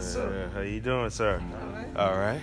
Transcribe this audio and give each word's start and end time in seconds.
doing? 0.00 0.16
Uh, 0.16 0.48
how 0.54 0.60
you 0.60 0.80
doing, 0.80 1.10
sir? 1.10 1.40
All 1.52 1.72
right. 1.72 1.96
All 1.96 2.18
right. 2.18 2.40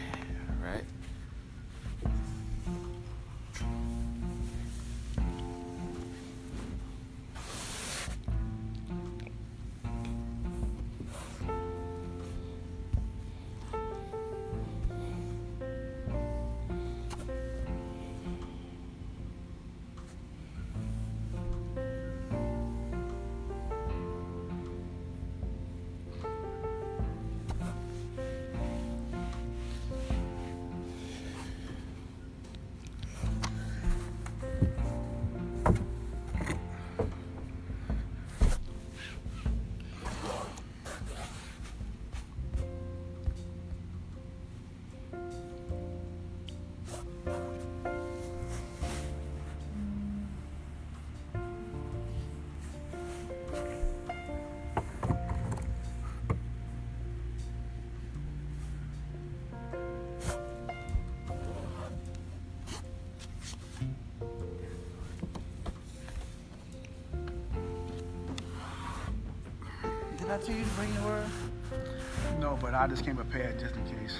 No, 72.43 72.59
but 72.59 72.73
I 72.73 72.87
just 72.87 73.05
came 73.05 73.15
prepared 73.15 73.57
just 73.57 73.73
in 73.73 73.85
case. 73.85 74.17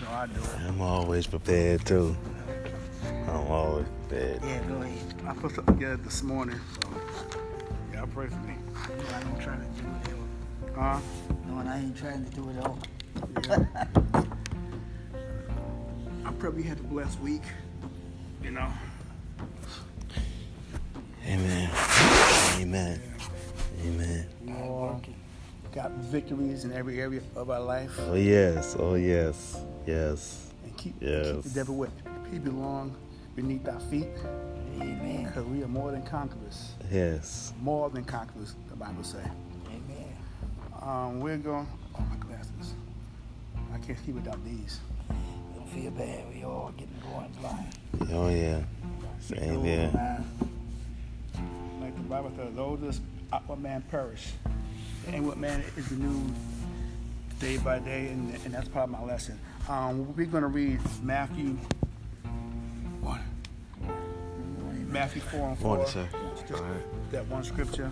So 0.00 0.06
I 0.10 0.26
do 0.26 0.40
it. 0.40 0.48
I'm 0.66 0.80
always 0.80 1.26
prepared 1.26 1.84
too. 1.84 2.16
I'm 3.28 3.46
always 3.46 3.86
prepared. 4.08 4.40
Yeah, 4.42 4.62
go 4.66 4.76
ahead. 4.76 5.14
I 5.26 5.34
put 5.34 5.54
something 5.54 5.74
together 5.74 5.98
this 5.98 6.22
morning, 6.22 6.58
so 6.80 6.88
yeah, 7.92 8.06
pray 8.14 8.28
for 8.28 8.36
me. 8.36 8.54
You 8.88 8.96
know, 8.96 9.16
I 9.16 9.20
don't 9.20 9.38
try 9.38 9.54
to 9.54 9.64
do 9.82 9.86
it 9.86 10.14
all. 10.74 10.82
Huh? 10.82 11.00
No, 11.46 11.58
and 11.58 11.68
I 11.68 11.78
ain't 11.80 11.94
trying 11.94 12.24
to 12.24 12.30
do 12.30 12.48
it 12.48 12.58
all. 12.64 12.78
Yeah. 13.48 14.24
I 16.24 16.32
probably 16.38 16.62
had 16.62 16.78
a 16.80 16.84
blessed 16.84 17.20
week. 17.20 17.42
You 18.42 18.52
know. 18.52 18.72
Amen. 21.26 21.70
Amen. 22.60 23.00
Amen. 23.84 24.26
We 24.42 24.52
all 24.54 25.02
got 25.74 25.90
victories 26.18 26.64
in 26.64 26.72
every 26.72 27.00
area 27.00 27.20
of 27.34 27.50
our 27.50 27.58
life. 27.58 27.90
Oh 28.06 28.14
yes. 28.14 28.76
Oh 28.78 28.94
yes. 28.94 29.58
Yes. 29.84 30.52
And 30.62 30.76
keep, 30.76 30.94
Yes. 31.00 31.32
keep 31.32 31.42
the 31.42 31.50
devil 31.50 31.74
with. 31.74 31.90
He 32.30 32.38
belong 32.38 32.94
beneath 33.34 33.66
our 33.68 33.80
feet 33.90 34.06
Amen. 34.80 35.24
because 35.24 35.44
we 35.46 35.64
are 35.64 35.68
more 35.68 35.90
than 35.90 36.02
conquerors. 36.02 36.70
Yes. 36.88 37.52
More 37.60 37.90
than 37.90 38.04
conquerors, 38.04 38.54
the 38.70 38.76
Bible 38.76 39.02
say. 39.02 39.24
Amen. 39.66 40.12
Um, 40.80 41.18
we're 41.20 41.36
going. 41.36 41.66
Oh, 41.98 42.04
my 42.08 42.16
glasses. 42.24 42.74
I 43.74 43.78
can't 43.78 43.98
see 44.06 44.12
without 44.12 44.38
these. 44.44 44.78
Don't 45.56 45.68
feel 45.70 45.90
bad. 45.90 46.32
We 46.32 46.44
all 46.44 46.72
getting 46.76 46.94
going 47.10 47.32
blind. 47.40 48.12
Oh 48.12 48.28
yeah. 48.28 48.60
Same 49.18 49.64
here. 49.64 49.90
Like 51.80 51.94
the 51.96 52.02
Bible 52.02 52.30
says, 52.36 52.54
those 52.54 52.80
that 52.82 53.00
outward 53.32 53.60
man 53.60 53.82
perish. 53.90 54.32
The 55.06 55.20
what 55.20 55.36
man 55.36 55.62
is 55.76 55.90
renewed 55.90 56.32
day 57.38 57.58
by 57.58 57.78
day, 57.78 58.08
and, 58.08 58.34
and 58.44 58.54
that's 58.54 58.68
part 58.68 58.84
of 58.84 58.90
my 58.90 59.02
lesson. 59.02 59.38
Um, 59.68 60.14
we're 60.16 60.26
going 60.26 60.42
to 60.42 60.48
read 60.48 60.80
Matthew 61.02 61.58
1. 63.00 63.20
Matthew 64.88 65.20
4 65.20 65.48
and 65.48 65.58
4. 65.58 65.68
Morning, 65.76 65.92
sir. 65.92 66.08
Just 66.48 66.62
All 66.62 66.68
right. 66.68 67.10
That 67.10 67.26
one 67.26 67.44
scripture. 67.44 67.90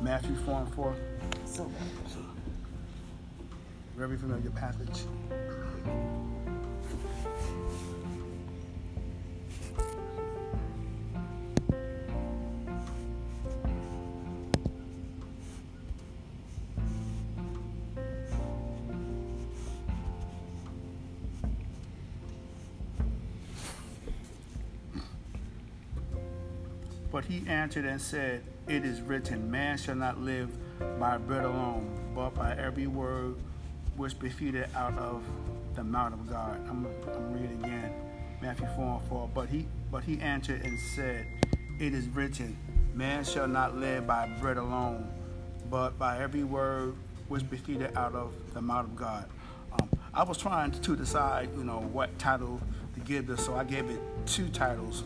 Matthew 0.00 0.34
4 0.36 0.60
and 0.60 0.74
4. 0.74 0.94
so, 1.44 1.70
so 2.08 2.18
Very 3.96 4.16
familiar 4.16 4.50
passage. 4.50 5.04
But 27.18 27.24
he 27.24 27.42
answered 27.48 27.84
and 27.84 28.00
said, 28.00 28.44
It 28.68 28.84
is 28.84 29.00
written, 29.00 29.50
Man 29.50 29.76
shall 29.76 29.96
not 29.96 30.20
live 30.20 30.50
by 31.00 31.18
bread 31.18 31.44
alone, 31.44 32.12
but 32.14 32.32
by 32.32 32.54
every 32.56 32.86
word 32.86 33.34
which 33.96 34.16
proceeded 34.20 34.68
out 34.76 34.96
of 34.96 35.24
the 35.74 35.82
mouth 35.82 36.12
of 36.12 36.30
God. 36.30 36.64
I'm, 36.68 36.86
I'm 37.12 37.32
reading 37.32 37.58
again, 37.64 37.92
Matthew 38.40 38.68
4 38.76 39.00
and 39.00 39.08
4. 39.08 39.30
But 39.34 39.48
he, 39.48 39.66
but 39.90 40.04
he 40.04 40.20
answered 40.20 40.62
and 40.62 40.78
said, 40.94 41.26
It 41.80 41.92
is 41.92 42.06
written, 42.06 42.56
Man 42.94 43.24
shall 43.24 43.48
not 43.48 43.76
live 43.76 44.06
by 44.06 44.28
bread 44.40 44.56
alone, 44.56 45.10
but 45.68 45.98
by 45.98 46.22
every 46.22 46.44
word 46.44 46.94
which 47.26 47.48
proceeded 47.48 47.96
out 47.96 48.14
of 48.14 48.32
the 48.54 48.62
mouth 48.62 48.84
of 48.84 48.94
God. 48.94 49.28
Um, 49.72 49.88
I 50.14 50.22
was 50.22 50.38
trying 50.38 50.70
to 50.70 50.94
decide, 50.94 51.48
you 51.56 51.64
know, 51.64 51.80
what 51.80 52.16
title 52.20 52.60
to 52.94 53.00
give 53.00 53.26
this, 53.26 53.44
so 53.44 53.56
I 53.56 53.64
gave 53.64 53.90
it 53.90 53.98
two 54.24 54.48
titles 54.50 55.02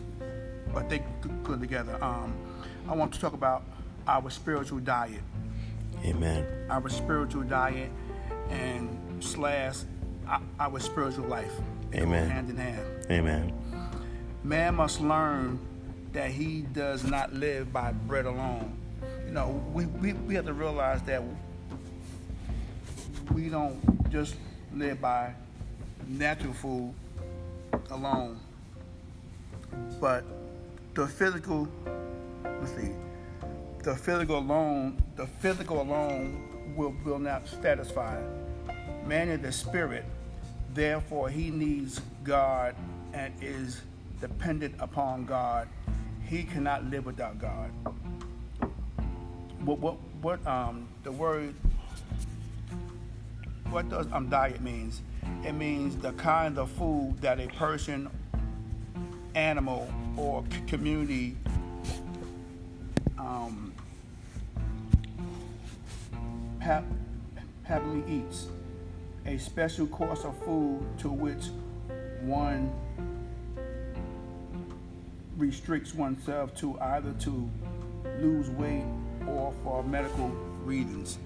but 0.73 0.89
they 0.89 1.03
could 1.21 1.43
put 1.43 1.59
together. 1.59 2.01
Um, 2.03 2.33
I 2.87 2.93
want 2.95 3.13
to 3.13 3.19
talk 3.19 3.33
about 3.33 3.63
our 4.07 4.29
spiritual 4.29 4.79
diet, 4.79 5.21
Amen. 6.03 6.45
our 6.69 6.89
spiritual 6.89 7.43
diet, 7.43 7.89
and 8.49 8.97
slash 9.23 9.77
our- 10.27 10.41
our 10.59 10.79
spiritual 10.79 11.27
life. 11.27 11.53
They 11.91 12.01
Amen. 12.01 12.29
Hand 12.29 12.49
in 12.49 12.57
hand. 12.57 12.85
Amen. 13.11 13.53
Man 14.43 14.75
must 14.75 14.99
learn 14.99 15.59
that 16.11 16.31
he 16.31 16.61
does 16.61 17.03
not 17.03 17.33
live 17.33 17.71
by 17.71 17.91
bread 17.91 18.25
alone. 18.25 18.75
You 19.25 19.31
know, 19.31 19.63
we, 19.73 19.85
we, 19.85 20.13
we 20.13 20.35
have 20.35 20.45
to 20.45 20.53
realize 20.53 21.01
that 21.03 21.23
we 23.31 23.49
don't 23.49 24.09
just 24.11 24.35
live 24.75 24.99
by 25.01 25.33
natural 26.07 26.53
food 26.53 26.93
alone, 27.89 28.39
but 29.99 30.23
the 30.93 31.07
physical, 31.07 31.67
let's 32.45 32.75
see, 32.75 32.91
the 33.83 33.95
physical 33.95 34.37
alone, 34.37 35.01
the 35.15 35.25
physical 35.25 35.81
alone 35.81 36.73
will, 36.75 36.93
will 37.03 37.19
not 37.19 37.47
satisfy. 37.47 38.21
Man 39.05 39.29
is 39.29 39.41
the 39.41 39.51
spirit, 39.51 40.05
therefore 40.73 41.29
he 41.29 41.49
needs 41.49 41.99
God 42.23 42.75
and 43.13 43.33
is 43.41 43.81
dependent 44.21 44.75
upon 44.79 45.25
God. 45.25 45.67
He 46.25 46.43
cannot 46.43 46.85
live 46.85 47.05
without 47.05 47.39
God. 47.39 47.71
What 49.65 49.79
what 49.79 49.97
what 50.21 50.45
um 50.47 50.87
the 51.03 51.11
word 51.11 51.53
what 53.69 53.89
does 53.89 54.07
um 54.11 54.29
diet 54.29 54.61
means? 54.61 55.01
It 55.43 55.53
means 55.53 55.97
the 55.97 56.13
kind 56.13 56.57
of 56.57 56.69
food 56.71 57.15
that 57.21 57.39
a 57.39 57.47
person, 57.47 58.09
animal, 59.35 59.89
or 60.17 60.43
community 60.67 61.35
um, 63.17 63.73
hap- 66.59 66.85
happily 67.63 68.03
eats. 68.07 68.47
A 69.25 69.37
special 69.37 69.87
course 69.87 70.25
of 70.25 70.37
food 70.43 70.81
to 70.99 71.09
which 71.09 71.45
one 72.21 72.71
restricts 75.37 75.93
oneself 75.93 76.53
to 76.55 76.79
either 76.79 77.13
to 77.13 77.49
lose 78.19 78.49
weight 78.49 78.83
or 79.27 79.53
for 79.63 79.83
medical 79.83 80.27
reasons. 80.63 81.17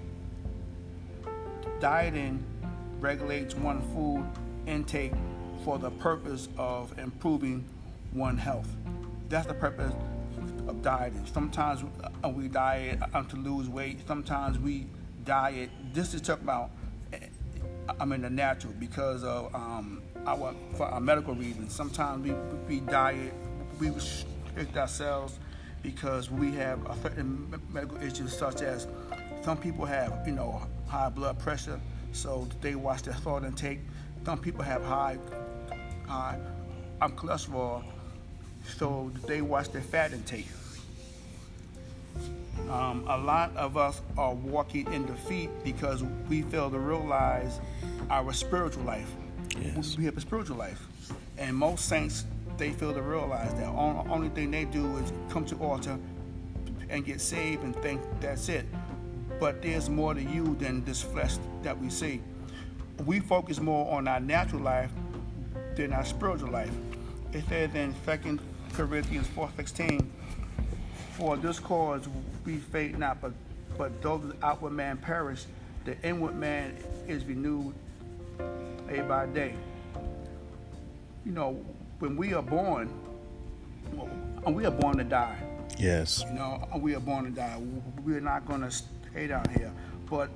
Dieting 1.79 2.43
regulates 2.99 3.55
one 3.55 3.81
food 3.93 4.25
intake 4.65 5.13
for 5.63 5.77
the 5.77 5.91
purpose 5.91 6.49
of 6.57 6.97
improving 6.97 7.65
one 8.13 8.37
health. 8.37 8.69
That's 9.29 9.47
the 9.47 9.53
purpose 9.53 9.93
of 10.67 10.81
dieting. 10.81 11.25
Sometimes 11.33 11.83
uh, 12.23 12.29
we 12.29 12.47
diet 12.47 12.99
uh, 13.13 13.23
to 13.23 13.35
lose 13.35 13.69
weight. 13.69 13.99
Sometimes 14.07 14.59
we 14.59 14.87
diet. 15.25 15.69
This 15.93 16.13
is 16.13 16.21
talking 16.21 16.43
about 16.43 16.71
I'm 17.99 18.11
in 18.11 18.21
the 18.21 18.29
natural 18.29 18.73
because 18.79 19.23
of 19.23 19.53
um, 19.55 20.01
our 20.25 20.53
for 20.75 20.85
our 20.85 20.99
medical 20.99 21.33
reasons. 21.35 21.73
Sometimes 21.73 22.23
we 22.23 22.33
we 22.67 22.81
diet, 22.81 23.33
we 23.79 23.89
restrict 23.89 24.77
ourselves 24.77 25.39
because 25.83 26.29
we 26.29 26.51
have 26.53 26.85
a 26.89 26.95
certain 27.01 27.53
medical 27.71 27.97
issues 28.01 28.37
such 28.37 28.61
as 28.61 28.87
some 29.41 29.57
people 29.57 29.85
have 29.85 30.23
you 30.25 30.33
know 30.33 30.61
high 30.87 31.09
blood 31.09 31.39
pressure, 31.39 31.79
so 32.11 32.47
they 32.61 32.75
watch 32.75 33.03
their 33.03 33.13
thought 33.15 33.43
intake. 33.43 33.79
Some 34.25 34.39
people 34.39 34.63
have 34.63 34.83
high 34.83 35.17
high 36.07 36.39
um, 37.01 37.13
cholesterol, 37.13 37.83
so 38.75 39.11
they 39.25 39.41
watch 39.41 39.69
their 39.69 39.81
fat 39.81 40.13
intake. 40.13 40.47
Um, 42.69 43.05
a 43.07 43.17
lot 43.17 43.55
of 43.55 43.77
us 43.77 44.01
are 44.17 44.33
walking 44.33 44.91
in 44.91 45.05
defeat 45.05 45.49
because 45.63 46.03
we 46.27 46.41
fail 46.41 46.69
to 46.69 46.79
realize 46.79 47.59
our 48.09 48.33
spiritual 48.33 48.83
life. 48.83 49.09
Yes. 49.61 49.97
We 49.97 50.05
have 50.05 50.17
a 50.17 50.21
spiritual 50.21 50.57
life, 50.57 50.81
and 51.37 51.55
most 51.55 51.87
saints 51.87 52.25
they 52.57 52.71
fail 52.71 52.93
to 52.93 53.01
realize 53.01 53.53
that 53.53 53.67
only, 53.67 54.09
only 54.09 54.29
thing 54.29 54.51
they 54.51 54.65
do 54.65 54.97
is 54.97 55.13
come 55.29 55.45
to 55.45 55.55
altar 55.57 55.97
and 56.89 57.05
get 57.05 57.21
saved 57.21 57.63
and 57.63 57.75
think 57.77 58.01
that's 58.19 58.49
it. 58.49 58.65
But 59.39 59.61
there's 59.61 59.89
more 59.89 60.13
to 60.13 60.21
you 60.21 60.55
than 60.55 60.83
this 60.83 61.01
flesh 61.01 61.35
that 61.63 61.79
we 61.79 61.89
see. 61.89 62.21
We 63.05 63.19
focus 63.19 63.59
more 63.59 63.91
on 63.93 64.07
our 64.07 64.19
natural 64.19 64.61
life 64.61 64.91
than 65.75 65.93
our 65.93 66.03
spiritual 66.03 66.49
life. 66.49 66.71
It 67.33 67.43
says 67.47 67.75
in 67.75 67.93
2 68.05 68.39
Corinthians 68.77 69.27
4:16, 69.35 70.11
"For 71.13 71.35
this 71.35 71.59
cause 71.59 72.07
we 72.45 72.57
faint 72.57 72.99
not, 72.99 73.19
but 73.19 73.33
but 73.75 74.01
though 74.03 74.19
the 74.19 74.35
outward 74.45 74.73
man 74.73 74.97
perish, 74.97 75.45
the 75.83 75.99
inward 76.07 76.35
man 76.35 76.75
is 77.07 77.25
renewed 77.25 77.73
day 78.87 79.01
by 79.01 79.25
day." 79.25 79.55
You 81.25 81.31
know, 81.31 81.59
when 81.97 82.15
we 82.15 82.35
are 82.35 82.43
born, 82.43 82.89
we 84.45 84.65
are 84.65 84.71
born 84.71 84.97
to 84.97 85.03
die. 85.03 85.37
Yes. 85.79 86.23
You 86.27 86.35
know, 86.35 86.67
we 86.79 86.95
are 86.95 86.99
born 86.99 87.25
to 87.25 87.31
die. 87.31 87.59
We're 88.05 88.21
not 88.21 88.45
going 88.45 88.61
to 88.61 88.69
stay 88.69 89.25
down 89.25 89.49
here. 89.49 89.71
But 90.07 90.29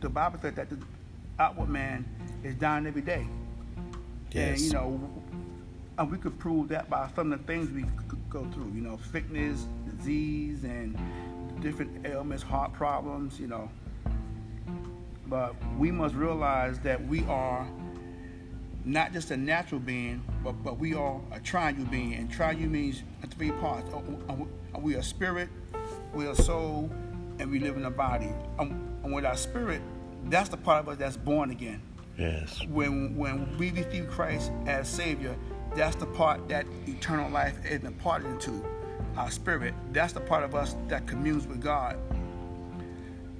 the 0.00 0.10
Bible 0.10 0.38
said 0.40 0.54
that 0.56 0.68
the 0.68 0.78
outward 1.38 1.70
man 1.70 2.04
is 2.44 2.54
dying 2.56 2.86
every 2.86 3.02
day. 3.02 3.26
Yes. 4.32 4.60
And, 4.60 4.60
you 4.60 4.72
know, 4.74 5.10
and 5.98 6.10
we 6.10 6.18
could 6.18 6.38
prove 6.38 6.68
that 6.68 6.90
by 6.90 7.08
some 7.14 7.32
of 7.32 7.40
the 7.40 7.44
things 7.46 7.70
we 7.70 7.84
go 8.28 8.44
through, 8.52 8.70
you 8.74 8.82
know, 8.82 8.98
sickness, 9.12 9.66
disease, 9.96 10.64
and 10.64 10.98
different 11.60 12.06
ailments, 12.06 12.42
heart 12.42 12.72
problems, 12.72 13.40
you 13.40 13.46
know. 13.46 13.70
But 15.26 15.54
we 15.78 15.90
must 15.90 16.14
realize 16.14 16.78
that 16.80 17.04
we 17.06 17.24
are 17.24 17.66
not 18.84 19.12
just 19.12 19.30
a 19.30 19.36
natural 19.36 19.80
being, 19.80 20.22
but, 20.44 20.52
but 20.62 20.78
we 20.78 20.94
are 20.94 21.20
a 21.32 21.40
triune 21.40 21.84
being. 21.84 22.14
And 22.14 22.30
triune 22.30 22.70
means 22.70 23.02
three 23.30 23.50
parts. 23.52 23.92
Uh, 23.92 24.32
uh, 24.32 24.78
We 24.78 24.94
are 24.94 25.02
spirit, 25.02 25.48
we 26.14 26.26
are 26.26 26.34
soul, 26.34 26.90
and 27.38 27.50
we 27.50 27.58
live 27.58 27.76
in 27.76 27.84
a 27.86 27.90
body. 27.90 28.30
And 28.58 29.12
with 29.12 29.24
our 29.24 29.36
spirit, 29.36 29.80
that's 30.26 30.48
the 30.48 30.56
part 30.56 30.80
of 30.84 30.88
us 30.90 30.98
that's 30.98 31.16
born 31.16 31.50
again. 31.50 31.80
Yes. 32.18 32.64
When 32.68 33.16
when 33.16 33.58
we 33.58 33.70
receive 33.72 34.08
Christ 34.10 34.50
as 34.66 34.88
Savior, 34.88 35.36
that's 35.76 35.96
the 35.96 36.06
part 36.06 36.48
that 36.48 36.66
eternal 36.86 37.30
life 37.30 37.64
is 37.66 37.84
imparted 37.84 38.30
into 38.30 38.64
our 39.16 39.30
spirit. 39.30 39.74
That's 39.92 40.12
the 40.12 40.20
part 40.20 40.42
of 40.42 40.54
us 40.54 40.74
that 40.88 41.06
communes 41.06 41.46
with 41.46 41.62
God. 41.62 41.98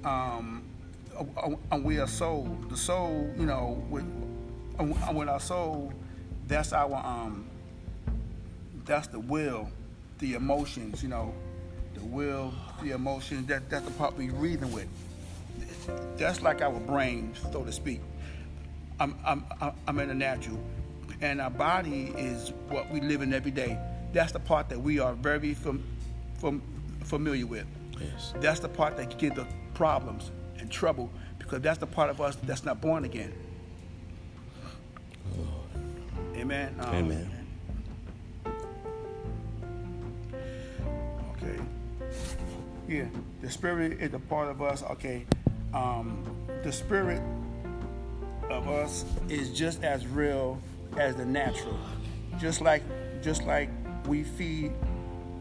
Um, 0.03 0.63
and 1.71 1.83
we 1.83 1.99
are 1.99 2.07
soul. 2.07 2.57
The 2.69 2.77
soul, 2.77 3.29
you 3.37 3.45
know, 3.45 3.83
with 3.89 4.05
with 4.79 5.27
our 5.27 5.39
soul, 5.39 5.91
that's 6.47 6.73
our 6.73 6.95
um, 6.95 7.47
that's 8.85 9.07
the 9.07 9.19
will, 9.19 9.69
the 10.19 10.35
emotions, 10.35 11.01
you 11.01 11.09
know, 11.09 11.33
the 11.95 12.03
will, 12.03 12.53
the 12.83 12.91
emotions. 12.91 13.47
That 13.47 13.69
that's 13.69 13.85
the 13.85 13.91
part 13.91 14.15
we're 14.15 14.31
reason 14.33 14.71
with. 14.71 14.87
That's 16.17 16.41
like 16.41 16.61
our 16.61 16.79
brain, 16.79 17.33
so 17.51 17.63
to 17.63 17.71
speak. 17.71 18.01
I'm 18.99 19.17
I'm 19.25 19.43
I'm 19.87 19.99
in 19.99 20.09
the 20.09 20.15
natural, 20.15 20.59
and 21.21 21.41
our 21.41 21.49
body 21.49 22.13
is 22.17 22.53
what 22.69 22.89
we 22.91 23.01
live 23.01 23.21
in 23.21 23.33
every 23.33 23.51
day. 23.51 23.77
That's 24.13 24.31
the 24.31 24.39
part 24.39 24.69
that 24.69 24.79
we 24.79 24.99
are 24.99 25.13
very 25.13 25.53
fam, 25.53 25.83
fam, 26.39 26.61
familiar 27.03 27.45
with. 27.45 27.65
Yes. 27.99 28.33
That's 28.39 28.59
the 28.59 28.69
part 28.69 28.97
that 28.97 29.17
gives 29.17 29.35
the 29.35 29.47
problems 29.73 30.31
and 30.59 30.71
trouble 30.71 31.09
because 31.39 31.61
that's 31.61 31.79
the 31.79 31.87
part 31.87 32.09
of 32.09 32.21
us 32.21 32.35
that's 32.43 32.63
not 32.63 32.81
born 32.81 33.05
again. 33.05 33.33
Amen. 36.35 36.75
Um, 36.79 36.95
Amen. 36.95 37.31
Okay. 41.31 41.59
Yeah, 42.87 43.05
the 43.41 43.49
spirit 43.49 43.93
is 43.99 44.13
a 44.13 44.19
part 44.19 44.49
of 44.49 44.61
us. 44.61 44.83
Okay. 44.83 45.25
Um, 45.73 46.23
the 46.63 46.71
spirit 46.71 47.21
of 48.49 48.69
us 48.69 49.03
is 49.29 49.51
just 49.51 49.83
as 49.83 50.05
real 50.07 50.61
as 50.97 51.15
the 51.15 51.25
natural. 51.25 51.77
Just 52.39 52.61
like 52.61 52.83
just 53.21 53.45
like 53.45 53.69
we 54.05 54.23
feed 54.23 54.71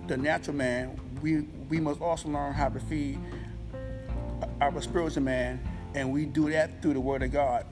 the 0.07 0.17
natural 0.17 0.57
man, 0.57 0.99
we 1.23 1.43
we 1.69 1.81
must 1.81 2.01
also 2.01 2.29
learn 2.29 2.53
how 2.53 2.69
to 2.69 2.81
feed 2.81 3.19
our 4.61 4.81
spiritual 4.81 5.23
man, 5.23 5.61
and 5.95 6.13
we 6.13 6.25
do 6.25 6.51
that 6.51 6.83
through 6.83 6.95
the 6.95 7.01
Word 7.01 7.23
of 7.23 7.33
God. 7.33 7.67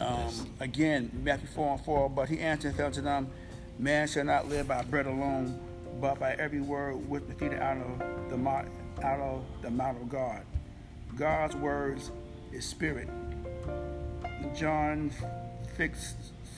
Um, 0.00 0.32
again, 0.60 1.10
Matthew 1.22 1.48
4 1.48 1.74
and 1.74 1.84
4, 1.84 2.10
but 2.10 2.28
he 2.28 2.38
answered 2.38 2.80
unto 2.80 3.02
them, 3.02 3.28
Man 3.78 4.08
shall 4.08 4.24
not 4.24 4.48
live 4.48 4.68
by 4.68 4.82
bread 4.82 5.06
alone, 5.06 5.60
but 6.00 6.18
by 6.18 6.32
every 6.34 6.60
word 6.60 6.94
which 7.08 7.26
proceeded 7.26 7.60
out 7.60 7.76
of 7.76 8.30
the 8.30 8.36
mouth, 8.36 8.66
out 9.02 9.20
of 9.20 9.44
the 9.60 9.70
mouth 9.70 10.00
of 10.00 10.08
God. 10.08 10.42
God's 11.16 11.54
words 11.56 12.10
is 12.50 12.64
spirit. 12.64 13.08
John 14.56 15.10
6 15.80 16.14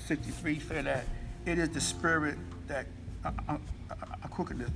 63 0.09 0.59
say 0.59 0.83
that 0.83 1.05
it 1.47 1.57
is 1.57 1.69
the 1.69 1.81
spirit 1.81 2.37
that 2.67 2.87
uh, 3.25 3.31
uh, 3.49 3.57
uh, 3.89 4.29
quickeneth. 4.31 4.73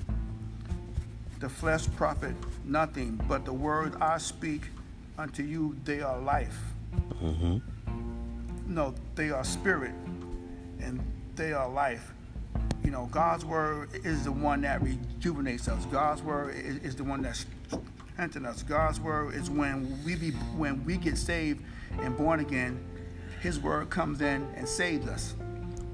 The 1.41 1.49
flesh 1.49 1.89
profit 1.97 2.37
nothing, 2.65 3.21
but 3.27 3.45
the 3.45 3.53
word 3.53 3.97
I 4.01 4.19
speak 4.19 4.63
unto 5.19 5.43
you, 5.43 5.77
they 5.83 6.01
are 6.01 6.21
life. 6.21 6.57
Mm-hmm. 7.21 7.59
No, 8.73 8.95
they 9.17 9.31
are 9.31 9.43
spirit 9.43 9.95
and 10.79 11.01
they 11.35 11.53
are 11.53 11.69
life. 11.69 12.13
You 12.85 12.93
know, 12.93 13.09
God's 13.11 13.45
word 13.45 13.89
is 14.05 14.23
the 14.23 14.33
one 14.33 14.61
that 14.61 14.81
rejuvenates 14.81 15.67
us. 15.67 15.85
God's 15.87 16.23
word 16.23 16.55
is, 16.55 16.77
is 16.85 16.95
the 16.95 17.03
one 17.03 17.23
that 17.23 17.45
strengthens 18.15 18.47
us. 18.47 18.63
God's 18.63 19.01
word 19.01 19.35
is 19.35 19.51
when 19.51 19.99
we 20.05 20.15
be, 20.15 20.31
when 20.57 20.85
we 20.85 20.99
get 20.99 21.19
saved 21.19 21.65
and 22.01 22.17
born 22.17 22.39
again, 22.39 22.79
His 23.41 23.59
word 23.61 23.91
comes 23.91 24.21
in 24.21 24.47
and 24.57 24.69
saves 24.69 25.07
us. 25.07 25.35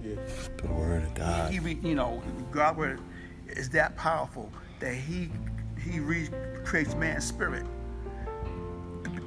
Yeah. 0.02 0.16
The 0.56 0.68
word 0.68 1.02
of 1.04 1.14
God. 1.14 1.52
He, 1.52 1.58
re- 1.58 1.78
you 1.82 1.94
know, 1.94 2.22
God 2.50 2.76
word 2.76 3.00
is 3.48 3.68
that 3.70 3.96
powerful 3.96 4.50
that 4.80 4.94
He 4.94 5.30
He 5.78 6.00
recreates 6.00 6.94
man's 6.94 7.24
spirit. 7.24 7.66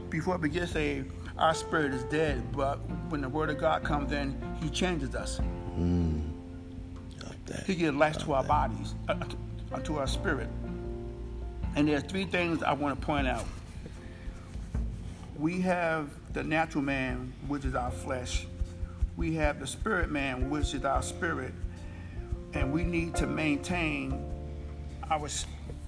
Before 0.09 0.37
we 0.37 0.49
get 0.49 0.69
saved, 0.69 1.11
our 1.37 1.53
spirit 1.53 1.93
is 1.93 2.03
dead, 2.05 2.51
but 2.53 2.75
when 3.09 3.21
the 3.21 3.29
word 3.29 3.49
of 3.49 3.57
God 3.57 3.83
comes 3.83 4.11
in, 4.11 4.39
He 4.61 4.69
changes 4.69 5.15
us. 5.15 5.39
Mm. 5.77 6.21
Like 7.23 7.45
that. 7.45 7.65
He 7.65 7.75
gives 7.75 7.97
life 7.97 8.17
to 8.19 8.33
our 8.33 8.43
that. 8.43 8.47
bodies, 8.47 8.95
uh, 9.09 9.15
uh, 9.73 9.79
to 9.79 9.97
our 9.97 10.07
spirit. 10.07 10.49
And 11.75 11.87
there's 11.87 12.03
three 12.03 12.25
things 12.25 12.63
I 12.63 12.71
want 12.73 12.99
to 12.99 13.05
point 13.05 13.27
out. 13.27 13.45
We 15.37 15.59
have 15.61 16.09
the 16.35 16.43
natural 16.43 16.83
man, 16.83 17.31
which 17.47 17.63
is 17.63 17.75
our 17.75 17.89
flesh. 17.89 18.45
We 19.15 19.35
have 19.35 19.61
the 19.61 19.65
spirit 19.65 20.11
man, 20.11 20.49
which 20.49 20.73
is 20.73 20.83
our 20.83 21.01
spirit. 21.01 21.53
And 22.53 22.73
we 22.73 22.83
need 22.83 23.15
to 23.15 23.25
maintain 23.25 24.21
our, 25.09 25.29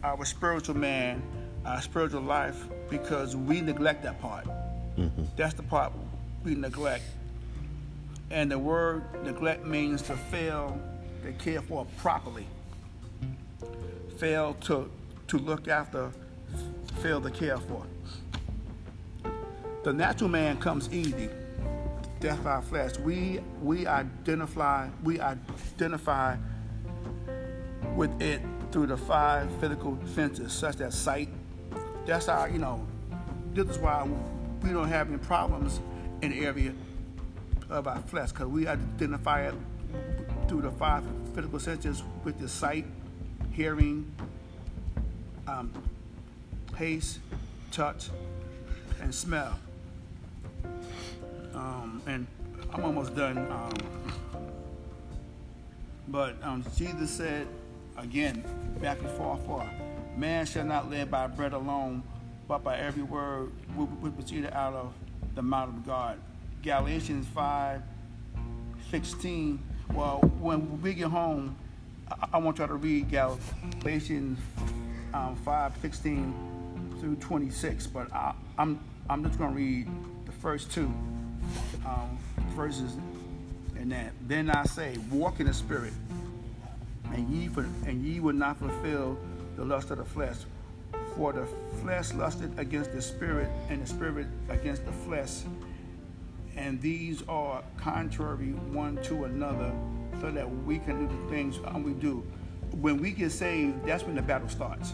our 0.05 0.23
spiritual 0.23 0.77
man, 0.77 1.21
our 1.65 1.81
spiritual 1.81 2.21
life, 2.21 2.63
because 2.89 3.35
we 3.35 3.59
neglect 3.59 4.03
that 4.03 4.21
part. 4.21 4.45
Mm-hmm. 4.97 5.23
That's 5.35 5.53
the 5.53 5.63
part 5.63 5.91
we 6.45 6.55
neglect. 6.55 7.03
And 8.31 8.49
the 8.49 8.57
word 8.57 9.03
neglect 9.25 9.65
means 9.65 10.01
to 10.03 10.15
fail 10.15 10.79
to 11.23 11.33
care 11.33 11.61
for 11.61 11.85
properly. 11.97 12.47
Fail 14.17 14.53
to, 14.61 14.89
to 15.27 15.37
look 15.39 15.67
after, 15.67 16.09
fail 17.01 17.19
to 17.19 17.31
care 17.31 17.57
for. 17.57 17.85
The 19.87 19.93
natural 19.93 20.29
man 20.29 20.57
comes 20.57 20.91
easy. 20.91 21.29
Death 22.19 22.45
our 22.45 22.61
flesh. 22.61 22.99
We 22.99 23.39
we 23.61 23.87
identify 23.87 24.89
we 25.01 25.21
identify 25.21 26.35
with 27.95 28.21
it 28.21 28.41
through 28.73 28.87
the 28.87 28.97
five 28.97 29.49
physical 29.61 29.97
senses, 30.13 30.51
such 30.51 30.81
as 30.81 30.93
sight. 30.93 31.29
That's 32.05 32.27
our, 32.27 32.49
you 32.49 32.59
know, 32.59 32.85
this 33.53 33.69
is 33.69 33.77
why 33.77 34.05
we 34.61 34.71
don't 34.71 34.89
have 34.89 35.07
any 35.07 35.19
problems 35.19 35.79
in 36.21 36.31
the 36.31 36.45
area 36.45 36.73
of 37.69 37.87
our 37.87 38.01
flesh 38.01 38.33
because 38.33 38.47
we 38.47 38.67
identify 38.67 39.47
it 39.47 39.55
through 40.49 40.63
the 40.63 40.71
five 40.71 41.05
physical 41.33 41.61
senses 41.61 42.03
with 42.25 42.37
the 42.39 42.49
sight, 42.49 42.85
hearing, 43.53 44.11
um, 45.47 45.71
taste, 46.75 47.19
touch, 47.71 48.09
and 48.99 49.15
smell. 49.15 49.57
Um, 51.57 52.01
and 52.05 52.27
I'm 52.73 52.85
almost 52.85 53.15
done. 53.15 53.37
Um, 53.37 53.73
but 56.07 56.35
um, 56.43 56.63
Jesus 56.77 57.09
said, 57.09 57.47
again, 57.97 58.43
back 58.79 58.99
and 58.99 59.09
forth, 59.11 59.43
for 59.45 59.67
man 60.15 60.45
shall 60.45 60.65
not 60.65 60.89
live 60.89 61.09
by 61.09 61.27
bread 61.27 61.53
alone, 61.53 62.03
but 62.47 62.63
by 62.63 62.77
every 62.77 63.03
word 63.03 63.51
which 63.75 64.15
proceeded 64.15 64.53
out 64.53 64.73
of 64.73 64.93
the 65.35 65.41
mouth 65.41 65.69
of 65.69 65.85
God. 65.85 66.19
Galatians 66.61 67.27
5 67.33 67.81
16. 68.89 69.59
Well, 69.93 70.19
when 70.39 70.81
we 70.81 70.93
get 70.93 71.07
home, 71.07 71.55
I, 72.09 72.27
I 72.33 72.37
want 72.37 72.59
y'all 72.59 72.67
to 72.67 72.75
read 72.75 73.09
Galatians 73.09 74.39
um, 75.13 75.35
5 75.43 75.73
16 75.81 76.33
through 76.99 77.15
26, 77.15 77.87
but 77.87 78.11
I, 78.13 78.33
I'm, 78.57 78.79
I'm 79.09 79.23
just 79.23 79.37
going 79.39 79.51
to 79.51 79.57
read 79.57 79.87
the 80.25 80.31
first 80.31 80.71
two 80.71 80.91
um, 81.87 82.17
verses 82.55 82.97
and 83.77 83.91
that. 83.91 84.11
Then 84.27 84.49
I 84.49 84.63
say, 84.63 84.97
walk 85.11 85.39
in 85.39 85.47
the 85.47 85.53
spirit, 85.53 85.93
and 87.13 87.29
ye 87.29 87.47
for, 87.47 87.61
and 87.85 88.03
ye 88.03 88.19
will 88.19 88.33
not 88.33 88.57
fulfill 88.57 89.17
the 89.55 89.63
lust 89.63 89.91
of 89.91 89.97
the 89.97 90.05
flesh. 90.05 90.37
For 91.15 91.33
the 91.33 91.47
flesh 91.81 92.13
lusted 92.13 92.57
against 92.59 92.91
the 92.93 93.01
spirit, 93.01 93.49
and 93.69 93.81
the 93.81 93.87
spirit 93.87 94.27
against 94.49 94.85
the 94.85 94.91
flesh. 94.91 95.41
And 96.55 96.81
these 96.81 97.23
are 97.27 97.63
contrary 97.77 98.51
one 98.51 99.01
to 99.03 99.25
another, 99.25 99.71
so 100.21 100.31
that 100.31 100.49
we 100.65 100.79
can 100.79 101.07
do 101.07 101.15
the 101.15 101.29
things 101.29 101.59
we 101.83 101.93
do. 101.93 102.23
When 102.81 102.99
we 102.99 103.11
get 103.11 103.31
saved, 103.31 103.85
that's 103.85 104.03
when 104.03 104.15
the 104.15 104.21
battle 104.21 104.49
starts. 104.49 104.93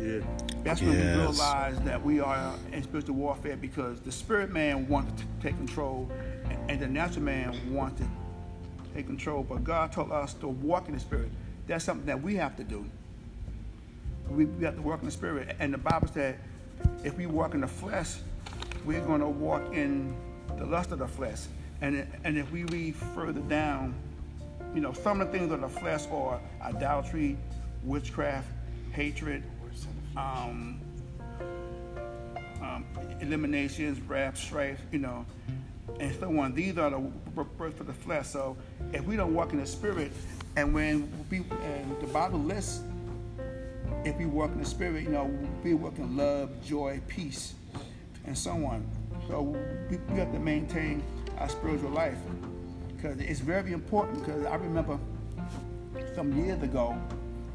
Yeah. 0.00 0.20
That's 0.62 0.80
when 0.80 0.90
we 0.90 0.96
realize 0.96 1.78
that 1.80 2.02
we 2.02 2.20
are 2.20 2.54
in 2.72 2.82
spiritual 2.82 3.16
warfare 3.16 3.56
because 3.56 4.00
the 4.00 4.12
spirit 4.12 4.50
man 4.50 4.88
wants 4.88 5.20
to 5.22 5.26
take 5.42 5.56
control 5.56 6.10
and- 6.50 6.70
and 6.70 6.80
the 6.80 6.86
natural 6.88 7.22
man 7.24 7.54
wants 7.72 8.00
to 8.00 8.06
take 8.94 9.06
control. 9.06 9.42
But 9.42 9.64
God 9.64 9.92
told 9.92 10.10
us 10.12 10.34
to 10.34 10.48
walk 10.48 10.88
in 10.88 10.94
the 10.94 11.00
spirit. 11.00 11.30
That's 11.66 11.84
something 11.84 12.06
that 12.06 12.22
we 12.22 12.36
have 12.36 12.56
to 12.56 12.64
do. 12.64 12.84
We, 14.28 14.46
we 14.46 14.64
have 14.64 14.76
to 14.76 14.82
walk 14.82 15.00
in 15.00 15.06
the 15.06 15.10
spirit. 15.12 15.54
And 15.58 15.72
the 15.74 15.78
Bible 15.78 16.08
said 16.08 16.38
if 17.02 17.16
we 17.16 17.26
walk 17.26 17.54
in 17.54 17.60
the 17.60 17.66
flesh, 17.68 18.16
we're 18.84 19.00
going 19.04 19.20
to 19.20 19.28
walk 19.28 19.62
in 19.74 20.14
the 20.56 20.64
lust 20.64 20.92
of 20.92 20.98
the 20.98 21.08
flesh. 21.08 21.40
And, 21.80 22.06
and 22.24 22.38
if 22.38 22.50
we 22.50 22.64
read 22.64 22.94
further 22.96 23.40
down, 23.40 23.94
you 24.74 24.80
know, 24.80 24.92
some 24.92 25.20
of 25.20 25.30
the 25.30 25.38
things 25.38 25.52
of 25.52 25.60
the 25.60 25.68
flesh 25.68 26.06
are 26.10 26.40
idolatry, 26.62 27.36
witchcraft, 27.84 28.48
hatred, 28.92 29.42
um, 30.16 30.80
um, 32.60 32.84
emulations, 33.20 34.00
wrath, 34.02 34.36
strife, 34.36 34.80
you 34.92 34.98
know, 34.98 35.26
and 36.00 36.14
so 36.18 36.38
on. 36.38 36.54
These 36.54 36.78
are 36.78 36.90
the 36.90 36.98
birth 36.98 37.80
of 37.80 37.86
the 37.86 37.92
flesh. 37.92 38.28
So 38.28 38.56
if 38.92 39.04
we 39.04 39.16
don't 39.16 39.34
walk 39.34 39.52
in 39.52 39.60
the 39.60 39.66
spirit, 39.66 40.12
and 40.56 40.72
when 40.72 41.10
we 41.30 41.38
and 41.62 42.00
the 42.00 42.06
Bible 42.06 42.38
lists, 42.38 42.82
if 44.04 44.16
we 44.16 44.26
walk 44.26 44.52
in 44.52 44.58
the 44.58 44.64
spirit, 44.66 45.04
you 45.04 45.10
know, 45.10 45.24
we 45.62 45.74
walk 45.74 45.98
in 45.98 46.16
love, 46.16 46.50
joy, 46.64 47.00
peace, 47.08 47.54
and 48.26 48.36
so 48.36 48.50
on. 48.50 48.86
So 49.28 49.42
we, 49.90 49.96
we 49.96 50.18
have 50.18 50.32
to 50.32 50.38
maintain 50.38 51.02
our 51.38 51.48
spiritual 51.48 51.90
life 51.90 52.18
because 52.94 53.18
it's 53.20 53.40
very 53.40 53.72
important. 53.72 54.20
Because 54.20 54.44
I 54.44 54.56
remember 54.56 54.98
some 56.14 56.32
years 56.44 56.62
ago, 56.62 56.96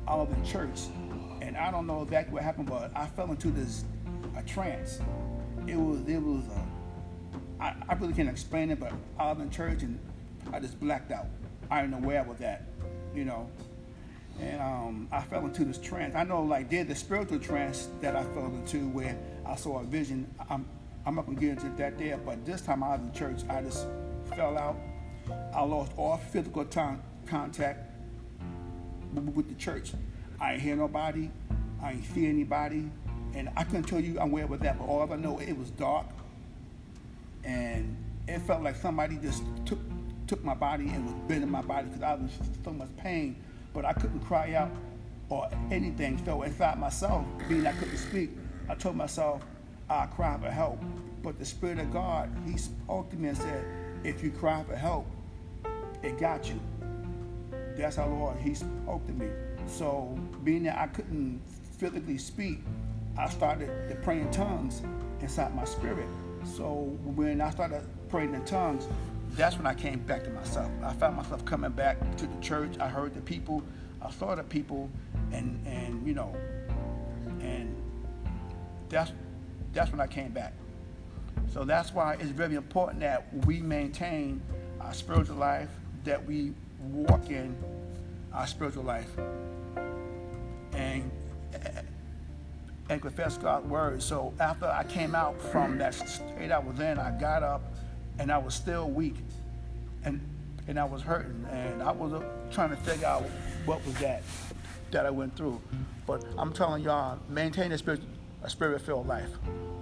I 0.07 0.15
was 0.15 0.29
in 0.35 0.43
church, 0.45 0.79
I 1.59 1.71
don't 1.71 1.85
know 1.85 2.01
exactly 2.01 2.33
what 2.33 2.43
happened, 2.43 2.69
but 2.69 2.91
I 2.95 3.05
fell 3.05 3.29
into 3.29 3.49
this 3.49 3.83
a 4.37 4.43
trance. 4.43 4.99
It 5.67 5.75
was 5.75 5.99
it 6.07 6.21
was 6.21 6.43
a, 6.47 7.63
I, 7.63 7.75
I 7.89 7.93
really 7.95 8.13
can't 8.13 8.29
explain 8.29 8.71
it, 8.71 8.79
but 8.79 8.93
I 9.17 9.31
was 9.31 9.41
in 9.41 9.49
church 9.49 9.83
and 9.83 9.99
I 10.53 10.59
just 10.59 10.79
blacked 10.79 11.11
out. 11.11 11.27
I 11.69 11.81
didn't 11.81 11.91
know 11.99 12.07
where 12.07 12.19
I 12.19 12.27
was 12.27 12.41
at, 12.41 12.63
you 13.13 13.25
know. 13.25 13.49
And 14.41 14.61
um, 14.61 15.07
I 15.11 15.21
fell 15.21 15.45
into 15.45 15.65
this 15.65 15.77
trance. 15.77 16.15
I 16.15 16.23
know, 16.23 16.41
like, 16.41 16.69
there's 16.69 16.87
the 16.87 16.95
spiritual 16.95 17.39
trance 17.39 17.89
that 17.99 18.15
I 18.15 18.23
fell 18.23 18.45
into 18.45 18.87
where 18.89 19.17
I 19.45 19.55
saw 19.55 19.81
a 19.81 19.83
vision. 19.83 20.33
I'm, 20.49 20.65
I'm 21.05 21.15
not 21.15 21.25
gonna 21.25 21.39
get 21.39 21.49
into 21.49 21.69
that 21.77 21.97
there, 21.97 22.17
but 22.17 22.45
this 22.45 22.61
time 22.61 22.81
I 22.81 22.95
was 22.95 23.01
in 23.01 23.11
church, 23.11 23.41
I 23.49 23.61
just 23.61 23.85
fell 24.33 24.57
out. 24.57 24.77
I 25.53 25.61
lost 25.61 25.91
all 25.97 26.17
physical 26.17 26.63
ton- 26.65 27.01
contact 27.25 27.91
with 29.13 29.49
the 29.49 29.55
church. 29.55 29.91
I 30.39 30.53
ain't 30.53 30.61
hear 30.61 30.75
nobody. 30.75 31.29
I 31.81 31.93
ain't 31.93 32.05
see 32.13 32.27
anybody. 32.27 32.89
And 33.33 33.49
I 33.55 33.63
couldn't 33.63 33.83
tell 33.83 33.99
you 33.99 34.19
I'm 34.19 34.31
where 34.31 34.47
was 34.47 34.59
that, 34.61 34.79
but 34.79 34.85
all 34.85 35.11
I 35.11 35.15
know 35.15 35.39
it 35.39 35.57
was 35.57 35.69
dark. 35.71 36.05
And 37.43 37.95
it 38.27 38.39
felt 38.39 38.63
like 38.63 38.75
somebody 38.75 39.17
just 39.17 39.43
took 39.65 39.79
took 40.27 40.43
my 40.43 40.53
body 40.53 40.87
and 40.89 41.05
was 41.05 41.15
bending 41.27 41.49
my 41.49 41.61
body 41.61 41.87
because 41.87 42.03
I 42.03 42.13
was 42.13 42.21
in 42.21 42.63
so 42.63 42.71
much 42.71 42.95
pain. 42.97 43.35
But 43.73 43.85
I 43.85 43.93
couldn't 43.93 44.19
cry 44.21 44.53
out 44.53 44.71
or 45.29 45.49
anything. 45.71 46.23
So 46.23 46.43
inside 46.43 46.79
myself, 46.79 47.25
being 47.47 47.65
I 47.65 47.73
couldn't 47.73 47.97
speak, 47.97 48.31
I 48.69 48.75
told 48.75 48.95
myself 48.95 49.41
I 49.89 50.05
cry 50.05 50.37
for 50.37 50.51
help. 50.51 50.79
But 51.23 51.39
the 51.39 51.45
Spirit 51.45 51.79
of 51.79 51.91
God, 51.91 52.29
He 52.45 52.57
spoke 52.57 53.09
to 53.09 53.15
me 53.15 53.29
and 53.29 53.37
said, 53.37 53.65
if 54.03 54.23
you 54.23 54.31
cry 54.31 54.63
for 54.63 54.75
help, 54.75 55.07
it 56.03 56.19
got 56.19 56.47
you. 56.47 56.59
That's 57.75 57.95
how 57.95 58.07
Lord 58.07 58.37
He 58.37 58.53
spoke 58.53 59.05
to 59.07 59.13
me. 59.13 59.27
So 59.67 60.17
being 60.43 60.63
that 60.63 60.77
I 60.77 60.87
couldn't 60.87 61.41
physically 61.77 62.17
speak, 62.17 62.59
I 63.17 63.29
started 63.29 63.89
to 63.89 63.95
pray 63.95 64.21
in 64.21 64.31
tongues 64.31 64.81
inside 65.21 65.55
my 65.55 65.65
spirit. 65.65 66.07
So 66.43 66.97
when 67.03 67.41
I 67.41 67.49
started 67.51 67.83
praying 68.09 68.33
in 68.33 68.43
tongues, 68.45 68.87
that's 69.31 69.57
when 69.57 69.67
I 69.67 69.73
came 69.73 69.99
back 69.99 70.23
to 70.23 70.29
myself. 70.31 70.71
I 70.83 70.93
found 70.93 71.17
myself 71.17 71.45
coming 71.45 71.71
back 71.71 71.97
to 72.17 72.27
the 72.27 72.41
church. 72.41 72.77
I 72.79 72.87
heard 72.87 73.13
the 73.13 73.21
people, 73.21 73.63
I 74.01 74.09
saw 74.11 74.35
the 74.35 74.43
people, 74.43 74.89
and 75.31 75.65
and 75.67 76.05
you 76.07 76.13
know, 76.13 76.35
and 77.41 77.75
that's 78.89 79.11
that's 79.73 79.91
when 79.91 80.01
I 80.01 80.07
came 80.07 80.31
back. 80.31 80.53
So 81.53 81.63
that's 81.63 81.93
why 81.93 82.15
it's 82.15 82.31
very 82.31 82.55
important 82.55 83.01
that 83.01 83.27
we 83.45 83.61
maintain 83.61 84.41
our 84.81 84.93
spiritual 84.93 85.37
life, 85.37 85.69
that 86.03 86.25
we 86.25 86.53
walk 86.91 87.29
in 87.29 87.55
our 88.33 88.47
spiritual 88.47 88.83
life, 88.83 89.09
and 92.89 93.01
confess 93.01 93.37
God's 93.37 93.67
word. 93.67 94.01
So 94.01 94.33
after 94.39 94.65
I 94.65 94.83
came 94.83 95.13
out 95.15 95.39
from 95.41 95.77
that 95.77 95.93
state 95.93 96.51
I 96.51 96.59
was 96.59 96.79
in, 96.79 96.97
I 96.97 97.11
got 97.19 97.43
up, 97.43 97.61
and 98.17 98.31
I 98.31 98.37
was 98.37 98.55
still 98.55 98.89
weak, 98.89 99.15
and 100.03 100.19
and 100.67 100.79
I 100.79 100.83
was 100.83 101.01
hurting, 101.01 101.45
and 101.51 101.81
I 101.81 101.91
was 101.91 102.13
uh, 102.13 102.23
trying 102.51 102.69
to 102.69 102.75
figure 102.77 103.07
out 103.07 103.23
what 103.65 103.83
was 103.85 103.95
that 103.95 104.23
that 104.91 105.05
I 105.05 105.09
went 105.09 105.35
through. 105.35 105.59
But 106.05 106.25
I'm 106.37 106.51
telling 106.53 106.83
y'all, 106.83 107.19
maintain 107.29 107.71
a 107.71 107.77
spirit, 107.77 108.01
a 108.43 108.49
spirit-filled 108.49 109.07
life. 109.07 109.29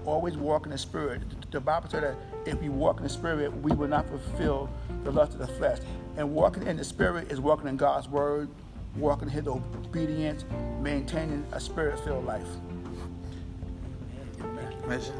Always 0.06 0.38
walk 0.38 0.66
in 0.66 0.72
the 0.72 0.78
spirit. 0.78 1.22
The 1.52 1.60
Bible 1.60 1.90
said 1.90 2.04
that 2.04 2.16
if 2.46 2.62
we 2.62 2.70
walk 2.70 2.98
in 2.98 3.04
the 3.04 3.10
spirit, 3.10 3.56
we 3.62 3.72
will 3.74 3.88
not 3.88 4.08
fulfill 4.08 4.70
the 5.04 5.12
lust 5.12 5.34
of 5.34 5.40
the 5.40 5.48
flesh. 5.48 5.80
And 6.18 6.34
walking 6.34 6.66
in 6.66 6.78
the 6.78 6.84
spirit 6.84 7.32
is 7.32 7.40
walking 7.40 7.68
in 7.68 7.78
God's 7.78 8.08
word, 8.08 8.50
walking 8.98 9.28
in 9.28 9.34
His 9.34 9.48
obedience, 9.48 10.46
maintaining 10.82 11.46
a 11.52 11.60
spirit-filled 11.60 12.26
life. 12.26 12.48
That's, 14.88 15.12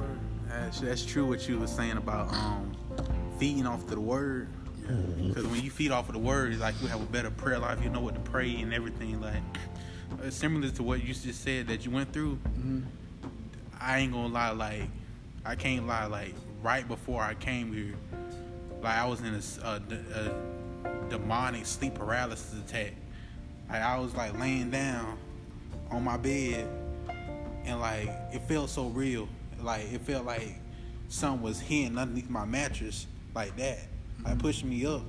that's, 0.48 0.80
that's 0.80 1.06
true 1.06 1.26
what 1.28 1.48
you 1.48 1.60
were 1.60 1.68
saying 1.68 1.98
about 1.98 2.34
um, 2.34 2.76
feeding 3.38 3.68
off 3.68 3.84
of 3.84 3.90
the 3.90 4.00
word. 4.00 4.48
Because 4.88 5.46
when 5.48 5.62
you 5.62 5.70
feed 5.70 5.92
off 5.92 6.08
of 6.08 6.14
the 6.14 6.20
word, 6.20 6.54
it's 6.54 6.62
like 6.62 6.82
you 6.82 6.88
have 6.88 7.02
a 7.02 7.06
better 7.06 7.30
prayer 7.30 7.60
life. 7.60 7.84
You 7.84 7.90
know 7.90 8.00
what 8.00 8.16
to 8.16 8.22
pray 8.22 8.56
and 8.62 8.74
everything. 8.74 9.20
Like 9.20 9.42
uh, 10.24 10.30
similar 10.30 10.70
to 10.70 10.84
what 10.84 11.04
you 11.04 11.14
just 11.14 11.44
said 11.44 11.68
that 11.68 11.84
you 11.84 11.92
went 11.92 12.14
through. 12.14 12.40
I 13.82 14.00
ain't 14.00 14.14
gonna 14.14 14.34
lie. 14.34 14.52
Like 14.52 14.84
I 15.44 15.56
can't 15.56 15.86
lie. 15.86 16.06
Like 16.06 16.36
right 16.64 16.88
before 16.88 17.22
I 17.22 17.34
came 17.34 17.74
here, 17.74 17.96
like 18.82 18.96
I 18.96 19.06
was 19.06 19.20
in 19.20 19.34
a 19.66 19.80
demonic 21.10 21.66
sleep 21.66 21.96
paralysis 21.96 22.58
attack. 22.58 22.94
Like 23.70 23.82
I 23.82 24.00
was 24.00 24.14
like 24.16 24.38
laying 24.40 24.70
down 24.72 25.18
on 25.92 26.04
my 26.04 26.18
bed 26.18 26.68
and 27.66 27.80
like 27.80 28.10
it 28.34 28.42
felt 28.48 28.70
so 28.70 28.88
real. 28.88 29.28
Like 29.62 29.92
it 29.92 30.02
felt 30.02 30.26
like 30.26 30.56
something 31.10 31.42
was 31.42 31.60
hitting 31.60 31.98
underneath 31.98 32.30
my 32.30 32.46
mattress 32.46 33.08
like 33.36 33.56
that, 33.58 33.80
like 34.24 34.40
pushing 34.40 34.70
me 34.70 34.86
up. 34.86 35.02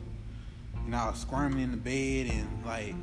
And 0.87 0.95
I 0.97 1.11
was 1.11 1.19
squirming 1.21 1.61
in 1.61 1.71
the 1.73 1.77
bed 1.77 2.33
and 2.35 2.65
like, 2.65 2.95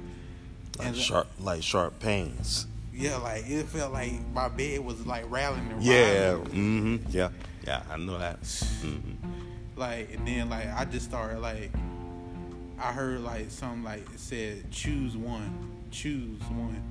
Like 0.77 0.87
and 0.87 0.95
sharp, 0.97 1.27
like 1.39 1.61
sharp 1.63 1.99
pains. 1.99 2.67
yeah, 2.93 3.17
like 3.17 3.47
it 3.49 3.65
felt 3.67 3.93
like 3.93 4.13
my 4.33 4.47
bed 4.49 4.79
was 4.83 5.05
like 5.05 5.29
rattling 5.29 5.71
and 5.71 5.83
Yeah. 5.83 6.33
Mm-hmm. 6.33 6.95
Yeah. 7.09 7.29
Yeah. 7.65 7.83
I 7.89 7.97
know 7.97 8.17
that. 8.17 8.41
Mm-hmm. 8.41 9.79
like, 9.79 10.13
and 10.15 10.27
then 10.27 10.49
like 10.49 10.67
I 10.73 10.85
just 10.85 11.05
started 11.05 11.39
like, 11.39 11.71
I 12.79 12.91
heard 12.91 13.21
like 13.21 13.49
something 13.51 13.83
like 13.83 14.01
it 14.13 14.19
said 14.19 14.69
choose 14.71 15.15
one, 15.15 15.71
choose 15.91 16.41
one, 16.43 16.81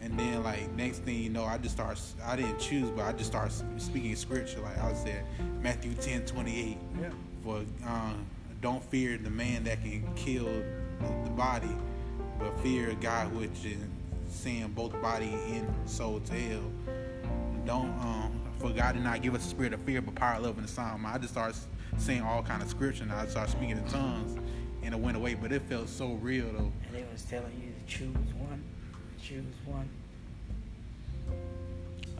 and 0.00 0.18
then 0.18 0.42
like 0.42 0.70
next 0.72 1.00
thing 1.00 1.22
you 1.22 1.30
know, 1.30 1.44
I 1.44 1.58
just 1.58 1.74
start. 1.74 2.00
I 2.24 2.36
didn't 2.36 2.58
choose, 2.58 2.88
but 2.90 3.04
I 3.04 3.12
just 3.12 3.30
started 3.30 3.52
speaking 3.80 4.16
scripture. 4.16 4.60
Like 4.60 4.78
I 4.78 4.94
said, 4.94 5.24
Matthew 5.62 5.94
10, 5.94 6.26
28. 6.26 6.76
Yeah. 7.00 7.10
For 7.44 7.56
um, 7.86 8.26
don't 8.60 8.82
fear 8.84 9.18
the 9.18 9.30
man 9.30 9.64
that 9.64 9.82
can 9.82 10.02
kill 10.16 10.46
the 10.46 11.30
body, 11.30 11.74
but 12.38 12.58
fear 12.60 12.96
God 13.00 13.32
which 13.34 13.64
is 13.64 13.78
seeing 14.28 14.68
both 14.68 14.92
body 15.00 15.36
and 15.48 15.68
soul 15.88 16.20
to 16.20 16.34
hell. 16.34 16.62
Don't 17.64 17.90
um, 18.00 18.40
for 18.58 18.70
God 18.70 18.94
did 18.94 19.04
not 19.04 19.22
give 19.22 19.34
us 19.34 19.46
a 19.46 19.48
spirit 19.48 19.72
of 19.72 19.80
fear, 19.82 20.00
but 20.00 20.14
power, 20.14 20.40
love, 20.40 20.56
and 20.56 20.66
a 20.66 20.68
sound. 20.68 21.06
I 21.06 21.18
just 21.18 21.32
started 21.34 21.56
saying 21.98 22.22
all 22.22 22.42
kind 22.42 22.62
of 22.62 22.68
scripture, 22.68 23.04
and 23.04 23.12
I 23.12 23.26
started 23.26 23.50
speaking 23.50 23.78
in 23.78 23.84
tongues, 23.88 24.36
and 24.88 24.94
it 24.94 25.04
went 25.04 25.18
away. 25.18 25.34
But 25.34 25.52
it 25.52 25.60
felt 25.62 25.86
so 25.86 26.14
real 26.14 26.46
though. 26.46 26.72
And 26.86 26.94
they 26.94 27.04
was 27.12 27.22
telling 27.24 27.52
you 27.62 27.74
to 27.78 27.86
choose 27.86 28.34
one, 28.38 28.64
choose 29.22 29.44
one. 29.66 29.86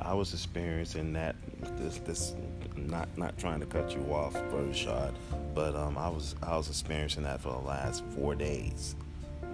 I 0.02 0.12
was 0.12 0.34
experiencing 0.34 1.14
that 1.14 1.34
this 1.78 1.96
this 2.00 2.34
not 2.76 3.08
not 3.16 3.38
trying 3.38 3.60
to 3.60 3.66
cut 3.66 3.94
you 3.94 4.02
off, 4.12 4.34
brother 4.50 4.74
shot, 4.74 5.14
but 5.54 5.74
um, 5.74 5.96
I 5.96 6.10
was 6.10 6.36
I 6.42 6.58
was 6.58 6.68
experiencing 6.68 7.22
that 7.22 7.40
for 7.40 7.52
the 7.52 7.66
last 7.66 8.04
four 8.14 8.34
days. 8.34 8.94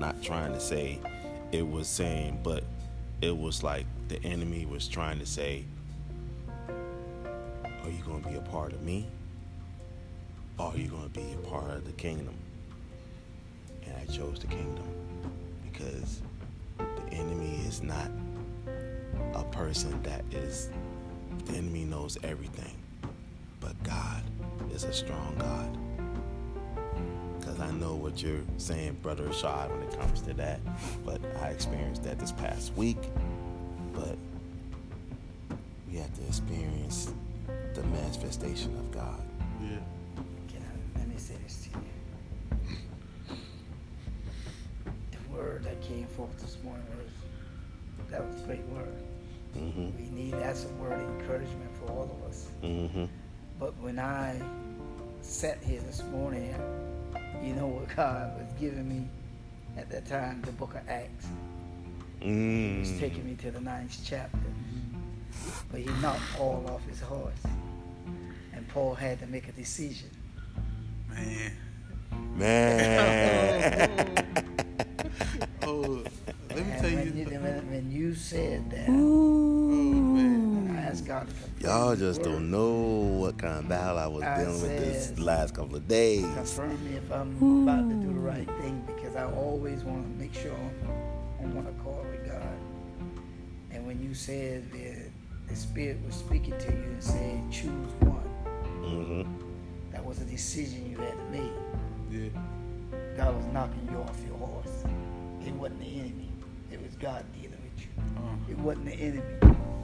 Not 0.00 0.20
trying 0.20 0.52
to 0.52 0.60
say 0.60 0.98
it 1.52 1.66
was 1.66 1.86
saying, 1.86 2.40
but 2.42 2.64
it 3.22 3.36
was 3.36 3.62
like 3.62 3.86
the 4.08 4.20
enemy 4.24 4.66
was 4.66 4.88
trying 4.88 5.20
to 5.20 5.26
say, 5.26 5.64
"Are 6.68 7.90
you 7.90 8.02
going 8.04 8.24
to 8.24 8.28
be 8.28 8.34
a 8.34 8.40
part 8.40 8.72
of 8.72 8.82
me? 8.82 9.06
Or 10.58 10.72
are 10.72 10.76
you 10.76 10.88
going 10.88 11.04
to 11.04 11.20
be 11.20 11.32
a 11.32 11.48
part 11.48 11.70
of 11.70 11.84
the 11.84 11.92
kingdom?" 11.92 12.34
And 13.86 13.94
I 13.96 14.04
chose 14.12 14.38
the 14.40 14.46
kingdom 14.46 14.84
because 15.70 16.20
the 16.78 17.12
enemy 17.14 17.60
is 17.66 17.82
not 17.82 18.10
a 19.34 19.44
person 19.44 20.00
that 20.02 20.24
is 20.32 20.70
the 21.46 21.54
enemy 21.56 21.84
knows 21.84 22.16
everything 22.22 22.76
but 23.60 23.80
god 23.82 24.22
is 24.72 24.84
a 24.84 24.92
strong 24.92 25.34
god. 25.38 25.76
Because 27.40 27.60
i 27.60 27.70
know 27.72 27.94
what 27.94 28.22
you're 28.22 28.40
saying 28.58 28.96
brother 29.02 29.24
Rashad, 29.24 29.70
when 29.70 29.82
it 29.82 29.98
comes 29.98 30.20
to 30.22 30.34
that 30.34 30.60
but 31.04 31.20
i 31.42 31.48
experienced 31.48 32.02
that 32.04 32.18
this 32.18 32.32
past 32.32 32.74
week. 32.76 32.98
But 33.92 34.16
we 35.90 35.98
have 35.98 36.12
to 36.14 36.26
experience 36.26 37.12
the 37.74 37.82
manifestation 37.84 38.74
of 38.76 38.90
god. 38.92 39.22
Yeah. 39.62 39.78
Can 40.48 40.62
I, 40.62 40.98
let 40.98 41.08
me 41.08 41.14
say 41.16 41.34
this 41.44 41.68
to 41.68 41.78
you. 43.30 43.36
The 45.12 45.36
word 45.36 45.53
that 45.64 45.80
came 45.82 46.06
forth 46.06 46.38
this 46.40 46.56
morning 46.62 46.84
was 46.96 48.10
that 48.10 48.24
was 48.24 48.40
a 48.40 48.44
great 48.44 48.64
word. 48.66 49.02
mm-hmm 49.56 49.90
We 49.98 50.08
need 50.10 50.34
that's 50.34 50.64
a 50.64 50.68
word 50.74 51.00
of 51.00 51.20
encouragement 51.20 51.70
for 51.78 51.90
all 51.92 52.16
of 52.18 52.28
us. 52.30 52.48
mm-hmm 52.62 53.06
But 53.58 53.76
when 53.78 53.98
I 53.98 54.40
sat 55.22 55.62
here 55.62 55.80
this 55.80 56.02
morning, 56.04 56.54
you 57.42 57.54
know 57.54 57.66
what 57.66 57.94
God 57.96 58.38
was 58.38 58.52
giving 58.60 58.88
me 58.88 59.08
at 59.76 59.90
that 59.90 60.06
time? 60.06 60.42
The 60.42 60.52
book 60.52 60.74
of 60.74 60.88
Acts. 60.88 61.26
He 62.20 62.78
was 62.80 62.88
mm. 62.88 63.00
taking 63.00 63.24
me 63.26 63.34
to 63.36 63.50
the 63.50 63.60
ninth 63.60 63.98
chapter. 64.04 64.38
But 65.70 65.80
he 65.80 65.90
knocked 66.00 66.22
Paul 66.36 66.64
off 66.68 66.86
his 66.86 67.00
horse. 67.00 67.32
And 68.52 68.66
Paul 68.68 68.94
had 68.94 69.18
to 69.20 69.26
make 69.26 69.48
a 69.48 69.52
decision. 69.52 70.10
Man. 71.10 71.52
man 72.36 74.26
you 78.14 78.20
said 78.20 78.70
that, 78.70 78.88
Oh 78.88 78.92
man. 78.92 80.76
I 80.78 80.82
asked 80.82 81.04
God 81.04 81.26
to 81.26 81.34
confirm 81.34 81.50
Y'all 81.68 81.96
just 81.96 82.20
word. 82.20 82.30
don't 82.30 82.48
know 82.52 82.70
what 83.18 83.38
kind 83.38 83.58
of 83.58 83.68
battle 83.68 83.98
I 83.98 84.06
was 84.06 84.22
I 84.22 84.38
dealing 84.44 84.62
with 84.62 84.78
this 84.78 85.18
last 85.18 85.54
couple 85.56 85.74
of 85.74 85.88
days. 85.88 86.22
confirm 86.22 86.84
me 86.88 86.96
if 86.96 87.10
I'm 87.10 87.36
about 87.68 87.88
to 87.88 87.94
do 87.96 88.12
the 88.12 88.20
right 88.20 88.46
thing 88.60 88.84
because 88.86 89.16
I 89.16 89.24
always 89.32 89.82
want 89.82 90.04
to 90.04 90.10
make 90.22 90.32
sure 90.32 90.52
I'm 90.54 91.46
on 91.46 91.54
one 91.56 91.66
accord 91.66 92.08
with 92.08 92.24
God. 92.24 92.56
And 93.72 93.84
when 93.84 94.00
you 94.00 94.14
said 94.14 94.70
that 94.70 95.10
the 95.48 95.56
Spirit 95.56 95.98
was 96.06 96.14
speaking 96.14 96.56
to 96.56 96.70
you 96.70 96.82
and 96.84 97.02
said, 97.02 97.40
choose 97.50 97.90
one, 97.98 98.20
Mm-hmm. 98.84 99.90
that 99.90 100.04
was 100.04 100.20
a 100.20 100.24
decision 100.24 100.88
you 100.88 100.98
had 100.98 101.14
to 101.16 101.24
make. 101.32 101.52
Yeah. 102.12 102.28
God 103.16 103.34
was 103.34 103.46
knocking 103.46 103.88
you 103.90 103.96
off 103.98 104.16
your 104.24 104.36
horse. 104.36 104.84
It 105.44 105.52
wasn't 105.54 105.80
the 105.80 105.86
enemy. 105.98 106.28
It 106.70 106.80
was 106.82 106.94
God 106.96 107.24
dealing 107.32 107.50
with 107.50 107.52
you. 107.52 107.53
It 108.48 108.58
wasn't 108.58 108.86
the 108.86 108.92
enemy. 108.94 109.22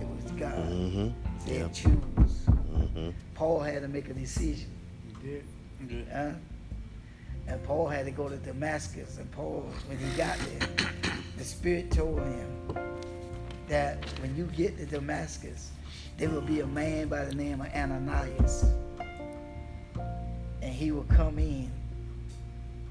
It 0.00 0.08
was 0.08 0.32
God. 0.32 0.54
Mm-hmm. 0.54 1.08
Said 1.46 1.56
Yep. 1.56 1.72
choose. 1.72 2.46
Mm-hmm. 2.48 3.10
Paul 3.34 3.60
had 3.60 3.82
to 3.82 3.88
make 3.88 4.08
a 4.08 4.14
decision. 4.14 4.70
You 5.22 5.30
did. 5.30 5.44
yeah. 6.08 6.28
Huh? 6.30 6.34
And 7.46 7.62
Paul 7.64 7.88
had 7.88 8.04
to 8.04 8.10
go 8.10 8.28
to 8.28 8.36
Damascus. 8.36 9.18
And 9.18 9.30
Paul, 9.32 9.66
when 9.88 9.98
he 9.98 10.08
got 10.16 10.38
there, 10.38 10.68
the 11.36 11.44
Spirit 11.44 11.90
told 11.90 12.20
him 12.20 12.86
that 13.68 14.04
when 14.20 14.36
you 14.36 14.44
get 14.56 14.76
to 14.78 14.86
Damascus, 14.86 15.70
there 16.18 16.28
will 16.28 16.42
be 16.42 16.60
a 16.60 16.66
man 16.66 17.08
by 17.08 17.24
the 17.24 17.34
name 17.34 17.60
of 17.60 17.68
Ananias. 17.74 18.64
And 20.62 20.72
he 20.74 20.92
will 20.92 21.04
come 21.04 21.38
in 21.38 21.70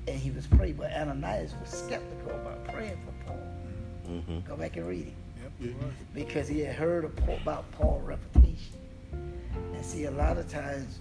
and 0.07 0.17
he 0.17 0.31
was 0.31 0.47
praying. 0.47 0.73
But 0.75 0.91
Ananias 0.91 1.53
was 1.61 1.69
skeptical 1.69 2.31
about 2.31 2.65
praying 2.67 2.97
for 3.05 3.27
Paul. 3.27 3.47
Mm-hmm. 4.09 4.39
Go 4.47 4.55
back 4.57 4.75
and 4.77 4.87
read 4.87 5.07
it. 5.07 5.13
Yep. 5.59 5.69
Yeah. 5.69 5.71
it 5.71 5.77
was. 5.83 5.93
Because 6.13 6.47
he 6.47 6.59
had 6.61 6.75
heard 6.75 7.05
about 7.05 7.69
Paul's 7.71 8.03
reputation. 8.03 8.77
And 9.73 9.85
see, 9.85 10.05
a 10.05 10.11
lot 10.11 10.37
of 10.37 10.49
times, 10.49 10.99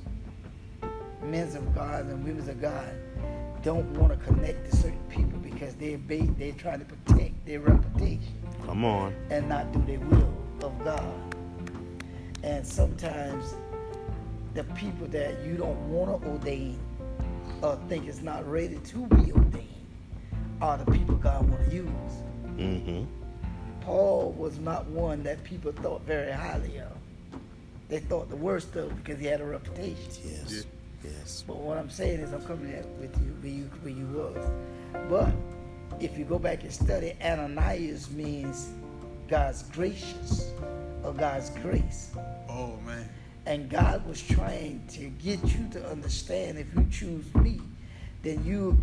men 1.23 1.49
of 1.57 1.75
God 1.75 2.07
and 2.07 2.25
women 2.25 2.49
of 2.49 2.61
God 2.61 2.93
don't 3.63 3.89
want 3.99 4.13
to 4.13 4.25
connect 4.25 4.71
to 4.71 4.77
certain 4.77 5.03
people 5.09 5.39
because 5.41 5.75
they're 5.75 5.99
ba- 5.99 6.33
they're 6.39 6.53
trying 6.53 6.79
to 6.79 6.85
protect 6.85 7.45
their 7.45 7.61
reputation 7.61 8.21
Come 8.65 8.85
on. 8.85 9.13
and 9.31 9.49
not 9.49 9.73
do 9.73 9.83
their 9.85 9.99
will 10.07 10.33
of 10.63 10.73
God. 10.85 11.05
And 12.45 12.65
sometimes 12.65 13.55
the 14.55 14.63
people 14.65 15.09
that 15.09 15.45
you 15.45 15.57
don't 15.57 15.77
want 15.91 16.23
to 16.23 16.29
ordain 16.29 16.79
or 17.63 17.77
think 17.89 18.07
is 18.07 18.23
not 18.23 18.49
ready 18.49 18.79
to 18.79 19.07
be 19.09 19.33
ordained 19.33 19.65
are 20.63 20.79
the 20.79 20.91
people 20.93 21.17
God 21.17 21.49
want 21.49 21.69
to 21.69 21.75
use. 21.75 21.89
Mm-hmm. 22.57 23.05
Paul 23.89 24.35
was 24.37 24.59
not 24.59 24.85
one 24.89 25.23
that 25.23 25.43
people 25.45 25.73
thought 25.73 26.03
very 26.03 26.31
highly 26.31 26.77
of. 26.77 26.93
They 27.89 28.01
thought 28.01 28.29
the 28.29 28.37
worst 28.37 28.77
of 28.77 28.95
because 28.97 29.19
he 29.19 29.25
had 29.25 29.41
a 29.41 29.47
reputation. 29.47 29.97
Yes. 30.23 30.67
Yes. 31.03 31.43
But 31.47 31.57
what 31.57 31.79
I'm 31.79 31.89
saying 31.89 32.21
is 32.21 32.35
I'm 32.35 32.43
coming 32.43 32.71
at 32.75 32.87
with 33.01 33.17
you 33.17 33.33
where 33.41 33.51
you 33.51 33.71
where 33.81 33.95
you 33.95 34.07
was. 34.09 34.51
But 35.09 35.33
if 36.05 36.19
you 36.19 36.27
go 36.27 36.39
back 36.39 36.65
and 36.65 36.71
study, 36.71 37.15
Ananias 37.25 38.11
means 38.11 38.69
God's 39.27 39.63
gracious 39.63 40.53
or 41.03 41.15
God's 41.15 41.49
grace. 41.49 42.11
Oh 42.47 42.77
man. 42.85 43.09
And 43.47 43.71
God 43.71 44.07
was 44.07 44.21
trying 44.21 44.83
to 44.89 45.09
get 45.09 45.43
you 45.45 45.67
to 45.71 45.91
understand 45.91 46.59
if 46.59 46.67
you 46.77 46.87
choose 46.91 47.35
me, 47.37 47.63
then 48.23 48.45
you 48.45 48.77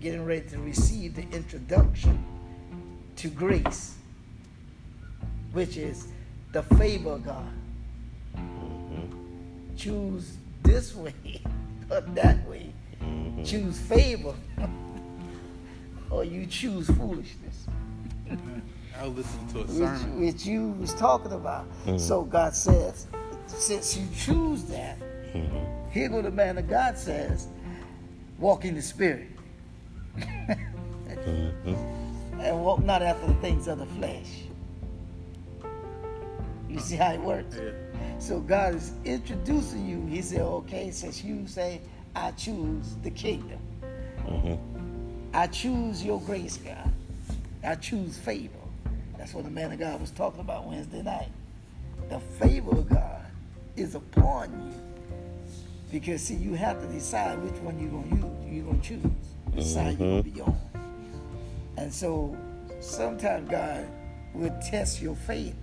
getting 0.00 0.24
ready 0.24 0.48
to 0.48 0.58
receive 0.58 1.14
the 1.14 1.36
introduction 1.36 2.24
to 3.14 3.28
grace, 3.28 3.94
which 5.52 5.76
is 5.76 6.08
the 6.52 6.62
favor 6.62 7.10
of 7.12 7.24
God. 7.24 7.52
Mm-hmm. 8.36 9.76
Choose 9.76 10.36
this 10.62 10.94
way 10.94 11.14
or 11.90 12.00
that 12.00 12.46
way. 12.48 12.72
Mm-hmm. 13.02 13.44
Choose 13.44 13.78
favor 13.78 14.34
or 16.10 16.24
you 16.24 16.46
choose 16.46 16.86
foolishness, 16.88 17.66
I 19.00 19.06
was 19.06 19.16
listening 19.16 19.48
to 19.52 19.60
a 19.60 19.68
sermon. 19.68 20.20
which 20.20 20.44
you 20.44 20.70
was 20.72 20.92
talking 20.94 21.32
about. 21.32 21.66
So 21.98 22.22
God 22.22 22.54
says, 22.54 23.06
since 23.46 23.96
you 23.96 24.06
choose 24.16 24.64
that, 24.64 24.98
Mm-hmm. 25.32 25.90
here 25.92 26.08
go 26.08 26.22
the 26.22 26.30
man 26.32 26.58
of 26.58 26.68
God 26.68 26.98
says, 26.98 27.46
walk 28.40 28.64
in 28.64 28.74
the 28.74 28.82
spirit. 28.82 29.28
Mm-hmm. 30.18 32.40
and 32.40 32.64
walk 32.64 32.82
not 32.82 33.00
after 33.02 33.28
the 33.28 33.34
things 33.34 33.68
of 33.68 33.78
the 33.78 33.86
flesh. 33.86 34.26
You 36.70 36.78
see 36.78 36.96
how 36.96 37.12
it 37.12 37.20
works? 37.20 37.56
Yeah. 37.60 37.70
So 38.18 38.38
God 38.38 38.74
is 38.76 38.92
introducing 39.04 39.88
you. 39.88 40.06
He 40.06 40.22
said, 40.22 40.42
okay, 40.42 40.90
since 40.90 41.24
you 41.24 41.46
say, 41.46 41.80
I 42.14 42.30
choose 42.32 42.94
the 43.02 43.10
kingdom. 43.10 43.58
Mm-hmm. 44.26 45.34
I 45.34 45.46
choose 45.48 46.04
your 46.04 46.20
grace, 46.20 46.58
God. 46.58 46.92
I 47.64 47.74
choose 47.74 48.16
favor. 48.16 48.52
That's 49.18 49.34
what 49.34 49.44
the 49.44 49.50
man 49.50 49.72
of 49.72 49.78
God 49.78 50.00
was 50.00 50.10
talking 50.10 50.40
about 50.40 50.66
Wednesday 50.66 51.02
night. 51.02 51.28
The 52.08 52.20
favor 52.20 52.70
of 52.70 52.88
God 52.88 53.22
is 53.76 53.94
upon 53.94 54.50
you. 54.52 54.74
Because 55.90 56.22
see, 56.22 56.34
you 56.34 56.54
have 56.54 56.80
to 56.80 56.86
decide 56.88 57.42
which 57.42 57.60
one 57.62 57.78
you're 57.80 57.90
gonna 57.90 58.16
use. 58.16 58.54
You're 58.54 58.64
gonna 58.64 58.82
choose. 58.82 59.04
Which 59.52 59.64
side 59.64 59.98
you're 59.98 60.20
gonna 60.20 60.22
be 60.22 60.40
on. 60.40 60.58
And 61.76 61.92
so, 61.92 62.36
sometimes 62.80 63.50
God 63.50 63.86
will 64.34 64.56
test 64.60 65.02
your 65.02 65.16
faith 65.16 65.54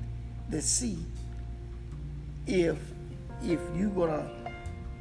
to 0.51 0.61
see 0.61 0.97
if 2.45 2.77
if 3.43 3.59
you're 3.75 3.89
gonna 3.89 4.29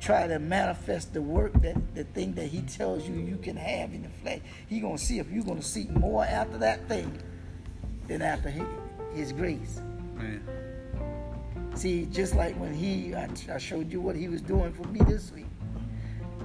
try 0.01 0.27
to 0.27 0.39
manifest 0.39 1.15
the 1.15 1.23
work 1.23 1.53
that 1.63 1.77
the 1.95 2.05
thing 2.05 2.35
that 2.35 2.47
He 2.47 2.63
tells 2.63 3.09
you 3.09 3.15
you 3.15 3.37
can 3.37 3.57
have 3.57 3.93
in 3.93 4.03
the 4.03 4.09
flesh. 4.09 4.41
He 4.69 4.81
gonna 4.81 4.99
see 4.99 5.19
if 5.19 5.31
you're 5.31 5.45
gonna 5.45 5.63
seek 5.63 5.91
more 5.91 6.25
after 6.25 6.59
that 6.59 6.87
thing 6.89 7.19
than 8.07 8.23
after 8.23 8.51
His, 8.51 8.67
his 9.15 9.33
grace. 9.33 9.81
Man. 10.15 10.43
See, 11.77 12.07
just 12.07 12.35
like 12.35 12.55
when 12.57 12.73
he, 12.73 13.15
I, 13.15 13.29
I 13.53 13.59
showed 13.59 13.93
you 13.93 14.01
what 14.01 14.17
he 14.17 14.29
was 14.29 14.41
doing 14.41 14.73
for 14.73 14.85
me 14.89 15.01
this 15.01 15.31
week, 15.33 15.47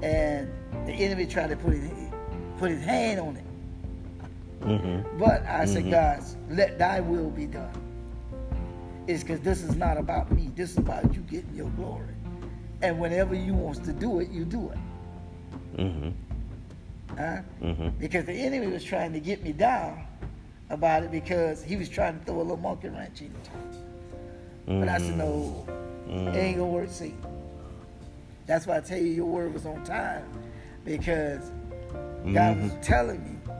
and 0.01 0.51
the 0.85 0.91
enemy 0.91 1.25
tried 1.25 1.51
to 1.51 1.55
put 1.55 1.73
his, 1.73 1.89
put 2.57 2.69
his 2.69 2.83
hand 2.83 3.19
on 3.21 3.37
it. 3.37 3.45
Mm-hmm. 4.61 5.17
But 5.17 5.45
I 5.45 5.63
said, 5.65 5.89
God, 5.89 6.21
let 6.49 6.77
thy 6.77 6.99
will 6.99 7.29
be 7.29 7.45
done. 7.45 7.71
It's 9.07 9.23
because 9.23 9.39
this 9.41 9.63
is 9.63 9.75
not 9.75 9.97
about 9.97 10.31
me. 10.31 10.51
This 10.55 10.71
is 10.71 10.77
about 10.77 11.13
you 11.13 11.21
getting 11.21 11.53
your 11.55 11.69
glory. 11.71 12.05
And 12.81 12.99
whenever 12.99 13.35
you 13.35 13.53
wants 13.53 13.79
to 13.79 13.93
do 13.93 14.19
it, 14.19 14.29
you 14.29 14.45
do 14.45 14.69
it. 14.69 14.77
Mm-hmm. 15.77 16.09
Huh? 17.17 17.41
Mm-hmm. 17.61 17.89
Because 17.99 18.25
the 18.25 18.33
enemy 18.33 18.67
was 18.67 18.83
trying 18.83 19.13
to 19.13 19.19
get 19.19 19.43
me 19.43 19.51
down 19.51 20.05
about 20.69 21.03
it 21.03 21.11
because 21.11 21.63
he 21.63 21.75
was 21.75 21.89
trying 21.89 22.17
to 22.19 22.25
throw 22.25 22.37
a 22.37 22.41
little 22.41 22.57
monkey 22.57 22.89
wrench 22.89 23.21
in 23.21 23.27
it. 23.27 23.49
But 24.65 24.87
I 24.87 24.99
said, 24.99 25.17
no, 25.17 25.65
it 26.07 26.35
ain't 26.35 26.57
gonna 26.57 26.69
work, 26.69 26.89
see. 26.89 27.13
That's 28.45 28.65
why 28.67 28.77
I 28.77 28.81
tell 28.81 28.97
you 28.97 29.07
your 29.07 29.25
word 29.25 29.53
was 29.53 29.65
on 29.65 29.83
time. 29.83 30.23
Because 30.85 31.51
God 32.33 32.61
was 32.61 32.71
telling 32.81 33.23
me, 33.23 33.53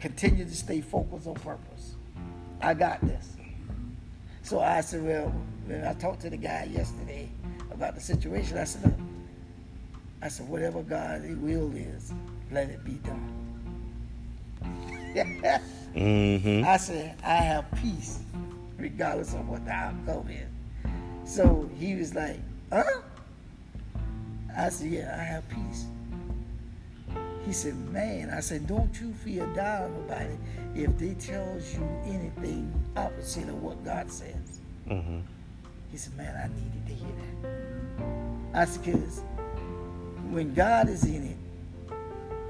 continue 0.00 0.44
to 0.44 0.54
stay 0.54 0.80
focused 0.80 1.26
on 1.26 1.34
purpose. 1.34 1.94
I 2.60 2.74
got 2.74 3.00
this. 3.00 3.37
So 4.48 4.60
I 4.60 4.80
said, 4.80 5.04
well, 5.04 5.26
when 5.66 5.84
I 5.84 5.92
talked 5.92 6.22
to 6.22 6.30
the 6.30 6.38
guy 6.38 6.70
yesterday 6.72 7.28
about 7.70 7.94
the 7.94 8.00
situation, 8.00 8.56
I 8.56 8.64
said, 8.64 8.82
look, 8.82 8.94
I 10.22 10.28
said, 10.28 10.48
whatever 10.48 10.82
God's 10.82 11.36
will 11.36 11.70
is, 11.76 12.14
let 12.50 12.70
it 12.70 12.82
be 12.82 12.92
done. 12.92 13.34
Mm-hmm. 15.94 16.64
I 16.66 16.76
said, 16.76 17.16
I 17.24 17.36
have 17.36 17.64
peace 17.82 18.20
regardless 18.76 19.34
of 19.34 19.48
what 19.48 19.64
the 19.64 19.72
outcome 19.72 20.28
is. 20.30 21.30
So 21.30 21.68
he 21.78 21.96
was 21.96 22.14
like, 22.14 22.38
huh? 22.72 23.00
I 24.56 24.68
said, 24.68 24.90
yeah, 24.90 25.16
I 25.18 25.24
have 25.24 25.48
peace. 25.48 25.86
He 27.44 27.52
said, 27.54 27.74
man, 27.90 28.30
I 28.30 28.40
said, 28.40 28.66
don't 28.66 28.98
you 29.00 29.12
feel 29.12 29.46
down 29.54 29.94
about 30.06 30.20
it 30.20 30.38
if 30.74 30.98
they 30.98 31.14
tells 31.14 31.74
you 31.74 31.82
anything 32.04 32.70
opposite 32.94 33.48
of 33.48 33.62
what 33.62 33.82
God 33.84 34.10
says. 34.10 34.36
Mm-hmm. 34.88 35.18
He 35.90 35.96
said, 35.96 36.16
man, 36.16 36.34
I 36.36 36.48
needed 36.48 36.86
to 36.86 36.94
hear 36.94 37.14
that. 38.52 38.60
I 38.60 38.64
said, 38.64 38.84
because 38.84 39.22
when 40.30 40.54
God 40.54 40.88
is 40.88 41.04
in 41.04 41.24
it, 41.24 41.36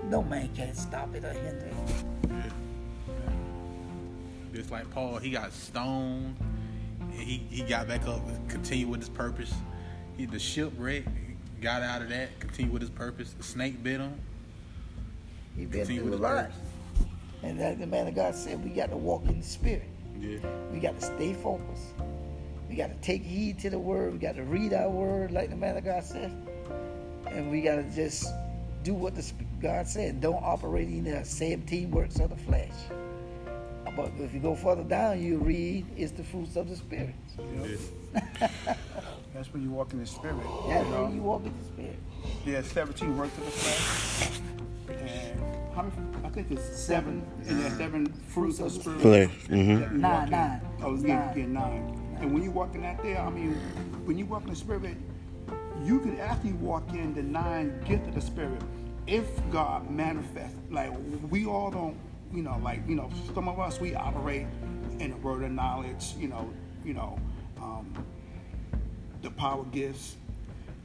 no 0.04 0.22
man 0.22 0.48
can 0.54 0.74
stop 0.74 1.14
it 1.14 1.24
or 1.24 1.32
hinder 1.32 1.66
it. 1.66 2.52
Just 4.54 4.70
like 4.70 4.90
Paul, 4.90 5.18
he 5.18 5.30
got 5.30 5.52
stoned. 5.52 6.36
He, 7.12 7.46
he 7.50 7.62
got 7.62 7.86
back 7.88 8.06
up 8.08 8.26
and 8.26 8.48
continued 8.48 8.88
with 8.90 9.00
his 9.00 9.08
purpose. 9.08 9.52
He 10.16 10.26
the 10.26 10.38
shipwreck, 10.38 11.04
got 11.60 11.82
out 11.82 12.02
of 12.02 12.08
that, 12.08 12.38
continued 12.40 12.72
with 12.72 12.82
his 12.82 12.90
purpose. 12.90 13.34
The 13.34 13.42
snake 13.42 13.82
bit 13.82 14.00
him. 14.00 14.14
He 15.56 15.66
been 15.66 15.80
Continue 15.80 16.02
through 16.02 16.10
a 16.10 16.12
with 16.12 16.20
lot. 16.20 16.50
And 17.42 17.60
that 17.60 17.78
the 17.78 17.86
man 17.86 18.08
of 18.08 18.14
God 18.14 18.34
said 18.34 18.64
we 18.64 18.70
got 18.70 18.90
to 18.90 18.96
walk 18.96 19.26
in 19.26 19.38
the 19.38 19.46
spirit. 19.46 19.88
Yeah. 20.18 20.38
We 20.72 20.80
got 20.80 20.98
to 20.98 21.04
stay 21.04 21.34
focused. 21.34 21.94
We 22.78 22.84
got 22.84 22.94
to 22.94 23.00
take 23.00 23.24
heed 23.24 23.58
to 23.58 23.70
the 23.70 23.78
word. 23.80 24.12
We 24.12 24.20
got 24.20 24.36
to 24.36 24.44
read 24.44 24.72
our 24.72 24.88
word 24.88 25.32
like 25.32 25.50
the 25.50 25.56
man 25.56 25.76
of 25.76 25.84
God 25.84 26.04
said. 26.04 26.30
And 27.26 27.50
we 27.50 27.60
got 27.60 27.74
to 27.74 27.82
just 27.92 28.32
do 28.84 28.94
what 28.94 29.16
the 29.16 29.32
God 29.60 29.88
said. 29.88 30.20
Don't 30.20 30.40
operate 30.44 30.86
in 30.86 31.02
the 31.02 31.24
17 31.24 31.90
works 31.90 32.20
of 32.20 32.30
the 32.30 32.36
flesh. 32.36 32.70
But 33.96 34.12
if 34.20 34.32
you 34.32 34.38
go 34.38 34.54
further 34.54 34.84
down, 34.84 35.20
you 35.20 35.38
read 35.38 35.86
it's 35.96 36.12
the 36.12 36.22
fruits 36.22 36.54
of 36.54 36.68
the 36.68 36.76
spirit. 36.76 37.16
Yeah. 37.36 38.48
That's 39.34 39.52
when 39.52 39.64
you 39.64 39.70
walk 39.70 39.92
in 39.92 39.98
the 39.98 40.06
spirit. 40.06 40.36
That's 40.68 40.86
you 40.86 40.92
know? 40.94 41.02
when 41.02 41.16
you 41.16 41.22
walk 41.22 41.44
in 41.46 41.58
the 41.58 41.64
spirit. 41.64 41.98
Yeah, 42.46 42.62
17 42.62 43.18
works 43.18 43.36
of 43.38 43.44
the 43.44 43.50
flesh. 43.50 44.40
And 44.88 45.40
how 45.74 45.82
many, 45.82 46.24
I 46.24 46.28
think 46.28 46.52
it's 46.52 46.78
seven. 46.78 47.26
And 47.48 47.60
there's 47.60 47.76
seven 47.76 48.06
fruits 48.28 48.60
of 48.60 48.72
the 48.72 48.80
spirit. 48.80 49.00
Flesh. 49.00 49.30
Mm-hmm. 49.48 49.80
that 49.80 49.92
Nine, 49.94 50.00
walk 50.12 50.24
in. 50.26 50.30
nine. 50.30 50.60
Oh, 50.80 50.94
It's 50.94 51.02
yeah, 51.02 51.46
nine. 51.46 52.07
And 52.20 52.32
when 52.34 52.42
you 52.42 52.50
walk 52.50 52.74
in 52.74 52.82
that 52.82 53.02
there, 53.02 53.20
I 53.20 53.30
mean, 53.30 53.54
when 54.04 54.18
you 54.18 54.26
walk 54.26 54.42
in 54.42 54.50
the 54.50 54.56
spirit, 54.56 54.96
you 55.84 56.00
can 56.00 56.18
actually 56.18 56.54
walk 56.54 56.88
in 56.90 57.14
the 57.14 57.22
nine 57.22 57.80
gifts 57.86 58.08
of 58.08 58.14
the 58.14 58.20
spirit 58.20 58.60
if 59.06 59.26
God 59.50 59.88
manifests. 59.90 60.58
Like 60.70 60.92
we 61.30 61.46
all 61.46 61.70
don't, 61.70 61.96
you 62.32 62.42
know, 62.42 62.58
like 62.62 62.80
you 62.88 62.96
know, 62.96 63.10
some 63.34 63.48
of 63.48 63.58
us 63.60 63.80
we 63.80 63.94
operate 63.94 64.46
in 64.98 65.10
the 65.12 65.16
word 65.18 65.42
of 65.44 65.52
knowledge, 65.52 66.14
you 66.18 66.28
know, 66.28 66.52
you 66.84 66.94
know, 66.94 67.18
um, 67.60 67.92
the 69.22 69.30
power 69.30 69.64
gifts 69.66 70.16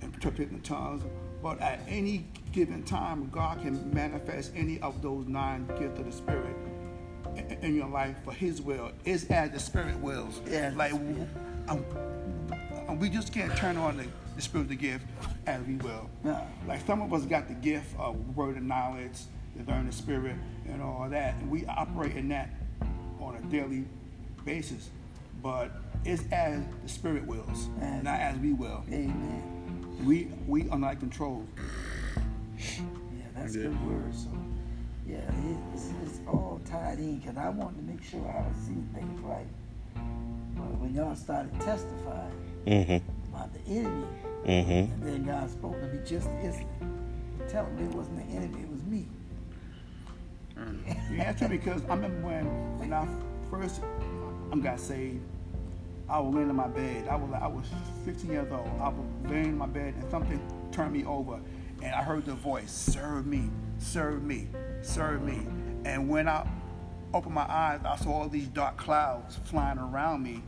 and 0.01 0.13
interpreting 0.13 0.61
tongues. 0.61 1.03
But 1.41 1.59
at 1.59 1.81
any 1.87 2.25
given 2.53 2.83
time, 2.83 3.29
God 3.29 3.61
can 3.61 3.93
manifest 3.93 4.53
any 4.55 4.79
of 4.81 5.01
those 5.01 5.27
nine 5.27 5.67
gifts 5.77 5.99
of 5.99 6.05
the 6.05 6.11
spirit 6.11 6.55
in- 7.37 7.57
in 7.61 7.75
your 7.75 7.87
life 7.89 8.15
for 8.23 8.31
His 8.33 8.61
will. 8.61 8.91
It's 9.05 9.25
as 9.25 9.51
the 9.51 9.59
Spirit 9.59 9.97
wills. 9.99 10.41
Yes. 10.49 10.75
Like 10.75 10.93
um, 10.93 11.85
um, 12.87 12.99
we 12.99 13.09
just 13.09 13.33
can't 13.33 13.55
turn 13.57 13.77
on 13.77 13.97
the, 13.97 14.05
the 14.35 14.41
Spirit 14.41 14.69
to 14.69 14.75
give 14.75 15.01
as 15.45 15.61
we 15.65 15.75
will. 15.75 16.09
No. 16.23 16.45
Like 16.67 16.85
some 16.85 17.01
of 17.01 17.13
us 17.13 17.25
got 17.25 17.47
the 17.47 17.53
gift 17.53 17.95
of 17.97 18.35
word 18.35 18.57
of 18.57 18.63
knowledge, 18.63 19.17
the 19.55 19.63
learn 19.71 19.85
the 19.87 19.91
Spirit, 19.91 20.35
and 20.67 20.81
all 20.81 21.07
that, 21.09 21.35
and 21.35 21.49
we 21.49 21.65
operate 21.65 22.15
in 22.15 22.29
that 22.29 22.49
on 23.19 23.35
a 23.35 23.41
daily 23.51 23.85
basis. 24.45 24.89
But 25.41 25.71
it's 26.05 26.23
as 26.31 26.61
the 26.83 26.89
Spirit 26.89 27.25
wills, 27.25 27.69
Yes. 27.79 28.03
not 28.03 28.19
as 28.19 28.37
we 28.37 28.53
will. 28.53 28.83
Amen. 28.91 29.49
We 30.05 30.27
we 30.47 30.67
are 30.69 30.77
not 30.79 30.99
controlled. 30.99 31.47
Yeah, 32.57 33.25
that's 33.35 33.55
Yeah. 33.55 33.63
good 33.63 33.87
word. 33.87 34.13
So, 34.15 34.29
yeah, 35.07 35.17
it, 35.17 35.57
it's, 35.73 35.89
it's 36.05 36.19
all 36.27 36.59
tied 36.65 36.99
in 36.99 37.19
because 37.19 37.37
I 37.37 37.49
wanted 37.49 37.77
to 37.77 37.83
make 37.83 38.03
sure 38.03 38.21
I 38.21 38.47
was 38.47 38.57
seeing 38.65 38.87
things 38.93 39.19
right. 39.21 39.47
But 40.55 40.77
when 40.79 40.93
y'all 40.93 41.15
started 41.15 41.53
testifying 41.61 42.31
Mm-hmm. 42.65 43.33
about 43.33 43.53
the 43.53 43.59
enemy, 43.71 44.05
Mm-hmm. 44.45 44.71
and 44.93 45.03
then 45.03 45.23
God 45.25 45.49
spoke 45.49 45.79
to 45.81 45.87
me 45.87 45.99
just 46.05 46.29
instantly, 46.41 46.87
tell 47.49 47.65
me 47.71 47.83
it 47.83 47.91
wasn't 47.91 48.17
the 48.17 48.35
enemy, 48.35 48.61
it 48.63 48.69
was 48.69 48.83
me. 48.83 49.07
Yeah, 51.11 51.31
true. 51.33 51.47
Because 51.49 51.81
I 51.89 51.95
remember 51.95 52.27
when 52.27 52.45
when 52.79 52.93
I 52.93 53.07
first 53.49 53.81
um, 54.51 54.61
got 54.61 54.79
saved, 54.79 55.21
I 56.09 56.19
was 56.19 56.33
laying 56.35 56.49
in 56.49 56.55
my 56.55 56.67
bed. 56.67 57.07
I 57.07 57.15
was 57.15 57.29
I 57.33 57.47
was 57.47 57.65
15 58.05 58.29
years 58.31 58.51
old. 58.51 58.67
I 58.79 58.89
was 58.89 59.05
laying 59.29 59.45
in 59.49 59.57
my 59.57 59.65
bed, 59.65 59.93
and 59.99 60.09
something 60.11 60.39
turned 60.71 60.93
me 60.93 61.03
over, 61.05 61.39
and 61.81 61.93
I 61.93 62.03
heard 62.03 62.25
the 62.25 62.33
voice, 62.35 62.71
"Serve 62.71 63.25
me, 63.25 63.49
serve 63.79 64.23
me, 64.23 64.47
serve 64.83 65.23
me." 65.23 65.45
And 65.85 66.07
when 66.09 66.27
I 66.27 66.47
opened 67.13 67.35
my 67.35 67.49
eyes, 67.49 67.81
I 67.85 67.95
saw 67.97 68.21
all 68.21 68.29
these 68.29 68.47
dark 68.47 68.77
clouds 68.77 69.37
flying 69.45 69.77
around 69.77 70.23
me, 70.23 70.43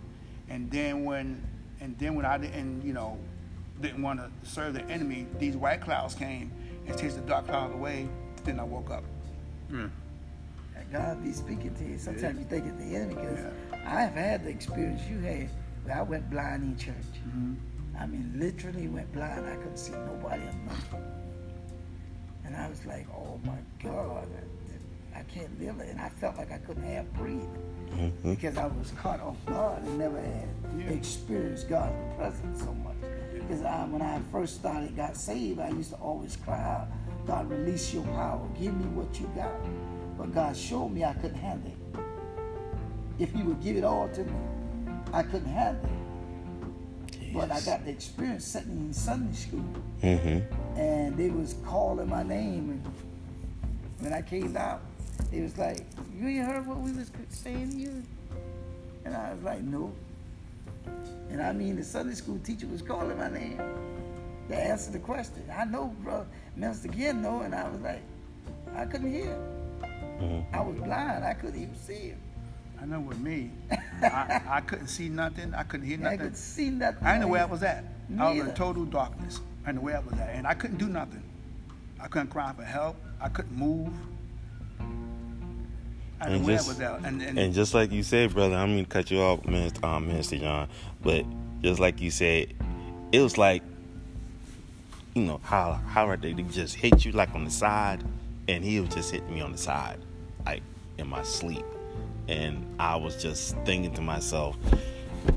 and 0.50 0.70
then 0.72 1.04
when 1.04 1.44
and 1.82 1.98
then 1.98 2.16
when 2.16 2.26
I 2.26 2.38
didn't, 2.38 2.84
you 2.84 2.94
know, 2.94 3.18
didn't 3.82 4.02
want 4.02 4.20
to 4.20 4.30
serve 4.50 4.74
the 4.74 4.84
enemy, 4.86 5.28
these 5.40 5.56
white 5.58 5.82
clouds 5.82 6.16
came 6.16 6.52
and 6.88 6.98
chased 6.98 7.16
the 7.16 7.22
dark 7.24 7.48
clouds 7.48 7.74
away. 7.74 8.08
Then 8.44 8.60
I 8.60 8.64
woke 8.64 8.92
up. 8.92 9.04
Mm. 9.72 9.90
And 10.76 10.92
God 10.92 11.24
be 11.24 11.32
speaking 11.32 11.74
to 11.76 11.84
you. 11.84 11.98
Sometimes 11.98 12.40
you 12.40 12.46
think 12.46 12.66
it's 12.66 12.78
the 12.78 12.96
enemy 12.96 13.16
because 13.16 13.40
I've 13.86 14.14
had 14.14 14.44
the 14.44 14.50
experience 14.50 15.02
you 15.10 15.20
had 15.20 15.50
where 15.84 15.98
I 15.98 16.02
went 16.02 16.30
blind 16.30 16.64
in 16.64 16.78
church. 16.78 16.96
I 18.00 18.06
mean, 18.06 18.34
literally 18.36 18.88
went 18.88 19.12
blind. 19.14 19.46
I 19.46 19.56
couldn't 19.56 19.78
see 19.78 19.94
nobody 19.94 20.44
or 20.44 20.54
nothing. 20.66 21.15
And 22.46 22.56
I 22.56 22.70
was 22.70 22.86
like, 22.86 23.08
oh 23.16 23.40
my 23.44 23.58
God, 23.84 24.28
I, 25.16 25.20
I 25.20 25.24
can't 25.24 25.60
live 25.60 25.80
it. 25.80 25.90
And 25.90 26.00
I 26.00 26.10
felt 26.10 26.38
like 26.38 26.52
I 26.52 26.58
couldn't 26.60 26.84
have 26.84 27.12
breathe 27.14 27.42
because 28.24 28.58
I 28.58 28.66
was 28.68 28.92
caught 28.98 29.22
off 29.22 29.38
guard 29.46 29.82
and 29.84 29.98
never 29.98 30.20
had 30.20 30.48
Yeah. 30.78 30.90
experienced 30.90 31.70
God's 31.70 31.96
presence 32.18 32.60
so 32.64 32.74
much. 32.74 32.96
Because 33.34 33.62
I, 33.64 33.86
when 33.86 34.02
I 34.02 34.20
first 34.32 34.56
started, 34.56 34.96
got 34.96 35.16
saved, 35.16 35.60
I 35.60 35.70
used 35.70 35.92
to 35.92 35.98
always 35.98 36.36
cry 36.38 36.62
out, 36.62 36.88
God, 37.28 37.50
release 37.50 37.94
your 37.94 38.04
power. 38.04 38.42
Give 38.60 38.76
me 38.76 38.86
what 38.88 39.20
you 39.20 39.30
got. 39.36 39.52
But 40.18 40.34
God 40.34 40.56
showed 40.58 40.90
me 40.90 41.04
I 41.04 41.14
couldn't 41.14 41.36
handle 41.38 41.72
it. 41.72 42.00
If 43.20 43.34
He 43.34 43.44
would 43.44 43.62
give 43.64 43.78
it 43.78 43.84
all 43.84 44.10
to 44.10 44.24
me, 44.24 44.34
I 45.14 45.24
couldn't 45.24 45.48
handle 45.54 45.86
it. 45.86 47.34
but 47.34 47.52
I 47.52 47.62
got 47.62 47.86
the 47.86 47.92
experience 47.92 48.46
sitting 48.46 48.72
in 48.72 48.94
Sunday 48.94 49.34
school, 49.36 49.64
Mm-hmm. 50.02 50.40
And 50.76 51.18
they 51.18 51.30
was 51.30 51.56
calling 51.66 52.10
my 52.10 52.24
name, 52.24 52.70
and 52.70 52.94
when 54.00 54.14
I 54.14 54.22
came 54.22 54.56
out, 54.58 54.82
they 55.32 55.42
was 55.42 55.58
like, 55.58 55.86
"You 56.18 56.28
ain't 56.28 56.46
heard 56.46 56.68
what 56.68 56.78
we 56.78 56.92
was 56.92 57.12
saying 57.30 57.72
to 57.72 57.78
you?" 57.78 58.04
And 59.06 59.16
I 59.16 59.34
was 59.34 59.44
like, 59.44 59.62
"No." 59.62 59.94
And 61.30 61.42
I 61.42 61.52
mean, 61.54 61.76
the 61.76 61.84
Sunday 61.84 62.14
school 62.14 62.40
teacher 62.40 62.68
was 62.68 62.82
calling 62.82 63.18
my 63.18 63.30
name 63.30 63.60
to 64.50 64.56
answer 64.56 64.92
the 64.92 65.00
question. 65.00 65.44
I 65.56 65.66
know, 65.66 65.96
bro, 66.02 66.26
Minister 66.56 66.90
again, 66.90 67.22
no, 67.22 67.42
and 67.42 67.56
I 67.56 67.68
was 67.68 67.82
like, 67.82 68.02
I 68.76 68.86
couldn't 68.86 69.12
hear. 69.12 69.38
Mm-hmm. 69.82 70.56
I 70.56 70.62
was 70.62 70.76
blind. 70.78 71.26
I 71.26 71.34
couldn't 71.34 71.62
even 71.62 71.76
see 71.76 72.10
him. 72.10 72.22
I 72.82 72.86
know 72.86 73.00
with 73.00 73.20
me, 73.20 73.52
I, 74.02 74.42
I 74.48 74.62
couldn't 74.62 74.88
see 74.88 75.10
nothing. 75.10 75.54
I 75.54 75.64
couldn't 75.64 75.88
hear 75.88 75.98
nothing. 75.98 76.08
I 76.08 76.16
nothing. 76.18 76.32
could 76.32 76.38
see 76.38 76.70
nothing. 76.70 77.04
I 77.04 77.12
didn't 77.14 77.22
know 77.22 77.28
where 77.30 77.42
I 77.42 77.46
was 77.46 77.64
at. 77.64 77.86
I 78.20 78.32
was 78.32 78.40
in 78.40 78.54
total 78.54 78.86
darkness. 78.86 79.40
I 79.66 79.72
didn't 79.72 79.82
where 79.82 79.98
I 79.98 80.00
was 80.00 80.14
at. 80.14 80.30
And 80.36 80.46
I 80.46 80.54
couldn't 80.54 80.78
do 80.78 80.88
nothing. 80.88 81.24
I 82.00 82.08
couldn't 82.08 82.28
cry 82.28 82.54
for 82.54 82.64
help. 82.64 82.98
I 83.20 83.30
couldn't 83.30 83.58
move. 83.58 83.92
I 86.22 86.28
And 86.28 86.46
just-. 86.46 86.80
And, 86.80 87.22
and, 87.22 87.40
And 87.40 87.54
just 87.54 87.74
like 87.74 87.92
you 87.92 88.04
said, 88.04 88.34
brother, 88.34 88.56
I'm 88.56 88.76
gonna 88.76 88.86
cut 88.86 89.10
you 89.10 89.22
off, 89.22 89.44
Minister, 89.46 89.84
um, 89.86 90.08
Minister 90.08 90.38
John. 90.38 90.70
But 91.02 91.26
just 91.62 91.80
like 91.80 92.00
you 92.00 92.12
said, 92.12 92.54
it 93.12 93.22
was 93.22 93.40
like, 93.40 93.64
you 95.16 95.24
know, 95.24 95.40
how 95.44 95.74
how 95.74 96.16
they 96.16 96.34
just 96.34 96.76
hit 96.76 97.04
you 97.04 97.12
like 97.12 97.34
on 97.34 97.44
the 97.44 97.52
side, 97.52 98.04
and 98.48 98.64
he 98.64 98.80
was 98.80 98.94
just 98.94 99.12
hitting 99.12 99.34
me 99.34 99.42
on 99.42 99.52
the 99.52 99.58
side, 99.58 99.98
like 100.46 100.62
in 100.98 101.08
my 101.08 101.24
sleep, 101.24 101.66
and 102.28 102.66
I 102.80 102.98
was 102.98 103.22
just 103.22 103.58
thinking 103.66 103.94
to 103.96 104.02
myself, 104.02 104.58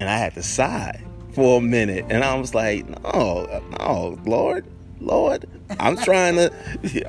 and 0.00 0.08
I 0.08 0.16
had 0.16 0.34
to 0.34 0.42
sigh 0.42 1.02
for 1.32 1.58
a 1.58 1.60
minute, 1.60 2.06
and 2.08 2.24
I 2.24 2.34
was 2.36 2.54
like, 2.54 2.88
no, 2.88 3.62
no, 3.78 4.18
Lord, 4.24 4.66
Lord, 5.00 5.46
I'm 5.78 5.96
trying 5.96 6.36
to, 6.36 6.52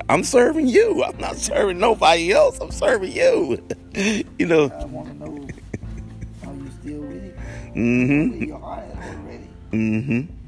I'm 0.08 0.24
serving 0.24 0.68
you. 0.68 1.04
I'm 1.04 1.18
not 1.18 1.36
serving 1.36 1.78
nobody 1.78 2.32
else. 2.32 2.58
I'm 2.60 2.70
serving 2.70 3.12
you. 3.12 3.62
you 4.38 4.46
know. 4.46 4.70
I 4.70 4.84
want 4.86 5.08
to 5.08 5.14
know, 5.14 5.48
are 6.46 6.54
you 6.54 6.70
still 6.80 7.00
with 7.00 7.24
it? 7.24 7.36
Mm-hmm. 7.74 8.30
Where 8.30 8.44
your 8.48 8.58
heart 8.58 8.84
already? 8.96 9.48
Mm-hmm. 9.72 10.41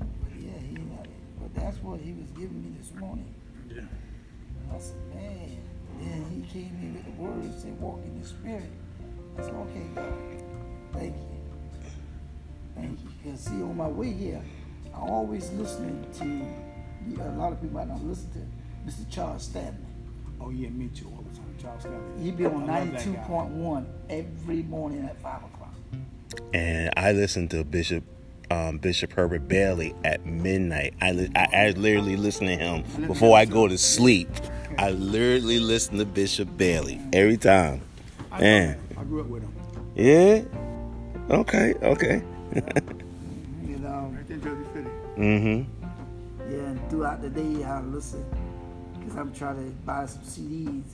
See, 13.45 13.63
on 13.63 13.77
my 13.77 13.89
way 13.89 14.11
here, 14.11 14.43
I 14.95 14.99
always 15.01 15.51
listening 15.53 16.07
to, 16.19 17.23
a 17.23 17.37
lot 17.37 17.53
of 17.53 17.61
people 17.61 17.77
might 17.77 17.89
not 17.89 18.03
listen 18.03 18.31
to 18.33 18.91
Mr. 18.91 19.09
Charles 19.11 19.43
Stanley. 19.45 19.79
oh, 20.41 20.51
yeah, 20.51 20.69
me 20.71 20.89
too. 20.89 21.07
All 21.07 21.25
the 21.31 21.37
time. 21.37 21.55
Charles 21.61 21.81
Stanley. 21.83 22.23
He 22.23 22.31
be 22.31 22.47
on 22.47 22.69
I 22.69 22.81
love 22.81 22.93
that 22.93 23.05
guy. 23.05 23.29
92.1 23.29 23.87
every 24.11 24.63
morning 24.63 25.05
at 25.05 25.21
5 25.21 25.45
o'clock. 25.45 25.75
And 26.53 26.91
I 26.97 27.13
listen 27.13 27.49
to 27.49 27.65
Bishop 27.65 28.05
um, 28.51 28.79
Bishop 28.79 29.13
Herbert 29.13 29.49
Bailey 29.49 29.95
at 30.05 30.25
midnight. 30.27 30.95
I, 31.01 31.13
li- 31.13 31.31
I, 31.35 31.47
I 31.53 31.71
literally 31.71 32.17
listen 32.17 32.47
to 32.47 32.57
him 32.57 32.85
before 33.07 33.37
I 33.37 33.47
go 33.47 33.67
to 33.67 33.79
sleep. 33.79 34.29
I 34.79 34.91
literally 34.91 35.59
listen 35.59 35.97
to 35.99 36.05
Bishop 36.05 36.55
Bailey 36.57 37.01
every 37.13 37.39
time. 37.39 37.81
I, 38.31 38.41
Man. 38.41 38.79
I 38.99 39.05
grew 39.05 39.23
up 39.23 39.29
with 39.29 39.43
him. 39.43 39.53
Yeah. 39.97 40.43
Okay. 41.31 41.75
Okay. 41.83 42.23
mm-hmm. 45.17 46.51
yeah, 46.51 46.59
and 46.59 46.91
throughout 46.91 47.23
the 47.23 47.31
day 47.31 47.65
I 47.65 47.81
listen 47.81 48.25
because 48.99 49.17
I'm 49.17 49.33
trying 49.33 49.57
to 49.57 49.71
buy 49.85 50.07
some 50.07 50.23
CDs. 50.23 50.85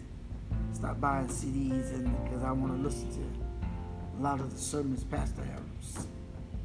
Stop 0.72 1.00
buying 1.00 1.28
CDs 1.28 1.94
and 1.94 2.24
because 2.24 2.42
I 2.44 2.52
want 2.52 2.76
to 2.76 2.82
listen 2.82 3.10
to 3.12 4.18
a 4.18 4.22
lot 4.22 4.40
of 4.40 4.52
the 4.52 4.58
sermons 4.58 5.04
Pastor 5.04 5.42
Harris 5.44 6.06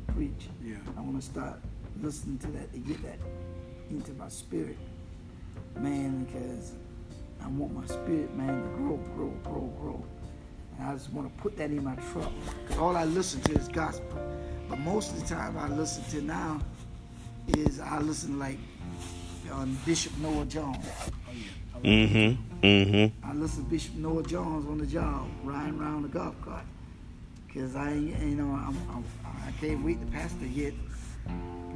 preach. 0.07 0.49
Yeah. 0.63 0.75
I 0.97 1.01
want 1.01 1.19
to 1.19 1.25
start 1.25 1.59
listening 2.01 2.37
to 2.39 2.47
that 2.47 2.71
to 2.73 2.79
get 2.79 3.01
that 3.03 3.19
into 3.89 4.13
my 4.13 4.29
spirit, 4.29 4.77
man, 5.77 6.25
because 6.25 6.73
I 7.43 7.47
want 7.49 7.73
my 7.73 7.85
spirit, 7.85 8.35
man, 8.35 8.61
to 8.61 8.69
grow, 8.77 8.97
grow, 9.15 9.29
grow, 9.43 9.73
grow. 9.81 10.05
And 10.77 10.87
I 10.87 10.93
just 10.93 11.11
want 11.13 11.33
to 11.33 11.41
put 11.41 11.57
that 11.57 11.69
in 11.69 11.83
my 11.83 11.95
truck. 12.11 12.31
'Cause 12.67 12.77
all 12.77 12.95
I 12.97 13.05
listen 13.05 13.41
to 13.41 13.53
is 13.53 13.67
gospel. 13.67 14.19
But 14.69 14.79
most 14.79 15.13
of 15.13 15.21
the 15.21 15.35
time 15.35 15.57
I 15.57 15.69
listen 15.69 16.03
to 16.11 16.25
now 16.25 16.59
is 17.49 17.79
I 17.79 17.99
listen 17.99 18.39
like 18.39 18.57
um, 19.51 19.77
Bishop 19.85 20.17
Noah 20.19 20.45
Jones. 20.45 20.77
Oh. 20.99 21.11
I 21.75 21.77
Mm-hmm. 21.79 22.65
Mm-hmm. 22.65 23.29
I 23.29 23.33
listen 23.33 23.63
to 23.65 23.69
Bishop 23.69 23.95
Noah 23.95 24.23
Jones 24.23 24.65
on 24.67 24.77
the 24.79 24.85
job, 24.87 25.27
riding 25.43 25.79
around 25.79 26.03
the 26.03 26.07
golf 26.07 26.39
cart. 26.41 26.63
Cause 27.53 27.75
I, 27.75 27.91
ain't- 27.91 28.19
you 28.21 28.35
know, 28.35 28.49
I'm, 28.53 28.77
I'm, 28.89 29.03
I 29.25 29.51
can't 29.61 29.83
wait 29.85 29.99
the 29.99 30.07
pastor 30.11 30.45
get 30.45 30.73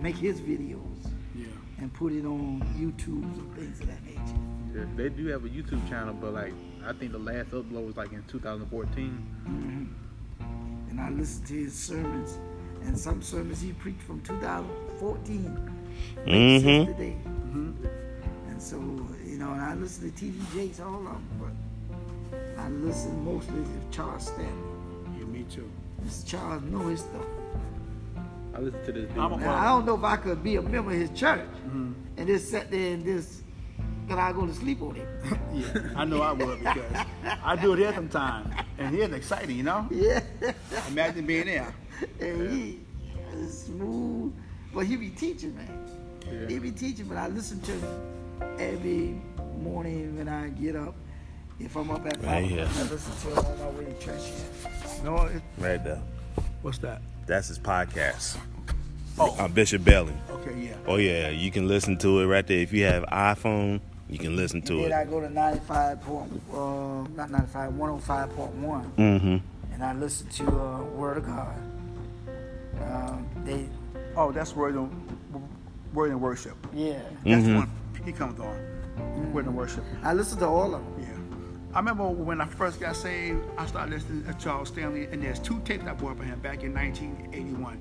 make 0.01 0.15
his 0.17 0.39
videos 0.41 0.82
Yeah. 1.36 1.47
and 1.77 1.93
put 1.93 2.12
it 2.13 2.25
on 2.25 2.62
YouTube 2.77 3.23
and 3.23 3.55
things 3.55 3.79
of 3.82 3.88
that 3.88 4.03
nature. 4.05 4.39
Yeah, 4.75 4.86
They 4.95 5.10
do 5.10 5.27
have 5.27 5.45
a 5.45 5.49
YouTube 5.49 5.88
channel, 5.89 6.13
but 6.13 6.34
like 6.34 6.53
I 6.86 6.93
think 6.93 7.12
the 7.12 7.17
last 7.19 7.51
upload 7.51 7.86
was 7.86 7.97
like 7.97 8.12
in 8.13 8.23
2014. 8.27 9.25
Mhm. 9.47 9.88
And 10.89 10.99
I 10.99 11.10
listen 11.12 11.45
to 11.45 11.53
his 11.53 11.73
sermons, 11.73 12.38
and 12.84 12.97
some 12.97 13.21
sermons 13.21 13.62
he 13.62 13.73
preached 13.73 14.01
from 14.01 14.21
2014 14.99 15.71
Mhm. 16.25 16.85
today. 16.88 17.15
And 18.49 18.62
so, 18.62 18.77
you 19.25 19.38
know, 19.38 19.51
and 19.53 19.62
I 19.62 19.73
listen 19.75 20.12
to 20.12 20.17
T.D. 20.19 20.38
Jakes, 20.53 20.79
all 20.79 20.95
of 20.97 21.03
them, 21.03 21.23
but 21.39 22.38
I 22.57 22.69
listen 22.69 23.23
mostly 23.23 23.62
to 23.63 23.95
Charles 23.97 24.25
Stanley. 24.27 24.51
Yeah, 25.17 25.25
me 25.25 25.45
too. 25.49 25.69
This 26.01 26.23
Charles 26.23 26.63
know 26.63 26.88
his 26.88 26.99
stuff. 27.01 27.25
I 28.53 28.59
listen 28.59 28.83
to 28.85 28.91
this 28.91 29.09
dude. 29.09 29.17
I'm 29.17 29.39
Now, 29.39 29.55
I 29.55 29.65
don't 29.65 29.85
know 29.85 29.95
if 29.95 30.03
I 30.03 30.17
could 30.17 30.43
be 30.43 30.57
a 30.57 30.62
member 30.62 30.91
of 30.91 30.97
his 30.99 31.09
church 31.12 31.45
and 31.71 32.27
just 32.27 32.49
sit 32.51 32.69
there 32.69 32.93
and 32.93 33.03
just, 33.05 33.43
can 34.09 34.19
I 34.19 34.33
go 34.33 34.45
to 34.45 34.53
sleep 34.53 34.81
on 34.81 34.95
him? 34.95 35.07
Yeah, 35.53 35.93
I 35.95 36.05
know 36.05 36.21
I 36.21 36.33
would 36.33 36.59
because 36.59 37.05
I 37.43 37.55
do 37.55 37.73
it 37.73 37.79
here 37.79 37.93
sometimes, 37.93 38.53
and 38.77 38.93
here's 38.95 39.12
exciting, 39.13 39.55
you 39.57 39.63
know. 39.63 39.88
yeah. 39.91 40.21
Imagine 40.89 41.25
being 41.25 41.45
there. 41.45 41.73
and 42.19 42.51
he 42.51 42.79
is 43.33 43.63
smooth. 43.63 44.33
But 44.73 44.86
he 44.86 44.95
be 44.95 45.10
teaching, 45.10 45.55
man. 45.55 45.89
Yeah. 46.32 46.47
He 46.47 46.60
be 46.60 46.71
teaching, 46.71 47.05
but 47.05 47.17
I 47.17 47.27
listen 47.27 47.60
to 47.62 47.71
him 47.71 48.55
every 48.60 49.19
morning 49.62 50.17
when 50.17 50.27
I 50.29 50.49
get 50.49 50.75
up. 50.75 50.95
If 51.60 51.75
I'm 51.75 51.91
up 51.91 52.05
at 52.05 52.15
five, 52.17 52.25
Right 52.25 52.45
here. 52.45 52.69
I 52.71 52.84
listen 52.84 53.34
to 53.34 53.39
him 53.41 53.45
on 53.45 53.60
my 53.60 53.69
way 53.79 53.86
to 53.86 53.99
church. 53.99 54.21
Yeah. 54.63 55.03
No, 55.03 55.15
it, 55.25 55.41
Right 55.58 55.84
there. 55.84 56.01
what's 56.62 56.77
that? 56.79 57.01
That's 57.25 57.47
his 57.49 57.60
podcast. 57.60 58.38
Oh, 59.19 59.36
I'm 59.38 59.51
Bishop 59.51 59.84
Bailey. 59.84 60.13
Okay, 60.32 60.58
yeah. 60.67 60.75
Oh 60.88 60.95
yeah, 60.95 61.29
you 61.29 61.51
can 61.51 61.67
listen 61.67 61.97
to 61.97 62.21
it 62.21 62.25
right 62.27 62.45
there. 62.47 62.60
If 62.60 62.71
you 62.71 62.86
have 62.86 63.03
iPhone, 63.05 63.82
you 64.08 64.17
can 64.17 64.38
listen 64.38 64.62
to 64.63 64.82
then 64.84 64.93
I 64.93 65.03
go 65.03 65.19
to 65.19 65.29
95 65.29 66.01
point, 66.01 66.32
uh, 66.53 67.03
not 67.17 67.29
95, 67.29 67.73
105.1, 67.73 68.91
Mm-hmm. 68.95 69.38
and 69.73 69.84
I 69.84 69.93
listen 69.93 70.27
to 70.29 70.47
uh, 70.47 70.84
Word 70.84 71.17
of 71.17 71.25
God. 71.25 71.55
Um, 72.82 73.27
they, 73.45 73.67
Oh, 74.19 74.34
that's 74.34 74.53
word 74.53 74.75
and 74.75 74.91
word 75.93 76.12
and 76.12 76.19
worship. 76.21 76.58
yeah. 76.73 76.99
That's 77.23 77.45
Mhm. 77.45 77.55
one 77.55 77.69
he 78.03 78.12
comes 78.12 78.38
on. 78.38 79.32
Word 79.32 79.45
and 79.45 79.55
worship. 79.55 79.84
I 80.03 80.13
listen 80.13 80.38
to 80.39 80.45
all 80.47 80.75
of 80.75 80.84
them. 80.84 80.93
Yeah. 80.99 81.75
I 81.75 81.79
remember 81.79 82.05
when 82.10 82.41
I 82.41 82.45
first 82.45 82.82
got 82.82 82.97
saved, 82.97 83.41
I 83.58 83.65
started 83.65 83.91
listening 83.93 84.25
to 84.25 84.34
Charles 84.34 84.67
Stanley, 84.67 85.05
and 85.05 85.23
there's 85.23 85.39
two 85.39 85.60
tapes 85.62 85.86
I 85.86 85.93
bought 85.93 86.17
for 86.17 86.23
him 86.25 86.38
back 86.41 86.63
in 86.63 86.73
1981. 86.73 87.77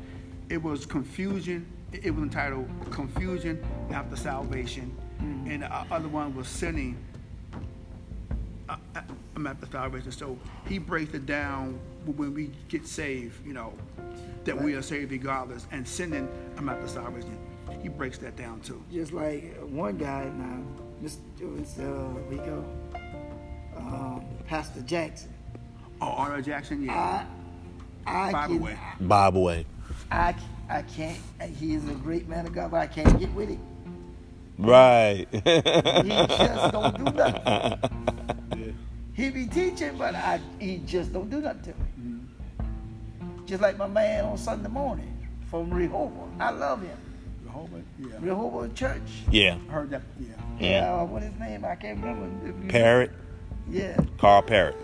It 0.49 0.63
was 0.63 0.87
Confusion. 0.87 1.67
It 1.93 2.05
it 2.07 2.11
was 2.15 2.23
entitled 2.23 2.69
Confusion 2.93 3.59
After 3.91 4.15
Salvation, 4.15 4.93
and 5.19 5.63
the 5.63 5.75
other 5.91 6.07
one 6.09 6.37
was 6.37 6.47
Sinning. 6.47 6.97
uh, 8.69 8.77
uh, 8.95 9.01
I'm 9.35 9.47
after 9.47 9.67
salvation. 9.67 10.13
So 10.13 10.37
he 10.69 10.79
breaks 10.79 11.15
it 11.15 11.25
down 11.27 11.79
when 12.05 12.33
we 12.35 12.51
get 12.69 12.87
saved, 12.87 13.45
you 13.47 13.55
know, 13.55 13.73
that 14.45 14.61
we 14.61 14.75
are 14.75 14.83
saved 14.83 15.13
regardless, 15.13 15.67
and 15.71 15.87
sinning, 15.87 16.29
I'm 16.57 16.69
after 16.69 16.89
salvation. 16.89 17.39
He 17.83 17.89
breaks 17.89 18.19
that 18.19 18.37
down 18.37 18.61
too. 18.61 18.83
Just 18.93 19.13
like 19.13 19.57
one 19.69 19.97
guy 19.99 20.31
now, 20.37 20.63
Mr. 21.03 21.19
It 21.41 21.47
was, 21.47 21.79
uh, 21.79 21.85
Rico, 22.29 22.65
um, 23.77 24.25
Pastor 24.47 24.81
Jackson. 24.83 25.33
Oh, 26.01 26.07
Arnold 26.07 26.45
Jackson, 26.45 26.83
yeah. 26.85 27.27
I, 28.07 28.29
I 28.29 28.33
Bible 28.33 28.55
can, 28.55 28.65
way. 28.65 28.79
Bible 29.01 29.43
way. 29.45 29.67
I, 30.11 30.35
I 30.69 30.83
can't. 30.83 31.19
He 31.59 31.75
is 31.75 31.89
a 31.89 31.95
great 31.95 32.29
man 32.29 32.47
of 32.47 32.55
God, 32.55 32.71
but 32.71 32.81
I 32.81 32.87
can't 32.87 33.19
get 33.19 33.33
with 33.35 33.51
it. 33.51 33.59
Right. 34.59 35.27
He 35.31 35.41
just 35.41 36.73
don't 36.73 36.97
do 36.97 37.05
nothing. 37.05 37.91
Yeah. 38.57 38.73
He 39.15 39.31
be 39.31 39.47
teaching, 39.47 39.97
but 39.97 40.17
I, 40.17 40.41
he 40.59 40.79
just 40.79 41.13
don't 41.13 41.31
do 41.31 41.41
nothing 41.41 41.63
to 41.63 42.01
me. 42.01 42.18
Just 43.49 43.63
like 43.63 43.79
my 43.79 43.87
man 43.89 44.27
on 44.27 44.37
Sunday 44.37 44.69
morning 44.69 45.27
from 45.51 45.73
Rehoboth. 45.73 46.29
I 46.39 46.51
love 46.51 46.83
him. 46.83 46.97
Rehoboth, 47.45 47.83
yeah. 47.99 48.07
Rehoboth 48.21 48.75
Church. 48.75 49.01
Yeah. 49.31 49.57
I 49.69 49.73
heard 49.73 49.91
that, 49.91 50.03
yeah. 50.21 50.29
Yeah, 50.61 50.95
uh, 50.95 51.05
what 51.07 51.23
his 51.23 51.33
name? 51.39 51.65
I 51.65 51.75
can't 51.77 51.99
remember. 52.05 52.69
Parrot. 52.69 53.11
Yeah, 53.71 53.97
Carl 54.19 54.43
Parrot. 54.43 54.77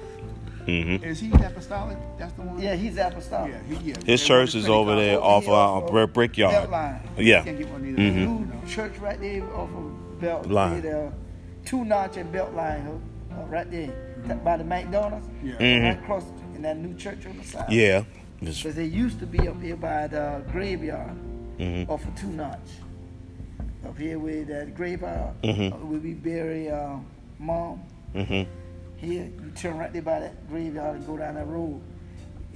Mm-hmm. 0.67 1.05
Is 1.05 1.21
he 1.21 1.31
apostolic? 1.31 1.99
That's 2.19 2.33
the 2.33 2.43
one? 2.43 2.59
yeah, 2.59 2.75
he's 2.75 2.97
apostolic. 2.97 3.53
Yeah, 3.69 3.77
he, 3.79 3.91
yeah. 3.91 3.97
His 3.97 4.05
They 4.23 4.27
church 4.27 4.55
is 4.55 4.67
over 4.67 4.97
there 4.97 5.21
off 5.21 5.45
here 5.45 5.53
uh, 5.53 5.81
Brick, 5.83 6.05
of 6.09 6.13
Brickyard. 6.15 6.71
Beltline. 6.71 7.01
Yeah. 7.19 7.43
Can't 7.45 7.59
get 7.59 7.69
one 7.69 7.87
either. 7.87 7.99
Mhm. 7.99 8.63
New 8.63 8.69
church 8.71 8.97
right 8.99 9.21
there 9.21 9.45
off 9.55 9.69
of 9.75 10.21
Belt 10.21 10.47
Line. 10.47 10.81
There, 10.81 11.13
two 11.67 11.85
notch 11.85 12.17
and 12.17 12.33
Beltline, 12.33 12.99
uh, 13.31 13.43
right 13.45 13.71
there 13.71 13.91
by 14.43 14.57
the 14.57 14.65
McDonald's. 14.65 15.29
Yeah. 15.43 15.55
Mhm. 15.57 15.83
Right 15.83 15.99
across 16.03 16.25
in 16.55 16.63
that 16.63 16.79
new 16.79 16.95
church 16.95 17.27
on 17.27 17.37
the 17.37 17.45
side. 17.45 17.71
Yeah. 17.71 18.05
Because 18.45 18.75
they 18.75 18.85
used 18.85 19.19
to 19.21 19.27
be 19.27 19.49
up 19.49 19.61
here 19.61 19.77
by 19.77 20.07
the 20.07 20.43
graveyard 20.53 21.17
mhm. 21.59 21.89
off 21.89 22.05
of 22.07 22.15
two 22.15 22.29
notch. 22.29 22.59
Up 23.87 23.99
here 23.99 24.19
where 24.19 24.45
that 24.45 24.75
graveyard 24.75 25.35
Mhm. 25.43 25.73
uh, 25.73 25.77
where 25.77 26.01
we 26.01 26.15
bury 26.15 26.71
uh, 26.71 26.97
mom. 27.39 27.83
Mhm. 28.15 28.47
Here, 28.97 29.25
you 29.25 29.53
turn 29.57 29.77
right 29.79 29.93
there 29.93 30.03
by 30.03 30.21
that 30.21 30.49
graveyard 30.49 30.97
and 30.97 31.07
go 31.07 31.17
down 31.17 31.35
that 31.35 31.47
road. 31.47 31.81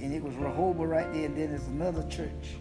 And 0.01 0.13
it 0.13 0.23
was 0.23 0.33
Rehoboth 0.35 0.87
right 0.87 1.11
there, 1.13 1.25
and 1.25 1.35
then 1.35 1.49
there's 1.49 1.67
another 1.67 2.03
church. 2.09 2.55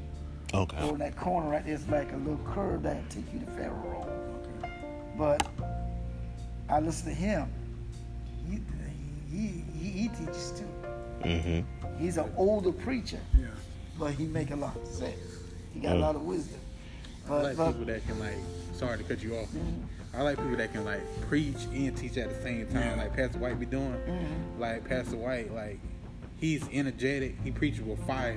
Okay. 0.53 0.77
On 0.79 0.99
that 0.99 1.17
corner 1.17 1.49
right 1.51 1.65
there, 1.65 1.75
it's 1.75 1.89
like 1.89 2.13
a 2.13 2.17
little 2.17 2.41
curve 2.45 2.83
that 2.83 3.09
take 3.11 3.33
you 3.33 3.41
to 3.41 3.47
Federal 3.53 3.77
Road. 3.91 4.73
But 5.17 5.47
I 6.69 6.81
listen 6.81 7.09
to 7.09 7.15
him. 7.15 7.49
He, 8.51 8.61
he, 9.31 9.65
he, 9.79 9.89
he 9.91 10.09
teaches 10.09 10.53
too. 10.59 10.89
Mhm. 11.23 11.65
He's 11.99 12.17
an 12.17 12.31
older 12.37 12.73
preacher, 12.73 13.19
Yeah. 13.39 13.47
but 13.99 14.13
he 14.13 14.25
make 14.27 14.51
a 14.51 14.57
lot 14.57 14.77
of 14.77 14.87
sense. 14.87 15.17
He 15.75 15.81
got 15.81 15.93
Mm. 15.95 15.99
a 15.99 16.01
lot 16.01 16.17
of 16.17 16.23
wisdom. 16.23 16.61
I 17.29 17.43
like 17.43 17.57
but 17.57 17.73
people 17.73 17.87
that 17.87 18.07
can 18.07 18.19
like. 18.19 18.37
Sorry 18.75 18.97
to 18.99 19.05
cut 19.05 19.23
you 19.23 19.37
off. 19.37 19.49
I 20.15 20.23
like 20.23 20.37
people 20.39 20.57
that 20.57 20.73
can 20.73 20.85
like 20.85 21.01
preach 21.29 21.57
and 21.75 21.97
teach 21.97 22.17
at 22.17 22.31
the 22.31 22.43
same 22.43 22.67
time, 22.69 22.97
Yeah. 22.97 23.03
like 23.03 23.15
Pastor 23.15 23.39
White 23.39 23.59
be 23.61 23.67
doing. 23.67 23.93
Mhm. 24.09 24.59
Like 24.61 24.89
Pastor 24.89 25.17
White, 25.17 25.53
like 25.53 25.79
he's 26.37 26.63
energetic. 26.73 27.35
He 27.45 27.51
preaches 27.51 27.83
with 27.83 27.99
fire, 28.07 28.37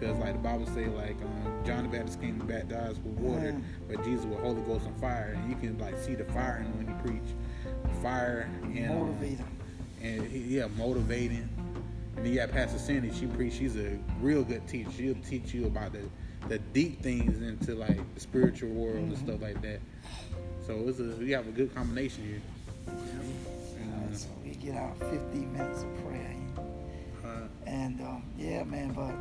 cause 0.00 0.16
like 0.18 0.34
the 0.34 0.38
Bible 0.38 0.66
say, 0.66 0.86
like 0.86 1.16
um, 1.22 1.64
John 1.64 1.82
the 1.84 1.88
Baptist 1.96 2.20
came 2.20 2.38
to 2.38 2.44
baptize 2.44 2.96
with 3.00 3.18
water, 3.18 3.52
Mhm. 3.52 3.62
but 3.88 4.04
Jesus 4.04 4.24
with 4.26 4.38
Holy 4.40 4.60
Ghost 4.62 4.86
and 4.86 4.96
fire, 5.00 5.34
and 5.36 5.50
you 5.50 5.56
can 5.56 5.76
like 5.78 5.98
see 5.98 6.14
the 6.14 6.24
fire 6.24 6.58
in 6.64 6.76
when 6.76 6.86
he 6.94 7.02
preach, 7.08 7.34
fire 8.02 8.46
and 8.62 8.90
um, 8.90 9.16
and 10.02 10.22
he, 10.28 10.56
yeah, 10.58 10.68
motivating. 10.76 11.48
And 12.18 12.26
then 12.26 12.32
you 12.32 12.40
got 12.40 12.50
Pastor 12.50 12.80
Cindy. 12.80 13.12
She 13.12 13.26
preach. 13.26 13.52
She's 13.52 13.76
a 13.76 13.96
real 14.20 14.42
good 14.42 14.66
teacher. 14.66 14.90
She'll 14.90 15.14
teach 15.24 15.54
you 15.54 15.66
about 15.66 15.92
the 15.92 16.00
the 16.48 16.58
deep 16.58 17.00
things 17.00 17.40
into 17.40 17.76
like 17.76 17.96
the 18.14 18.20
spiritual 18.20 18.70
world 18.70 18.96
and 18.96 19.16
stuff 19.16 19.40
like 19.40 19.62
that. 19.62 19.78
So 20.66 20.82
it's 20.88 20.98
a 20.98 21.04
we 21.20 21.30
have 21.30 21.46
a 21.46 21.52
good 21.52 21.72
combination 21.72 22.24
here. 22.24 22.42
Uh, 22.88 24.12
so 24.12 24.26
we 24.44 24.50
get 24.50 24.74
our 24.74 24.92
15 24.96 25.52
minutes 25.52 25.82
of 25.84 26.04
prayer. 26.04 26.34
Uh, 27.24 27.46
And 27.68 28.00
um, 28.00 28.24
yeah, 28.36 28.64
man, 28.64 28.92
but 28.94 29.14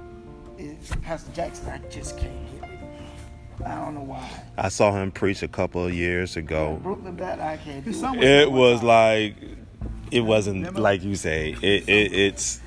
it, 0.59 0.77
Pastor 1.03 1.31
Jackson, 1.33 1.69
I 1.69 1.77
just 1.89 2.17
can't 2.17 2.33
get 2.51 2.61
with 2.61 2.79
him. 2.79 3.63
I 3.63 3.75
don't 3.75 3.93
know 3.93 4.01
why. 4.01 4.27
I 4.57 4.69
saw 4.69 4.91
him 4.91 5.11
preach 5.11 5.43
a 5.43 5.47
couple 5.47 5.85
of 5.85 5.93
years 5.93 6.35
ago. 6.35 6.79
Brooklyn 6.81 7.15
that 7.17 7.39
I 7.41 7.57
can't 7.57 7.85
do. 7.85 7.91
It. 7.91 8.23
It 8.23 8.51
was 8.51 8.81
like, 8.81 9.35
it 10.09 10.21
wasn't 10.21 10.57
Remember? 10.57 10.81
like 10.81 11.03
you 11.03 11.15
say. 11.15 11.55
It, 11.61 11.87
it 11.87 12.11
it's. 12.11 12.61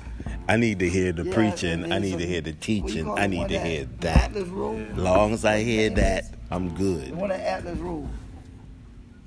I 0.47 0.57
need 0.57 0.79
to 0.79 0.89
hear 0.89 1.11
the 1.11 1.23
Yeah, 1.23 1.33
preaching. 1.33 1.85
I 1.85 1.99
there's 1.99 2.01
need 2.11 2.19
to 2.19 2.27
hear 2.27 2.41
the 2.41 2.53
teaching. 2.53 3.09
I 3.09 3.27
need 3.27 3.49
to 3.49 3.59
hear 3.59 3.85
that. 4.01 4.23
Atlas 4.31 4.47
Road. 4.49 4.91
As 4.91 4.97
long 4.97 5.33
as 5.33 5.45
I 5.45 5.61
hear 5.63 5.89
that, 5.91 6.25
I'm 6.49 6.69
The 6.69 6.75
good. 6.75 7.15
one 7.15 7.31
at 7.31 7.39
Atlas 7.41 7.77
Road. 7.79 8.07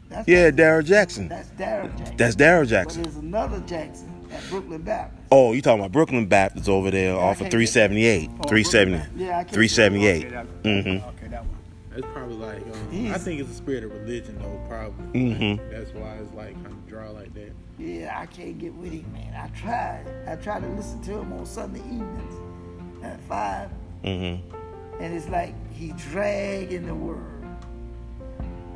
That's 0.09 0.29
Yeah, 0.29 0.51
Daryl 0.51 0.85
Jackson. 0.85 1.29
That's 1.29 1.49
Darren 1.51 1.97
Jackson. 1.99 2.17
That's 2.17 2.37
Daryl 2.37 2.61
But 2.63 2.69
Jackson. 2.69 3.03
there's 3.03 3.17
another 3.17 3.61
Jackson 3.67 4.11
at 4.33 4.49
Brooklyn 4.51 4.83
Baptist. 4.83 5.23
Oh, 5.33 5.53
you 5.53 5.63
talking 5.63 5.81
about 5.81 5.93
Brooklyn 5.93 6.27
Baptist 6.27 6.69
over 6.69 6.91
there 6.91 7.17
off 7.17 7.33
of 7.37 7.39
can't 7.41 7.51
378. 7.53 8.31
Oh, 8.41 8.49
370. 8.49 8.97
Yeah, 9.25 9.31
I 9.39 9.45
can't- 9.45 9.51
378. 9.51 10.27
Okay, 10.27 10.35
that, 10.35 10.47
Mhm. 10.63 11.09
okay, 11.09 11.29
that 11.31 11.41
one. 11.45 11.49
it's 11.97 12.07
probably 12.13 12.37
like 12.37 12.57
um, 12.59 13.13
I 13.13 13.19
think 13.19 13.41
it's 13.41 13.51
a 13.51 13.55
spirit 13.55 13.83
of 13.85 13.93
religion 13.93 14.37
though. 14.41 14.61
Probably. 14.69 15.21
Mhm. 15.21 15.59
That's 15.71 15.93
why 15.95 16.13
it's 16.23 16.33
like 16.35 16.55
kind 16.55 16.67
of 16.67 16.89
dry 16.89 17.09
like 17.09 17.33
that. 17.35 17.53
Yeah, 17.79 18.17
I 18.21 18.27
can't 18.27 18.59
get 18.59 18.73
with 18.75 18.93
him, 18.93 19.05
man. 19.13 19.35
I 19.35 19.49
tried. 19.59 20.05
I 20.29 20.37
tried 20.37 20.61
to 20.63 20.69
listen 20.69 21.01
to 21.03 21.19
him 21.19 21.33
on 21.33 21.45
Sunday 21.45 21.81
evenings 21.81 22.35
at 23.03 23.21
five, 23.23 23.69
Mhm. 24.05 24.41
and 25.01 25.15
it's 25.15 25.29
like 25.29 25.55
he 25.73 25.93
dragging 25.93 26.87
the 26.87 26.95
word. 26.95 27.19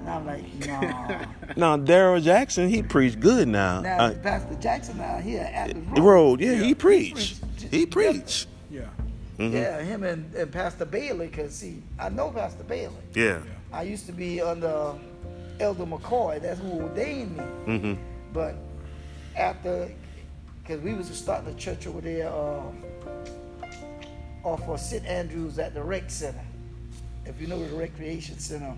And 0.01 0.09
I'm 0.11 0.27
like, 0.27 0.45
nah. 0.67 1.25
Now 1.57 1.77
Daryl 1.77 2.23
Jackson, 2.23 2.69
he 2.69 2.83
preached 2.83 3.21
good 3.21 3.47
now. 3.49 3.81
now, 3.81 3.99
Uh, 3.99 4.15
Pastor 4.15 4.55
Jackson 4.57 5.01
out 5.01 5.23
here 5.23 5.49
at 5.53 5.69
the 5.75 5.95
the 5.95 6.03
road, 6.03 6.41
yeah, 6.41 6.55
he 6.55 6.69
Yeah. 6.71 6.75
preached. 6.75 7.41
preached. 7.41 7.73
He 7.75 7.87
preached. 7.87 8.49
Yeah. 8.71 8.81
Mhm. 9.39 9.53
Yeah, 9.53 9.81
him 9.83 10.03
and, 10.03 10.35
and 10.35 10.51
Pastor 10.51 10.85
Bailey, 10.85 11.29
because 11.29 11.55
see, 11.55 11.83
I 11.99 12.09
know 12.09 12.31
Pastor 12.31 12.65
Bailey. 12.65 12.95
Yeah. 13.15 13.39
I 13.73 13.83
used 13.83 14.07
to 14.07 14.13
be 14.13 14.41
under 14.41 14.95
Elder 15.61 15.87
McCoy. 15.87 16.41
That's 16.43 16.59
who 16.61 16.83
ordained 16.83 17.37
me. 17.37 17.45
Mhm. 17.67 17.97
But 18.33 18.57
after, 19.39 19.91
because 20.63 20.81
we 20.83 20.95
was 20.95 21.07
starting 21.09 21.53
a 21.53 21.57
church 21.57 21.87
over 21.87 22.01
there 22.01 22.29
um, 22.31 22.83
off 24.45 24.69
of 24.69 24.81
St. 24.81 25.05
Andrews 25.07 25.59
at 25.59 25.75
the 25.75 25.83
rec 25.83 26.11
center. 26.11 26.45
If 27.25 27.41
you 27.41 27.47
know 27.47 27.59
the 27.63 27.77
recreation 27.77 28.39
center. 28.39 28.75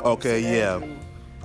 Okay, 0.00 0.42
St. 0.42 0.54
yeah. 0.56 0.74
Andrews. 0.74 0.98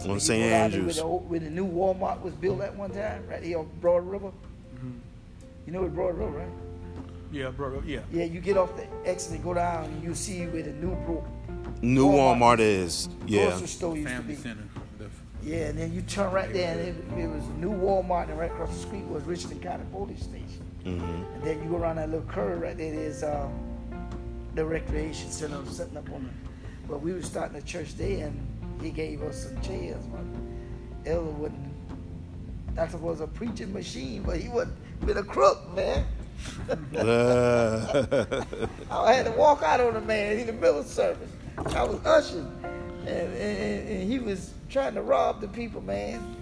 On 0.06 0.10
You 0.12 0.20
St. 0.20 0.44
go 0.44 0.50
down 0.50 0.50
there 0.50 0.64
Andrews. 0.80 0.96
Where 0.98 1.04
the, 1.04 1.08
where 1.10 1.40
the 1.40 1.50
new 1.50 1.66
Walmart 1.68 2.22
was 2.22 2.34
built 2.34 2.62
at 2.62 2.76
one 2.76 2.92
time, 2.92 3.26
right 3.30 3.44
here 3.44 3.60
on 3.60 3.70
Broad 3.80 4.06
River. 4.08 4.32
You 5.66 5.72
know 5.72 5.82
what 5.84 5.94
Broad 5.96 6.18
River, 6.18 6.40
right? 6.40 6.48
Yeah, 7.32 7.50
bro. 7.50 7.82
Yeah. 7.86 8.02
Yeah, 8.12 8.26
you 8.26 8.42
get 8.42 8.58
off 8.58 8.76
the 8.76 8.86
exit 9.08 9.34
and 9.36 9.44
go 9.44 9.54
down, 9.54 9.86
and 9.86 10.04
you 10.04 10.14
see 10.14 10.46
where 10.48 10.62
the 10.62 10.74
new 10.74 10.94
bro- 11.06 11.26
New 11.82 12.06
Walmart. 12.08 12.38
Walmart 12.38 12.60
is. 12.60 13.08
Yeah. 13.26 13.46
grocery 13.50 13.68
store 13.68 13.96
used 13.96 14.10
Family 14.10 14.36
to 14.36 14.42
be. 14.42 14.48
center. 14.48 14.64
Yeah, 15.44 15.68
and 15.68 15.78
then 15.78 15.94
you 15.94 16.02
turn 16.02 16.32
right 16.32 16.52
there, 16.54 16.72
and 16.72 16.80
it, 16.82 16.96
it 17.20 17.28
was 17.28 17.44
a 17.44 17.54
new 17.54 17.72
Walmart, 17.72 18.30
and 18.30 18.40
right 18.40 18.50
across 18.52 18.74
the 18.74 18.80
street 18.80 19.06
was 19.06 19.24
Richland 19.24 19.62
County 19.62 19.84
Police 19.92 20.24
Station. 20.24 20.64
Mhm. 20.86 21.36
And 21.36 21.44
then 21.44 21.62
you 21.64 21.70
go 21.70 21.78
around 21.78 21.98
that 21.98 22.10
little 22.10 22.26
curve 22.28 22.62
right 22.62 22.78
there, 22.78 22.92
there's 22.94 23.24
um, 23.24 23.52
the 24.56 24.66
recreation 24.66 25.30
center 25.32 25.60
setting 25.66 25.98
up 25.98 26.10
on 26.12 26.24
the. 26.24 26.30
But 26.88 27.02
we 27.02 27.14
were 27.14 27.22
starting 27.22 27.58
a 27.58 27.62
church 27.62 27.96
there, 27.96 28.28
and 28.28 28.48
he 28.82 28.90
gave 28.90 29.22
us 29.24 29.44
some 29.44 29.60
chairs. 29.62 30.04
But 30.06 31.10
Elder 31.12 31.30
wasn't. 31.32 32.76
That 32.76 32.94
was 33.00 33.22
a 33.22 33.28
preaching 33.28 33.72
machine, 33.72 34.24
but 34.24 34.38
he 34.38 34.50
wasn't 34.50 34.76
been 35.06 35.18
a 35.18 35.24
crook, 35.24 35.74
man. 35.76 36.06
Uh, 36.98 38.06
I 38.92 39.14
had 39.14 39.26
to 39.26 39.32
walk 39.32 39.62
out 39.64 39.80
on 39.82 39.94
the 39.94 40.02
man 40.02 40.38
in 40.38 40.48
the 40.48 40.54
middle 40.54 40.80
of 40.80 40.88
service. 40.88 41.30
I 41.58 41.84
was 41.84 42.04
ushering, 42.06 42.52
and, 43.08 43.34
and, 43.34 43.90
and 43.90 44.12
he 44.12 44.20
was 44.20 44.54
trying 44.70 44.94
to 44.96 45.02
rob 45.02 45.42
the 45.42 45.48
people, 45.48 45.82
man, 45.82 46.36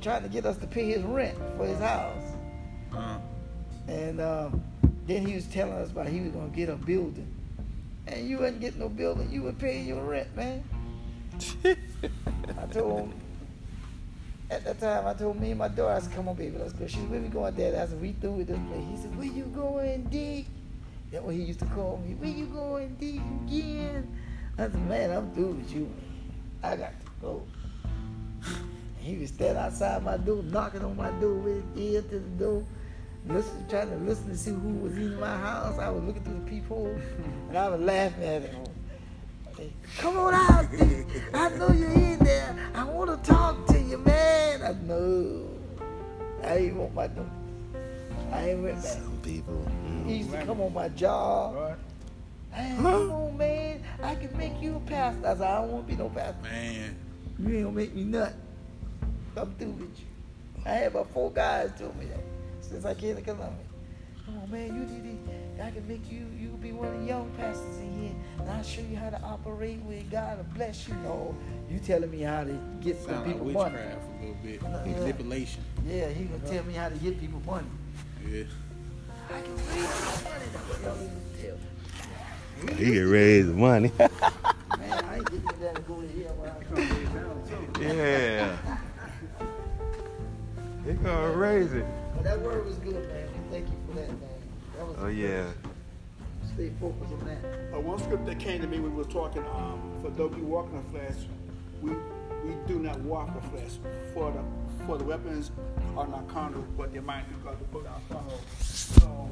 trying 0.00 0.22
to 0.22 0.28
get 0.28 0.46
us 0.46 0.56
to 0.58 0.66
pay 0.66 0.86
his 0.90 1.02
rent 1.02 1.36
for 1.56 1.66
his 1.66 1.78
house. 1.78 2.22
uh, 2.94 3.18
And 3.88 4.20
uh, 4.20 4.50
then 5.06 5.26
he 5.26 5.34
was 5.34 5.46
telling 5.46 5.74
us 5.74 5.90
about 5.90 6.08
he 6.08 6.20
was 6.20 6.30
gonna 6.30 6.48
get 6.48 6.68
a 6.68 6.76
building, 6.76 7.26
and 8.06 8.28
you 8.28 8.38
wasn't 8.38 8.60
getting 8.60 8.80
no 8.80 8.88
building. 8.88 9.30
You 9.30 9.42
were 9.42 9.52
paying 9.52 9.86
your 9.86 10.02
rent, 10.04 10.34
man. 10.36 10.62
I 11.64 12.66
told 12.70 13.00
him 13.00 13.14
at 14.50 14.64
that 14.64 14.78
time. 14.80 15.06
I 15.06 15.14
told 15.14 15.40
me 15.40 15.50
and 15.50 15.58
my 15.58 15.68
daughter, 15.68 15.94
I 15.94 15.98
said, 15.98 16.12
"Come 16.12 16.28
on, 16.28 16.36
baby, 16.36 16.56
let's 16.58 16.72
go." 16.72 16.86
She 16.86 16.96
said, 16.98 17.10
"Where 17.10 17.20
we 17.20 17.28
going, 17.28 17.54
Dad?" 17.54 17.74
I 17.74 17.86
said, 17.86 18.00
"We 18.00 18.12
through 18.12 18.32
with 18.32 18.48
this 18.48 18.58
place." 18.68 18.84
He 18.90 18.96
said, 18.98 19.16
"Where 19.16 19.26
you 19.26 19.44
going, 19.44 20.04
D?" 20.04 20.46
That's 21.10 21.24
what 21.24 21.34
he 21.34 21.42
used 21.42 21.58
to 21.60 21.66
call 21.66 22.00
me. 22.06 22.14
Where 22.14 22.30
you 22.30 22.46
going, 22.46 22.96
D? 22.98 23.20
Again? 23.46 24.08
I 24.58 24.62
said, 24.62 24.88
"Man, 24.88 25.10
I'm 25.10 25.32
through 25.32 25.52
with 25.52 25.72
you. 25.72 25.90
I 26.62 26.76
got 26.76 26.92
to 27.00 27.10
go." 27.20 27.42
He 28.98 29.16
was 29.16 29.30
standing 29.30 29.56
outside 29.56 30.04
my 30.04 30.16
door, 30.16 30.42
knocking 30.44 30.84
on 30.84 30.96
my 30.96 31.10
door 31.20 31.34
with 31.34 31.74
his 31.74 31.82
ear 31.82 32.02
to 32.02 32.20
the 32.20 32.44
door, 32.44 32.64
listen, 33.26 33.66
trying 33.68 33.90
to 33.90 33.96
listen 33.96 34.28
to 34.28 34.36
see 34.36 34.52
who 34.52 34.74
was 34.74 34.96
in 34.96 35.18
my 35.18 35.36
house. 35.36 35.78
I 35.78 35.90
was 35.90 36.04
looking 36.04 36.22
through 36.22 36.40
the 36.44 36.50
peephole, 36.50 36.96
and 37.48 37.58
I 37.58 37.68
was 37.68 37.80
laughing 37.80 38.24
at 38.24 38.42
him. 38.42 38.64
Come 39.98 40.16
on 40.16 40.34
out, 40.34 40.70
D. 40.70 41.04
I 41.34 41.48
know 41.50 41.70
you're 41.72 41.92
in 41.92 42.18
there. 42.20 42.56
I 42.74 42.84
want 42.84 43.10
to 43.10 43.30
talk 43.30 43.66
to 43.68 43.80
you, 43.80 43.98
man. 43.98 44.62
I 44.62 44.72
know. 44.86 45.48
I 46.42 46.56
ain't 46.56 46.76
want 46.76 46.94
my 46.94 47.06
door. 47.06 47.30
I 48.32 48.50
ain't 48.50 48.62
went 48.62 48.76
back. 48.76 48.92
Some 48.92 49.20
people. 49.22 49.68
He 50.06 50.18
used 50.18 50.32
to 50.32 50.44
come 50.44 50.60
on 50.60 50.72
my 50.72 50.88
job. 50.88 51.54
Right. 51.54 51.76
Hey, 52.52 52.74
come 52.76 53.10
on, 53.10 53.36
man. 53.38 53.82
I 54.02 54.14
can 54.14 54.36
make 54.36 54.60
you 54.60 54.76
a 54.76 54.80
pastor. 54.80 55.26
I 55.26 55.32
said, 55.34 55.42
I 55.42 55.60
don't 55.62 55.72
want 55.72 55.86
to 55.88 55.92
be 55.92 55.98
no 56.02 56.08
pastor. 56.08 56.42
man, 56.42 56.96
You 57.38 57.48
ain't 57.54 57.64
gonna 57.64 57.76
make 57.76 57.94
me 57.94 58.04
nut. 58.04 58.34
I'm 59.36 59.52
through 59.54 59.70
with 59.70 59.98
you. 59.98 60.06
I 60.66 60.70
had 60.70 60.86
about 60.88 61.10
four 61.12 61.30
guys 61.30 61.72
tell 61.78 61.92
me 61.94 62.06
that 62.06 62.20
since 62.60 62.84
I 62.84 62.94
came 62.94 63.16
to 63.16 63.22
Columbia. 63.22 63.48
Come 64.26 64.38
on, 64.38 64.50
man, 64.50 64.74
you 64.76 64.84
did 64.84 65.06
it. 65.06 65.62
I 65.62 65.70
can 65.70 65.86
make 65.88 66.10
you 66.10 66.26
you 66.38 66.48
be 66.60 66.72
one 66.72 66.88
of 66.94 67.00
the 67.00 67.06
young 67.06 67.30
pastors 67.36 67.76
in 67.78 68.00
here, 68.02 68.12
and 68.38 68.50
I'll 68.50 68.62
show 68.62 68.82
you 68.82 68.96
how 68.96 69.10
to 69.10 69.20
operate 69.22 69.78
with 69.82 70.10
God 70.10 70.36
will 70.38 70.44
bless 70.54 70.86
you. 70.86 70.94
No, 71.02 71.34
you 71.70 71.78
telling 71.80 72.10
me 72.10 72.20
how 72.20 72.44
to 72.44 72.52
get 72.80 72.98
some 72.98 73.10
Sound 73.14 73.26
like 73.26 73.32
people 73.34 73.50
money. 73.52 73.74
witchcraft 73.74 74.02
a 74.06 74.20
little 74.20 74.36
bit. 74.42 74.62
Yeah. 74.62 74.98
Manipulation. 74.98 75.62
Yeah, 75.86 76.08
he 76.10 76.24
gonna 76.24 76.48
tell 76.48 76.64
me 76.64 76.74
how 76.74 76.88
to 76.88 76.96
get 76.96 77.18
people 77.20 77.40
money. 77.46 77.66
Yeah. 78.28 78.44
I 79.30 79.40
can 79.40 79.56
the 79.56 79.62
money. 80.88 81.10
He 82.70 82.92
can 82.92 83.10
raise 83.10 83.46
the 83.46 83.52
money. 83.52 83.90
Man, 83.98 84.10
I 84.80 85.16
ain't 85.16 85.30
getting 85.30 85.60
that 85.60 85.74
to 85.76 85.82
go 85.82 86.00
to 86.00 86.08
hell 86.22 86.34
when 86.36 86.50
I 86.50 86.52
come. 86.64 87.96
yeah. 87.98 88.56
He 90.86 90.92
gonna 90.94 91.30
raise 91.32 91.72
it. 91.72 91.84
But 92.14 92.24
that 92.24 92.40
word 92.40 92.64
was 92.64 92.76
good, 92.76 92.94
man. 93.08 93.28
Thank 93.50 93.66
you 93.66 93.74
for 93.88 93.94
that, 94.00 94.08
man. 94.08 94.18
That 94.76 94.86
was 94.86 94.96
Oh 95.00 95.06
yeah. 95.08 95.46
Stay 96.54 96.70
focused 96.80 97.12
on 97.12 97.24
that. 97.24 97.76
Uh, 97.76 97.80
one 97.80 97.98
script 97.98 98.26
that 98.26 98.38
came 98.38 98.60
to 98.60 98.66
me, 98.66 98.78
we 98.78 98.88
were 98.88 99.04
talking, 99.04 99.44
um, 99.54 99.80
for 100.02 100.10
those 100.10 100.36
you 100.36 100.44
walk 100.44 100.68
in 100.70 100.76
the 100.76 100.90
flesh, 100.90 101.14
we, 101.80 101.90
we 102.44 102.54
do 102.66 102.78
not 102.78 102.98
walk 103.00 103.32
the 103.34 103.48
flesh. 103.48 103.72
For 104.12 104.30
the, 104.30 104.42
for 104.86 104.98
the 104.98 105.04
weapons 105.04 105.50
are 105.96 106.06
not 106.06 106.28
carnal, 106.28 106.64
but 106.76 106.92
they 106.92 107.00
might 107.00 107.28
be 107.28 107.34
God 107.44 107.58
to 107.58 107.64
put 107.66 107.86
our 107.86 108.00
stronghold. 108.06 108.40
So, 108.60 109.30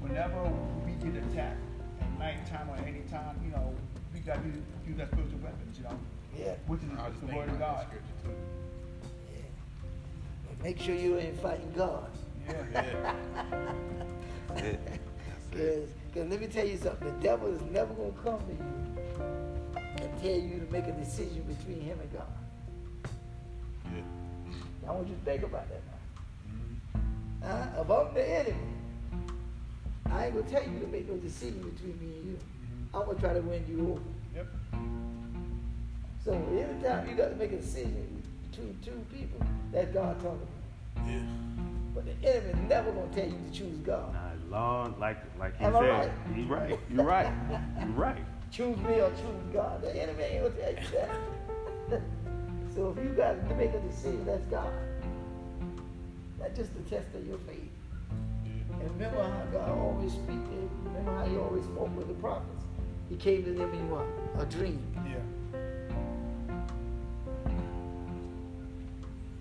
whenever 0.00 0.42
we 0.84 0.92
get 0.92 1.22
attacked 1.22 1.56
at 1.56 1.71
nighttime 2.22 2.68
or 2.70 2.76
any 2.86 3.00
time, 3.10 3.36
you 3.44 3.50
know, 3.50 3.74
we 4.14 4.20
got 4.20 4.36
to 4.42 4.48
use 4.88 4.96
that 4.98 5.08
spiritual 5.10 5.40
weapons, 5.42 5.76
you 5.78 5.84
know, 5.84 5.98
Yeah. 6.38 6.54
which 6.66 6.80
is 6.82 6.88
I 6.98 7.08
was 7.08 7.18
the 7.20 7.26
word 7.34 7.48
of 7.48 7.58
God. 7.58 7.80
that 7.80 7.86
scripture 7.88 8.16
too. 8.24 8.34
yeah. 9.34 9.48
But 10.48 10.64
make 10.64 10.78
sure 10.78 10.94
you 10.94 11.18
ain't 11.18 11.40
fighting 11.40 11.72
God. 11.76 12.10
Yeah. 12.48 13.16
Because 15.50 15.88
let 16.30 16.40
me 16.40 16.46
tell 16.46 16.66
you 16.66 16.76
something, 16.76 17.06
the 17.08 17.22
devil 17.22 17.48
is 17.54 17.62
never 17.70 17.92
going 17.94 18.12
to 18.12 18.18
come 18.20 18.40
to 18.40 18.52
you 18.52 19.24
and 20.02 20.20
tell 20.22 20.30
you 20.48 20.60
to 20.64 20.72
make 20.72 20.86
a 20.86 20.92
decision 20.92 21.42
between 21.42 21.80
him 21.80 21.98
and 22.00 22.12
God. 22.12 22.32
Yeah. 23.94 24.88
I 24.88 24.92
want 24.92 25.08
you 25.08 25.14
to 25.14 25.20
think 25.22 25.42
about 25.42 25.66
that 25.68 25.80
now. 27.42 27.48
Uh, 27.48 27.82
if 27.82 27.90
I'm 27.90 28.14
the 28.14 28.28
enemy, 28.28 28.56
I 30.12 30.26
ain't 30.26 30.34
to 30.34 30.42
tell 30.42 30.62
you 30.62 30.78
to 30.80 30.86
make 30.88 31.08
no 31.08 31.16
decision 31.16 31.58
between 31.70 31.98
me 32.00 32.16
and 32.16 32.26
you. 32.26 32.38
I'm 32.94 33.04
going 33.06 33.16
to 33.16 33.22
try 33.22 33.32
to 33.32 33.40
win 33.40 33.64
you 33.68 33.92
over. 33.92 34.00
Yep. 34.36 34.46
So 36.24 36.32
anytime 36.32 37.08
you 37.08 37.14
got 37.16 37.30
to 37.30 37.36
make 37.36 37.52
a 37.52 37.56
decision 37.56 38.22
between 38.50 38.78
two 38.84 39.04
people, 39.16 39.44
that's 39.72 39.92
God 39.92 40.20
talking. 40.20 40.46
Yeah. 41.06 41.20
But 41.94 42.04
the 42.06 42.28
enemy 42.28 42.68
never 42.68 42.92
to 42.92 43.06
tell 43.14 43.26
you 43.26 43.38
to 43.50 43.58
choose 43.58 43.78
God. 43.78 44.14
Nah, 44.14 44.56
long, 44.56 44.94
like 45.00 45.18
like 45.38 45.56
he 45.58 45.64
Am 45.64 45.72
said, 45.72 45.80
right? 45.80 46.10
he's 46.34 46.46
right. 46.46 46.80
You're 46.90 47.04
right. 47.04 47.32
You're 47.80 47.88
right. 47.94 48.24
choose 48.50 48.76
me 48.78 49.00
or 49.00 49.10
choose 49.10 49.52
God. 49.52 49.82
The 49.82 49.94
enemy 50.00 50.22
ain't 50.22 50.42
gonna 50.44 50.54
tell 50.54 50.72
you 50.72 50.88
that. 51.90 52.00
so 52.74 52.94
if 52.96 53.04
you 53.04 53.10
got 53.10 53.48
to 53.48 53.54
make 53.56 53.72
a 53.74 53.80
decision, 53.80 54.24
that's 54.24 54.44
God. 54.46 54.72
That's 56.38 56.56
just 56.56 56.72
the 56.74 56.82
test 56.88 57.14
of 57.14 57.26
your 57.26 57.38
faith. 57.38 57.71
And 58.82 58.90
remember 58.92 59.22
how 59.22 59.44
God 59.52 59.78
always 59.78 60.12
speaks. 60.12 60.50
Remember 60.84 61.14
how 61.14 61.24
He 61.26 61.36
always 61.36 61.64
spoke 61.64 61.96
with 61.96 62.08
the 62.08 62.14
prophets. 62.14 62.64
He 63.08 63.16
came 63.16 63.44
to 63.44 63.52
them 63.52 63.72
in 63.72 63.90
what? 63.90 64.06
A 64.38 64.46
dream. 64.46 64.82
Yeah. 65.06 65.18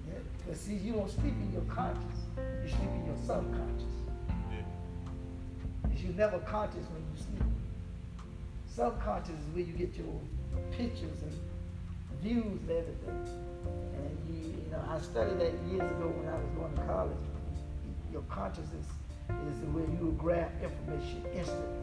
Yeah. 0.07 0.19
But 0.47 0.57
see, 0.57 0.75
you 0.75 0.93
don't 0.93 1.09
sleep 1.09 1.33
in 1.33 1.51
your 1.53 1.63
conscious. 1.63 2.19
You 2.37 2.69
sleep 2.69 2.89
in 2.89 3.05
your 3.07 3.17
subconscious. 3.25 3.95
Because 5.83 6.03
you're 6.03 6.13
never 6.13 6.37
conscious 6.39 6.85
when 6.93 7.01
you 7.01 7.17
sleep. 7.17 7.43
Subconscious 8.67 9.33
is 9.33 9.55
where 9.55 9.63
you 9.63 9.73
get 9.73 9.95
your 9.95 10.21
pictures 10.71 11.23
and 11.23 11.33
views 12.21 12.45
and 12.45 12.69
everything. 12.69 13.27
And 13.95 14.17
you, 14.29 14.51
you 14.51 14.71
know, 14.71 14.83
I 14.87 14.99
studied 14.99 15.39
that 15.39 15.53
years 15.67 15.89
ago 15.89 16.13
when 16.15 16.29
I 16.29 16.35
was 16.35 16.49
going 16.55 16.75
to 16.75 16.93
college. 16.93 17.17
Your 18.11 18.23
consciousness 18.23 18.85
is 19.47 19.57
where 19.73 19.83
you 19.83 20.05
will 20.05 20.11
grab 20.13 20.51
information 20.63 21.23
instantly. 21.33 21.81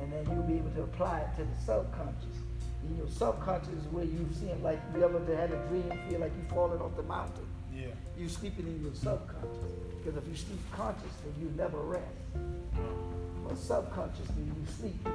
And 0.00 0.12
then 0.12 0.24
you'll 0.32 0.44
be 0.44 0.54
able 0.54 0.70
to 0.70 0.82
apply 0.82 1.20
it 1.20 1.36
to 1.36 1.44
the 1.44 1.56
subconscious. 1.64 2.36
In 2.88 2.96
your 2.96 3.08
subconscious 3.08 3.68
is 3.68 3.84
where 3.90 4.04
you 4.04 4.26
see 4.38 4.46
it 4.46 4.62
like 4.62 4.80
you 4.94 5.04
ever 5.04 5.18
had 5.36 5.50
a 5.50 5.56
dream, 5.68 5.90
feel 6.08 6.20
like 6.20 6.32
you're 6.38 6.54
falling 6.54 6.80
off 6.80 6.96
the 6.96 7.02
mountain. 7.02 7.46
Yeah. 7.74 7.88
You're 8.16 8.28
sleeping 8.28 8.66
in 8.66 8.82
your 8.82 8.94
subconscious. 8.94 9.72
Because 9.98 10.16
if 10.22 10.28
you 10.28 10.36
sleep 10.36 10.60
consciously, 10.72 11.32
you 11.40 11.52
never 11.56 11.78
rest. 11.78 12.04
But 13.46 13.58
subconsciously, 13.58 14.44
you 14.44 14.66
sleep. 14.78 15.08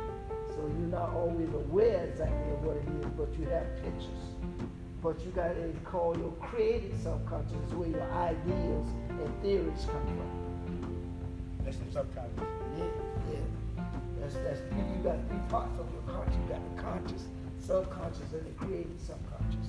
So 0.49 0.61
you're 0.61 0.93
not 0.93 1.09
always 1.13 1.49
aware 1.49 2.05
exactly 2.05 2.53
of 2.53 2.63
what 2.63 2.77
it 2.77 2.85
is, 2.87 3.05
but 3.17 3.33
you 3.39 3.45
have 3.49 3.65
pictures. 3.81 4.23
But 5.01 5.19
you 5.25 5.31
got 5.31 5.55
to 5.55 5.73
call 5.83 6.15
your 6.17 6.31
creative 6.33 6.97
subconscious 7.01 7.73
where 7.73 7.89
your 7.89 8.11
ideas 8.13 8.87
and 9.09 9.41
theories 9.41 9.85
come 9.85 10.05
from. 10.05 10.52
That's 11.73 11.85
the 11.85 11.99
subconscious. 11.99 12.49
Yeah, 12.77 12.85
yeah. 13.31 13.83
That's 14.19 14.35
that's 14.35 14.59
you, 14.71 14.77
you 14.77 15.03
got 15.03 15.17
three 15.29 15.39
parts 15.49 15.79
of 15.79 15.87
your 15.91 16.01
conscious. 16.13 16.35
You 16.35 16.47
got 16.53 16.75
the 16.75 16.81
conscious, 16.81 17.23
subconscious, 17.59 18.33
and 18.33 18.45
the 18.45 18.51
creative 18.51 18.99
subconscious. 18.99 19.67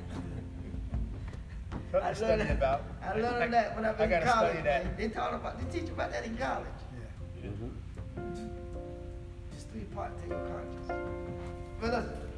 Something 1.91 2.07
I 2.07 2.11
to 2.11 2.15
study 2.15 2.43
learned, 2.43 2.51
about. 2.51 2.83
I 3.03 3.15
learned 3.15 3.53
that 3.55 3.75
when 3.77 3.85
I 3.85 3.91
was 3.93 4.01
I 4.01 4.05
in 4.05 4.11
gotta 4.11 4.27
college. 4.27 4.51
study 4.53 4.63
that. 4.63 4.97
They 4.99 5.09
taught 5.09 5.35
about, 5.35 5.59
they 5.59 5.81
teach 5.81 5.91
about 5.91 6.13
that 6.13 6.25
in 6.25 6.37
college. 6.37 6.67
Yeah. 7.43 7.51
Mm-hmm. 7.51 7.69
It's 9.53 9.65
three 9.73 9.85
parts 9.85 10.23
to 10.23 10.29
your 10.29 10.39
conscious. 10.39 10.87
But 11.81 11.91
listen, 11.95 12.30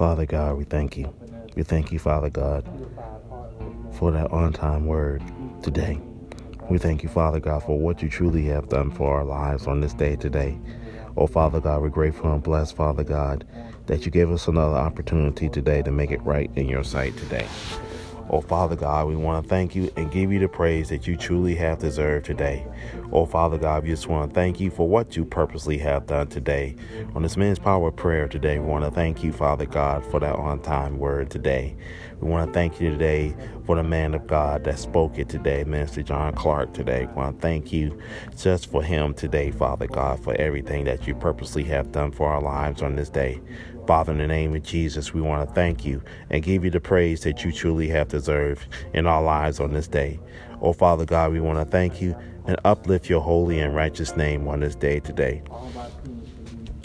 Father 0.00 0.24
God, 0.24 0.56
we 0.56 0.64
thank 0.64 0.96
you. 0.96 1.12
We 1.56 1.62
thank 1.62 1.92
you, 1.92 1.98
Father 1.98 2.30
God, 2.30 2.64
for 3.92 4.10
that 4.10 4.30
on 4.30 4.50
time 4.54 4.86
word 4.86 5.22
today. 5.62 6.00
We 6.70 6.78
thank 6.78 7.02
you, 7.02 7.10
Father 7.10 7.38
God, 7.38 7.64
for 7.64 7.78
what 7.78 8.00
you 8.00 8.08
truly 8.08 8.46
have 8.46 8.70
done 8.70 8.90
for 8.92 9.14
our 9.14 9.24
lives 9.24 9.66
on 9.66 9.82
this 9.82 9.92
day 9.92 10.16
today. 10.16 10.58
Oh, 11.18 11.26
Father 11.26 11.60
God, 11.60 11.82
we're 11.82 11.90
grateful 11.90 12.32
and 12.32 12.42
blessed, 12.42 12.76
Father 12.76 13.04
God, 13.04 13.46
that 13.88 14.06
you 14.06 14.10
gave 14.10 14.30
us 14.30 14.48
another 14.48 14.76
opportunity 14.76 15.50
today 15.50 15.82
to 15.82 15.90
make 15.90 16.10
it 16.10 16.22
right 16.22 16.50
in 16.56 16.66
your 16.66 16.82
sight 16.82 17.14
today. 17.18 17.46
Oh, 18.32 18.40
Father 18.40 18.76
God, 18.76 19.08
we 19.08 19.16
want 19.16 19.42
to 19.42 19.48
thank 19.48 19.74
you 19.74 19.90
and 19.96 20.12
give 20.12 20.32
you 20.32 20.38
the 20.38 20.46
praise 20.46 20.88
that 20.90 21.04
you 21.04 21.16
truly 21.16 21.56
have 21.56 21.80
deserved 21.80 22.26
today. 22.26 22.64
Oh, 23.12 23.26
Father 23.26 23.58
God, 23.58 23.82
we 23.82 23.88
just 23.88 24.06
want 24.06 24.30
to 24.30 24.34
thank 24.34 24.60
you 24.60 24.70
for 24.70 24.88
what 24.88 25.16
you 25.16 25.24
purposely 25.24 25.78
have 25.78 26.06
done 26.06 26.28
today. 26.28 26.76
On 27.16 27.22
this 27.22 27.36
men's 27.36 27.58
power 27.58 27.90
prayer 27.90 28.28
today, 28.28 28.60
we 28.60 28.66
want 28.66 28.84
to 28.84 28.90
thank 28.92 29.24
you, 29.24 29.32
Father 29.32 29.66
God, 29.66 30.06
for 30.06 30.20
that 30.20 30.36
on 30.36 30.60
time 30.60 30.98
word 30.98 31.28
today. 31.28 31.74
We 32.20 32.28
want 32.28 32.48
to 32.48 32.52
thank 32.52 32.80
you 32.80 32.90
today 32.90 33.34
for 33.66 33.74
the 33.74 33.82
man 33.82 34.14
of 34.14 34.28
God 34.28 34.62
that 34.64 34.78
spoke 34.78 35.18
it 35.18 35.28
today, 35.28 35.64
Minister 35.64 36.02
John 36.02 36.32
Clark 36.34 36.72
today. 36.72 37.06
We 37.06 37.14
want 37.14 37.36
to 37.36 37.42
thank 37.42 37.72
you 37.72 37.98
just 38.36 38.70
for 38.70 38.82
him 38.82 39.12
today, 39.12 39.50
Father 39.50 39.88
God, 39.88 40.22
for 40.22 40.34
everything 40.34 40.84
that 40.84 41.08
you 41.08 41.16
purposely 41.16 41.64
have 41.64 41.90
done 41.90 42.12
for 42.12 42.28
our 42.28 42.42
lives 42.42 42.80
on 42.82 42.94
this 42.94 43.08
day. 43.08 43.40
Father, 43.90 44.12
in 44.12 44.18
the 44.18 44.28
name 44.28 44.54
of 44.54 44.62
Jesus, 44.62 45.12
we 45.12 45.20
want 45.20 45.48
to 45.48 45.52
thank 45.52 45.84
you 45.84 46.00
and 46.30 46.44
give 46.44 46.64
you 46.64 46.70
the 46.70 46.78
praise 46.78 47.22
that 47.22 47.44
you 47.44 47.50
truly 47.50 47.88
have 47.88 48.06
deserved 48.06 48.64
in 48.94 49.04
our 49.04 49.20
lives 49.20 49.58
on 49.58 49.72
this 49.72 49.88
day. 49.88 50.20
Oh, 50.62 50.72
Father 50.72 51.04
God, 51.04 51.32
we 51.32 51.40
want 51.40 51.58
to 51.58 51.64
thank 51.64 52.00
you 52.00 52.14
and 52.46 52.56
uplift 52.64 53.10
your 53.10 53.20
holy 53.20 53.58
and 53.58 53.74
righteous 53.74 54.14
name 54.16 54.46
on 54.46 54.60
this 54.60 54.76
day 54.76 55.00
today. 55.00 55.42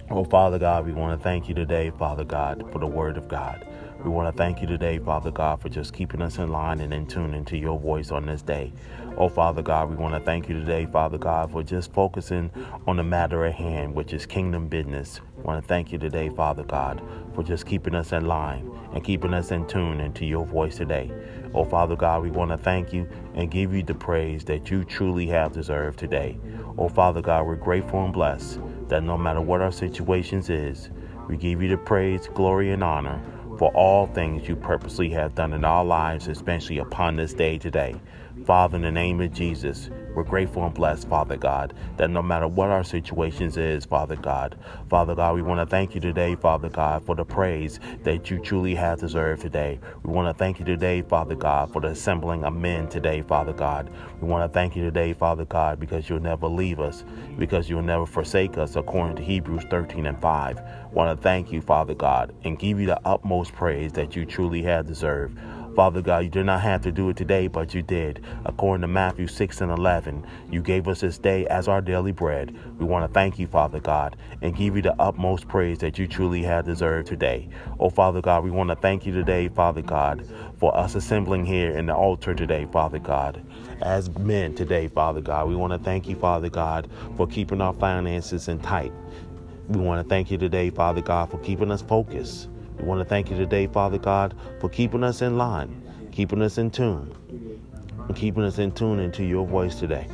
Oh, 0.10 0.24
Father 0.24 0.58
God, 0.58 0.88
we 0.88 0.94
want 0.94 1.16
to 1.16 1.24
thank 1.24 1.48
you 1.48 1.54
today, 1.54 1.92
Father 1.92 2.24
God, 2.24 2.68
for 2.72 2.80
the 2.80 2.88
word 2.88 3.18
of 3.18 3.28
God. 3.28 3.68
We 4.04 4.10
want 4.10 4.36
to 4.36 4.36
thank 4.36 4.60
you 4.60 4.66
today, 4.66 4.98
Father 4.98 5.30
God, 5.30 5.62
for 5.62 5.70
just 5.70 5.94
keeping 5.94 6.24
us 6.24 6.40
in 6.40 6.52
line 6.52 6.80
and 6.80 6.92
in 6.92 7.06
tune 7.06 7.36
into 7.36 7.56
your 7.56 7.80
voice 7.80 8.10
on 8.10 8.26
this 8.26 8.42
day. 8.42 8.74
Oh, 9.18 9.30
Father 9.30 9.62
God, 9.62 9.90
we 9.90 9.96
want 9.96 10.14
to 10.14 10.20
thank 10.20 10.50
you 10.50 10.60
today, 10.60 10.86
Father 10.86 11.18
God, 11.18 11.50
for 11.50 11.64
just 11.64 11.94
focusing 11.94 12.52
on 12.86 12.98
the 12.98 13.04
matter 13.04 13.46
at 13.46 13.56
hand, 13.56 13.96
which 13.96 14.12
is 14.12 14.26
kingdom 14.26 14.68
business. 14.68 15.22
We 15.38 15.44
want 15.44 15.64
to 15.64 15.68
thank 15.68 15.94
you 15.94 15.98
today, 15.98 16.28
Father 16.28 16.64
God, 16.64 17.02
for 17.34 17.42
just 17.42 17.66
keeping 17.66 17.96
us 17.96 18.12
in 18.12 18.26
line 18.26 18.70
and 18.94 19.06
keeping 19.06 19.34
us 19.34 19.52
in 19.52 19.68
tune 19.68 20.02
into 20.02 20.26
your 20.26 20.46
voice 20.46 20.76
today. 20.76 21.10
Oh, 21.54 21.64
Father 21.64 21.96
God, 21.96 22.24
we 22.24 22.30
want 22.30 22.52
to 22.52 22.58
thank 22.58 22.92
you 22.92 23.08
and 23.36 23.50
give 23.50 23.74
you 23.74 23.84
the 23.84 23.96
praise 23.96 24.44
that 24.46 24.70
you 24.70 24.84
truly 24.84 25.28
have 25.28 25.54
deserved 25.54 25.98
today. 25.98 26.38
Oh, 26.78 26.90
Father 26.90 27.22
God, 27.22 27.48
we're 27.48 27.56
grateful 27.56 28.04
and 28.04 28.12
blessed 28.12 28.60
that 28.90 29.02
no 29.02 29.18
matter 29.18 29.40
what 29.40 29.62
our 29.62 29.72
situations 29.72 30.50
is, 30.50 30.90
we 31.30 31.38
give 31.38 31.62
you 31.64 31.70
the 31.70 31.78
praise, 31.78 32.28
glory, 32.34 32.72
and 32.72 32.84
honor 32.84 33.22
for 33.58 33.72
all 33.72 34.08
things 34.08 34.48
you 34.48 34.58
purposely 34.58 35.10
have 35.10 35.36
done 35.36 35.54
in 35.54 35.64
our 35.64 35.86
lives, 35.86 36.28
especially 36.28 36.80
upon 36.80 37.16
this 37.16 37.34
day 37.34 37.58
today. 37.58 37.96
Father, 38.44 38.76
in 38.76 38.82
the 38.84 38.92
name 38.92 39.22
of 39.22 39.34
Jesus, 39.34 39.90
we're 40.14 40.24
grateful 40.24 40.64
and 40.66 40.74
blessed, 40.74 41.08
Father 41.08 41.36
God, 41.36 41.74
that 41.98 42.10
no 42.10 42.22
matter 42.22 42.48
what 42.48 42.70
our 42.70 42.84
situations 42.84 43.58
is, 43.58 43.86
Father 43.86 44.16
God, 44.16 44.58
Father 44.90 45.16
God, 45.16 45.36
we 45.36 45.42
want 45.42 45.60
to 45.60 45.66
thank 45.66 45.96
you 45.96 46.02
today, 46.02 46.36
Father 46.36 46.70
God, 46.70 47.06
for 47.06 47.16
the 47.16 47.26
praise 47.26 47.80
that 48.04 48.30
you 48.30 48.40
truly 48.40 48.76
have 48.76 49.00
deserved 49.00 49.42
today. 49.42 49.80
We 50.04 50.14
want 50.14 50.28
to 50.28 50.38
thank 50.38 50.60
you 50.60 50.66
today, 50.66 51.02
Father 51.02 51.36
God, 51.36 51.74
for 51.74 51.82
the 51.82 51.90
assembling 51.90 52.44
of 52.44 52.54
men 52.54 52.88
today, 52.88 53.24
Father 53.24 53.54
God. 53.54 53.90
We 54.22 54.28
want 54.28 54.50
to 54.50 54.54
thank 54.54 54.76
you 54.76 54.84
today, 54.84 55.14
Father 55.14 55.46
God, 55.46 55.80
because 55.80 56.08
you'll 56.08 56.20
never 56.20 56.48
leave 56.48 56.80
us, 56.80 57.04
because 57.40 57.70
you'll 57.70 57.82
never 57.82 58.06
forsake 58.06 58.58
us, 58.58 58.76
according 58.76 59.16
to 59.18 59.24
Hebrews 59.24 59.64
13 59.70 60.06
and 60.06 60.22
5. 60.22 60.62
Want 60.92 61.18
to 61.18 61.22
thank 61.22 61.52
you, 61.52 61.62
Father 61.62 61.94
God, 61.94 62.34
and 62.44 62.60
give 62.60 62.80
you 62.80 62.86
the 62.86 63.00
utmost 63.06 63.54
praise 63.54 63.92
that 63.94 64.16
you 64.16 64.26
truly 64.26 64.62
have 64.64 64.86
deserved. 64.88 65.38
Father 65.76 66.02
God, 66.02 66.24
you 66.24 66.30
did 66.30 66.46
not 66.46 66.62
have 66.62 66.82
to 66.84 66.92
do 66.92 67.10
it 67.10 67.18
today, 67.18 67.48
but 67.48 67.74
you 67.74 67.82
did. 67.82 68.24
According 68.46 68.84
to 68.84 68.88
Matthew 68.88 69.28
6 69.28 69.60
and 69.60 69.72
11, 69.72 70.26
you 70.50 70.62
gave 70.62 70.88
us 70.88 71.02
this 71.02 71.18
day 71.18 71.46
as 71.48 71.68
our 71.68 71.82
daily 71.82 72.14
bread. 72.14 72.56
We 72.80 72.86
want 72.86 73.06
to 73.06 73.14
thank 73.14 73.38
you, 73.38 73.48
Father 73.48 73.82
God, 73.82 74.16
and 74.42 74.56
give 74.56 74.78
you 74.78 74.82
the 74.82 74.96
utmost 75.02 75.50
praise 75.50 75.80
that 75.80 76.00
you 76.00 76.08
truly 76.08 76.44
have 76.44 76.64
deserved 76.64 77.10
today. 77.10 77.50
Oh, 77.78 77.90
Father 77.90 78.22
God, 78.22 78.46
we 78.46 78.52
want 78.52 78.70
to 78.70 78.78
thank 78.78 79.06
you 79.06 79.12
today, 79.12 79.50
Father 79.50 79.82
God, 79.82 80.26
for 80.60 80.74
us 80.78 80.96
assembling 80.96 81.46
here 81.46 81.78
in 81.78 81.88
the 81.88 81.96
altar 81.96 82.34
today, 82.34 82.66
Father 82.72 83.00
God. 83.00 83.46
As 83.82 84.10
men 84.20 84.56
today, 84.56 84.88
Father 84.88 85.20
God, 85.20 85.50
we 85.50 85.58
want 85.58 85.74
to 85.74 85.80
thank 85.80 86.08
you, 86.08 86.16
Father 86.16 86.50
God, 86.50 86.90
for 87.18 87.28
keeping 87.28 87.60
our 87.60 87.74
finances 87.74 88.48
in 88.48 88.60
tight. 88.60 88.94
We 89.68 89.82
want 89.82 90.02
to 90.02 90.08
thank 90.08 90.32
you 90.32 90.38
today, 90.38 90.70
Father 90.70 91.02
God, 91.02 91.32
for 91.32 91.40
keeping 91.40 91.70
us 91.70 91.82
focused. 91.82 92.48
We 92.78 92.86
want 92.86 93.00
to 93.00 93.06
thank 93.06 93.30
you 93.30 93.38
today, 93.38 93.68
Father 93.68 93.98
God, 93.98 94.36
for 94.60 94.70
keeping 94.70 95.04
us 95.04 95.22
in 95.22 95.38
line, 95.38 95.82
keeping 96.12 96.42
us 96.42 96.58
in 96.58 96.72
tune, 96.72 97.16
and 98.08 98.16
keeping 98.16 98.44
us 98.44 98.60
in 98.60 98.72
tune 98.72 99.00
into 99.00 99.24
your 99.24 99.46
voice 99.46 99.76
today. 99.76 100.08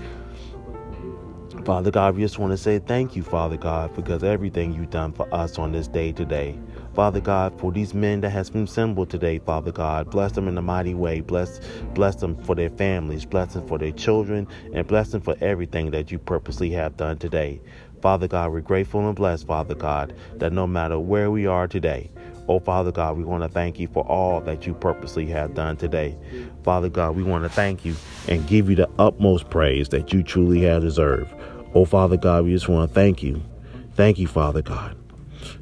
Father 1.66 1.92
God, 1.92 2.16
we 2.16 2.22
just 2.24 2.40
want 2.40 2.52
to 2.52 2.58
say 2.58 2.80
thank 2.80 3.16
you, 3.16 3.22
Father 3.22 3.58
God, 3.58 3.96
because 3.96 4.24
everything 4.24 4.74
you've 4.74 4.90
done 4.90 5.12
for 5.14 5.32
us 5.34 5.60
on 5.60 5.72
this 5.72 5.88
day 5.88 6.12
today. 6.12 6.58
Father 6.96 7.22
God, 7.22 7.58
for 7.60 7.72
these 7.72 7.94
men 7.94 8.22
that 8.22 8.32
has 8.32 8.50
been 8.50 8.64
assembled 8.64 9.10
today, 9.10 9.38
Father 9.40 9.72
God, 9.72 10.10
bless 10.10 10.32
them 10.32 10.48
in 10.48 10.58
a 10.58 10.62
mighty 10.62 10.94
way. 10.96 11.22
Bless, 11.22 11.62
bless 11.94 12.16
them 12.16 12.36
for 12.44 12.56
their 12.56 12.70
families, 12.70 13.26
bless 13.26 13.54
them 13.54 13.68
for 13.68 13.78
their 13.78 13.92
children, 13.92 14.48
and 14.74 14.88
bless 14.88 15.12
them 15.12 15.22
for 15.22 15.36
everything 15.40 15.92
that 15.92 16.12
you 16.12 16.18
purposely 16.18 16.72
have 16.72 16.98
done 16.98 17.18
today. 17.18 17.62
Father 18.02 18.28
God, 18.28 18.52
we're 18.52 18.62
grateful 18.62 19.06
and 19.06 19.16
blessed, 19.16 19.46
Father 19.46 19.76
God, 19.76 20.14
that 20.38 20.52
no 20.52 20.66
matter 20.66 21.00
where 21.00 21.30
we 21.30 21.46
are 21.46 21.68
today, 21.68 22.10
Oh, 22.48 22.60
Father 22.60 22.92
God, 22.92 23.18
we 23.18 23.24
want 23.24 23.44
to 23.44 23.50
thank 23.50 23.80
you 23.80 23.88
for 23.88 24.04
all 24.08 24.42
that 24.42 24.66
you 24.68 24.74
purposely 24.74 25.26
have 25.28 25.54
done 25.54 25.78
today. 25.78 26.18
Father 26.64 26.90
God, 26.90 27.16
we 27.16 27.24
want 27.24 27.44
to 27.44 27.50
thank 27.50 27.86
you 27.86 27.96
and 28.28 28.46
give 28.48 28.70
you 28.70 28.76
the 28.76 28.90
utmost 29.00 29.50
praise 29.50 29.90
that 29.90 30.12
you 30.12 30.24
truly 30.24 30.62
have 30.62 30.82
deserved. 30.82 31.34
Oh, 31.74 31.86
Father 31.86 32.18
God, 32.18 32.46
we 32.46 32.52
just 32.52 32.68
want 32.68 32.90
to 32.90 32.94
thank 32.94 33.24
you. 33.24 33.42
Thank 33.94 34.20
you, 34.20 34.28
Father 34.28 34.62
God. 34.62 34.98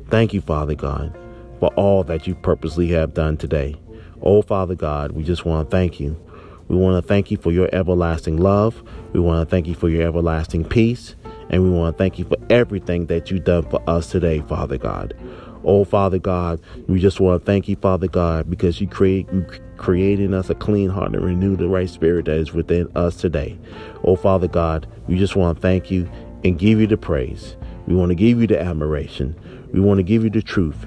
Thank 0.10 0.34
you, 0.34 0.42
Father 0.42 0.76
God, 0.76 1.16
for 1.60 1.70
all 1.76 2.04
that 2.06 2.26
you 2.26 2.34
purposely 2.36 2.88
have 2.90 3.14
done 3.14 3.38
today. 3.38 3.76
Oh, 4.22 4.42
Father 4.42 4.76
God, 4.76 5.12
we 5.12 5.24
just 5.24 5.46
want 5.46 5.70
to 5.70 5.76
thank 5.76 6.00
you. 6.00 6.20
We 6.68 6.76
want 6.76 7.02
to 7.02 7.08
thank 7.08 7.32
you 7.32 7.38
for 7.38 7.52
your 7.52 7.70
everlasting 7.74 8.38
love. 8.38 8.82
We 9.14 9.20
want 9.20 9.48
to 9.48 9.50
thank 9.50 9.68
you 9.68 9.76
for 9.76 9.90
your 9.90 10.08
everlasting 10.08 10.66
peace. 10.66 11.16
And 11.50 11.64
we 11.64 11.70
want 11.70 11.96
to 11.96 11.98
thank 11.98 12.20
you 12.20 12.26
for 12.26 12.38
everything 12.50 13.08
that 13.08 13.32
you've 13.32 13.44
done 13.44 13.64
for 13.70 13.82
us 13.90 14.12
today, 14.12 14.42
Father 14.42 14.78
God. 14.78 15.16
Oh, 15.64 15.84
Father 15.84 16.20
God, 16.20 16.62
we 16.88 17.00
just 17.00 17.20
want 17.20 17.42
to 17.42 17.46
thank 17.46 17.68
you, 17.68 17.76
Father 17.76 18.08
God, 18.08 18.50
because 18.50 18.80
you 18.80 18.88
create 18.88 19.28
you 19.32 19.46
creating 19.78 20.34
us 20.34 20.50
a 20.50 20.56
clean 20.56 20.90
heart 20.90 21.14
and 21.14 21.24
renew 21.24 21.56
the 21.56 21.68
right 21.68 21.90
spirit 21.90 22.26
that 22.26 22.36
is 22.38 22.54
within 22.54 22.90
us 22.96 23.16
today. 23.16 23.58
Oh, 24.04 24.16
Father 24.16 24.48
God, 24.48 24.88
we 25.08 25.18
just 25.18 25.36
want 25.36 25.58
to 25.58 25.62
thank 25.62 25.92
you 25.92 26.10
and 26.44 26.60
give 26.60 26.80
you 26.80 26.88
the 26.88 26.98
praise. 26.98 27.56
We 27.88 27.96
want 27.96 28.10
to 28.10 28.16
give 28.16 28.40
you 28.40 28.48
the 28.48 28.62
admiration. 28.62 29.36
We 29.74 29.80
want 29.80 29.98
to 29.98 30.04
give 30.04 30.24
you 30.24 30.30
the 30.30 30.42
truth 30.42 30.86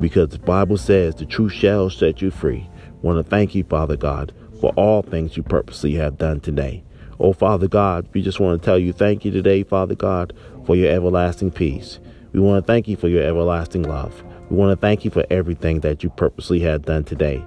because 0.00 0.30
the 0.30 0.38
Bible 0.38 0.76
says 0.76 1.14
the 1.14 1.26
truth 1.26 1.52
shall 1.52 1.90
set 1.90 2.22
you 2.22 2.30
free. 2.30 2.68
We 3.02 3.08
want 3.08 3.24
to 3.24 3.28
thank 3.28 3.54
you, 3.54 3.64
Father 3.64 3.96
God, 3.96 4.32
for 4.60 4.72
all 4.76 5.02
things 5.02 5.36
you 5.36 5.42
purposely 5.42 5.94
have 5.94 6.18
done 6.18 6.40
today. 6.40 6.84
Oh, 7.20 7.32
Father 7.32 7.68
God, 7.68 8.08
we 8.12 8.22
just 8.22 8.40
want 8.40 8.60
to 8.60 8.64
tell 8.64 8.78
you 8.78 8.92
thank 8.92 9.24
you 9.24 9.30
today, 9.30 9.64
Father 9.64 9.94
God, 9.94 10.32
for 10.64 10.76
your 10.76 10.90
everlasting 10.90 11.50
peace. 11.50 11.98
We 12.32 12.40
want 12.40 12.64
to 12.64 12.66
thank 12.66 12.88
you 12.88 12.96
for 12.96 13.08
your 13.08 13.22
everlasting 13.22 13.84
love. 13.84 14.22
We 14.50 14.56
want 14.56 14.70
to 14.70 14.80
thank 14.80 15.04
you 15.04 15.10
for 15.10 15.24
everything 15.30 15.80
that 15.80 16.02
you 16.02 16.10
purposely 16.10 16.60
had 16.60 16.84
done 16.84 17.04
today. 17.04 17.44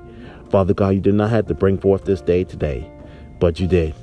Father 0.50 0.74
God, 0.74 0.90
you 0.90 1.00
did 1.00 1.14
not 1.14 1.30
have 1.30 1.48
to 1.48 1.54
bring 1.54 1.78
forth 1.78 2.06
this 2.06 2.22
day 2.22 2.44
today, 2.44 2.90
but 3.40 3.60
you 3.60 3.68
did. 3.68 3.94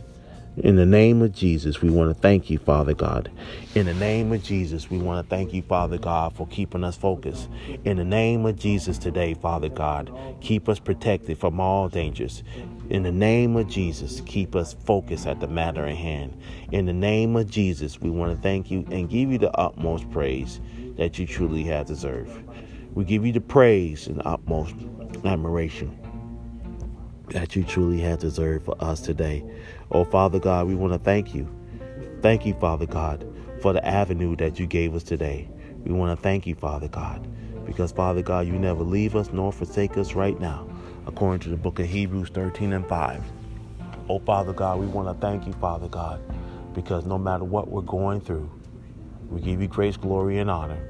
In 0.65 0.75
the 0.75 0.87
name 0.87 1.23
of 1.23 1.33
Jesus, 1.33 1.81
we 1.83 1.89
want 1.89 2.11
to 2.11 2.21
thank 2.21 2.51
you, 2.51 2.59
Father 2.59 2.93
God. 2.93 3.31
In 3.77 3.87
the 3.87 3.95
name 3.95 4.33
of 4.33 4.43
Jesus, 4.43 4.91
we 4.91 4.99
want 4.99 5.25
to 5.25 5.31
thank 5.31 5.55
you, 5.55 5.63
Father 5.63 5.99
God, 5.99 6.35
for 6.35 6.49
keeping 6.49 6.83
us 6.83 6.97
focused. 6.97 7.49
In 7.85 7.97
the 7.97 8.05
name 8.05 8.45
of 8.45 8.59
Jesus 8.59 8.99
today, 8.99 9.35
Father 9.35 9.69
God, 9.69 10.11
keep 10.41 10.69
us 10.69 10.81
protected 10.81 11.39
from 11.39 11.61
all 11.61 11.89
dangers. 11.89 12.43
In 12.91 13.05
the 13.05 13.13
name 13.13 13.57
of 13.57 13.69
Jesus, 13.69 14.21
keep 14.23 14.57
us 14.57 14.75
focused 14.85 15.29
at 15.29 15.39
the 15.39 15.47
matter 15.47 15.87
at 15.87 15.97
hand. 15.97 16.37
In 16.73 16.87
the 16.87 16.93
name 16.93 17.37
of 17.37 17.49
Jesus, 17.49 18.01
we 18.01 18.11
want 18.11 18.35
to 18.35 18.43
thank 18.43 18.69
you 18.69 18.85
and 18.91 19.09
give 19.09 19.31
you 19.31 19.39
the 19.39 19.53
utmost 19.53 20.11
praise 20.11 20.61
that 20.97 21.21
you 21.21 21.27
truly 21.27 21.63
have 21.65 21.87
deserved. 21.87 22.37
We 22.95 23.05
give 23.05 23.25
you 23.25 23.33
the 23.33 23.41
praise 23.41 24.09
and 24.09 24.17
the 24.17 24.27
utmost 24.27 24.75
admiration 25.25 25.97
that 27.31 27.55
you 27.55 27.63
truly 27.63 28.01
have 28.01 28.19
deserved 28.19 28.65
for 28.65 28.77
us 28.83 29.01
today. 29.01 29.45
Oh, 29.91 30.05
Father 30.05 30.39
God, 30.39 30.66
we 30.66 30.74
want 30.74 30.93
to 30.93 30.99
thank 30.99 31.34
you. 31.34 31.49
Thank 32.20 32.45
you, 32.45 32.53
Father 32.53 32.84
God, 32.84 33.26
for 33.62 33.72
the 33.72 33.82
avenue 33.86 34.36
that 34.36 34.59
you 34.59 34.66
gave 34.66 34.95
us 34.95 35.03
today. 35.03 35.49
We 35.82 35.95
want 35.95 36.14
to 36.14 36.22
thank 36.22 36.47
you, 36.47 36.55
Father 36.55 36.89
God, 36.89 37.26
because, 37.64 37.91
Father 37.91 38.20
God, 38.20 38.47
you 38.47 38.53
never 38.59 38.82
leave 38.82 39.16
us 39.16 39.32
nor 39.32 39.51
forsake 39.51 39.97
us 39.97 40.12
right 40.12 40.39
now, 40.39 40.68
according 41.07 41.41
to 41.41 41.49
the 41.49 41.57
book 41.57 41.78
of 41.78 41.86
Hebrews 41.86 42.28
13 42.28 42.74
and 42.74 42.86
5. 42.86 43.22
Oh, 44.11 44.18
Father 44.18 44.53
God, 44.53 44.78
we 44.78 44.86
want 44.86 45.09
to 45.09 45.26
thank 45.26 45.47
you, 45.47 45.55
Father 45.55 45.89
God, 45.89 46.20
because 46.74 47.07
no 47.07 47.16
matter 47.16 47.45
what 47.45 47.70
we're 47.70 47.80
going 47.80 48.20
through, 48.20 48.51
we 49.30 49.41
give 49.41 49.62
you 49.62 49.68
grace, 49.68 49.97
glory, 49.97 50.39
and 50.39 50.51
honor 50.51 50.82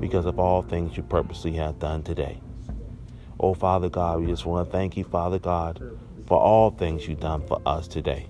because 0.00 0.24
of 0.24 0.38
all 0.38 0.62
things 0.62 0.96
you 0.96 1.02
purposely 1.02 1.52
have 1.52 1.78
done 1.78 2.02
today. 2.02 2.40
Oh, 3.38 3.52
Father 3.52 3.90
God, 3.90 4.20
we 4.20 4.26
just 4.26 4.46
want 4.46 4.66
to 4.66 4.72
thank 4.72 4.96
you, 4.96 5.04
Father 5.04 5.38
God, 5.38 5.98
for 6.26 6.40
all 6.40 6.70
things 6.70 7.06
you've 7.06 7.20
done 7.20 7.46
for 7.46 7.60
us 7.66 7.86
today. 7.86 8.26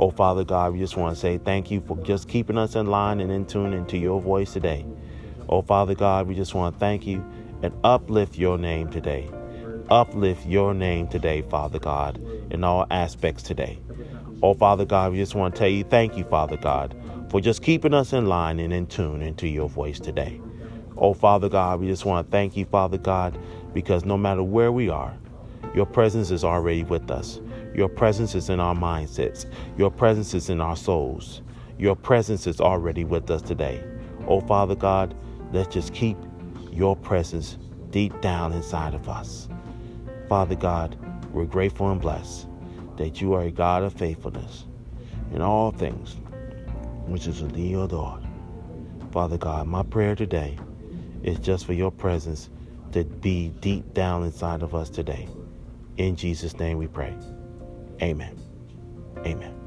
Oh, 0.00 0.12
Father 0.12 0.44
God, 0.44 0.74
we 0.74 0.78
just 0.78 0.96
want 0.96 1.16
to 1.16 1.20
say 1.20 1.38
thank 1.38 1.72
you 1.72 1.80
for 1.80 1.96
just 2.04 2.28
keeping 2.28 2.56
us 2.56 2.76
in 2.76 2.86
line 2.86 3.18
and 3.18 3.32
in 3.32 3.44
tune 3.44 3.72
into 3.72 3.98
your 3.98 4.20
voice 4.20 4.52
today. 4.52 4.86
Oh, 5.48 5.60
Father 5.60 5.96
God, 5.96 6.28
we 6.28 6.36
just 6.36 6.54
want 6.54 6.76
to 6.76 6.78
thank 6.78 7.04
you 7.04 7.24
and 7.62 7.74
uplift 7.82 8.38
your 8.38 8.58
name 8.58 8.90
today. 8.90 9.28
Uplift 9.90 10.46
your 10.46 10.72
name 10.72 11.08
today, 11.08 11.42
Father 11.42 11.80
God, 11.80 12.20
in 12.52 12.62
all 12.62 12.86
aspects 12.92 13.42
today. 13.42 13.80
Oh, 14.40 14.54
Father 14.54 14.84
God, 14.84 15.10
we 15.10 15.18
just 15.18 15.34
want 15.34 15.56
to 15.56 15.58
tell 15.58 15.68
you 15.68 15.82
thank 15.82 16.16
you, 16.16 16.22
Father 16.22 16.56
God, 16.56 16.94
for 17.28 17.40
just 17.40 17.60
keeping 17.62 17.92
us 17.92 18.12
in 18.12 18.26
line 18.26 18.60
and 18.60 18.72
in 18.72 18.86
tune 18.86 19.20
into 19.20 19.48
your 19.48 19.68
voice 19.68 19.98
today. 19.98 20.40
Oh, 20.96 21.12
Father 21.12 21.48
God, 21.48 21.80
we 21.80 21.88
just 21.88 22.04
want 22.04 22.24
to 22.24 22.30
thank 22.30 22.56
you, 22.56 22.66
Father 22.66 22.98
God, 22.98 23.36
because 23.74 24.04
no 24.04 24.16
matter 24.16 24.44
where 24.44 24.70
we 24.70 24.88
are, 24.90 25.12
your 25.74 25.86
presence 25.86 26.30
is 26.30 26.44
already 26.44 26.84
with 26.84 27.10
us. 27.10 27.40
Your 27.74 27.88
presence 27.88 28.34
is 28.34 28.50
in 28.50 28.60
our 28.60 28.74
mindsets. 28.74 29.46
Your 29.76 29.90
presence 29.90 30.34
is 30.34 30.50
in 30.50 30.60
our 30.60 30.76
souls. 30.76 31.42
Your 31.78 31.94
presence 31.94 32.46
is 32.46 32.60
already 32.60 33.04
with 33.04 33.30
us 33.30 33.42
today. 33.42 33.82
Oh, 34.26 34.40
Father 34.40 34.74
God, 34.74 35.14
let's 35.52 35.72
just 35.72 35.94
keep 35.94 36.16
your 36.72 36.96
presence 36.96 37.58
deep 37.90 38.20
down 38.20 38.52
inside 38.52 38.94
of 38.94 39.08
us. 39.08 39.48
Father 40.28 40.54
God, 40.54 40.96
we're 41.32 41.44
grateful 41.44 41.90
and 41.90 42.00
blessed 42.00 42.46
that 42.96 43.20
you 43.20 43.32
are 43.34 43.42
a 43.42 43.50
God 43.50 43.82
of 43.82 43.92
faithfulness 43.94 44.64
in 45.32 45.40
all 45.40 45.70
things, 45.70 46.16
which 47.06 47.26
is 47.26 47.40
in 47.40 47.48
thee 47.48 47.74
adored. 47.74 48.22
Father 49.12 49.38
God, 49.38 49.66
my 49.66 49.82
prayer 49.82 50.14
today 50.14 50.58
is 51.22 51.38
just 51.38 51.64
for 51.64 51.72
your 51.72 51.90
presence 51.90 52.50
to 52.92 53.04
be 53.04 53.48
deep 53.60 53.94
down 53.94 54.24
inside 54.24 54.62
of 54.62 54.74
us 54.74 54.90
today. 54.90 55.28
In 55.96 56.16
Jesus' 56.16 56.58
name 56.58 56.78
we 56.78 56.86
pray. 56.86 57.14
Amen. 58.02 58.36
Amen. 59.26 59.57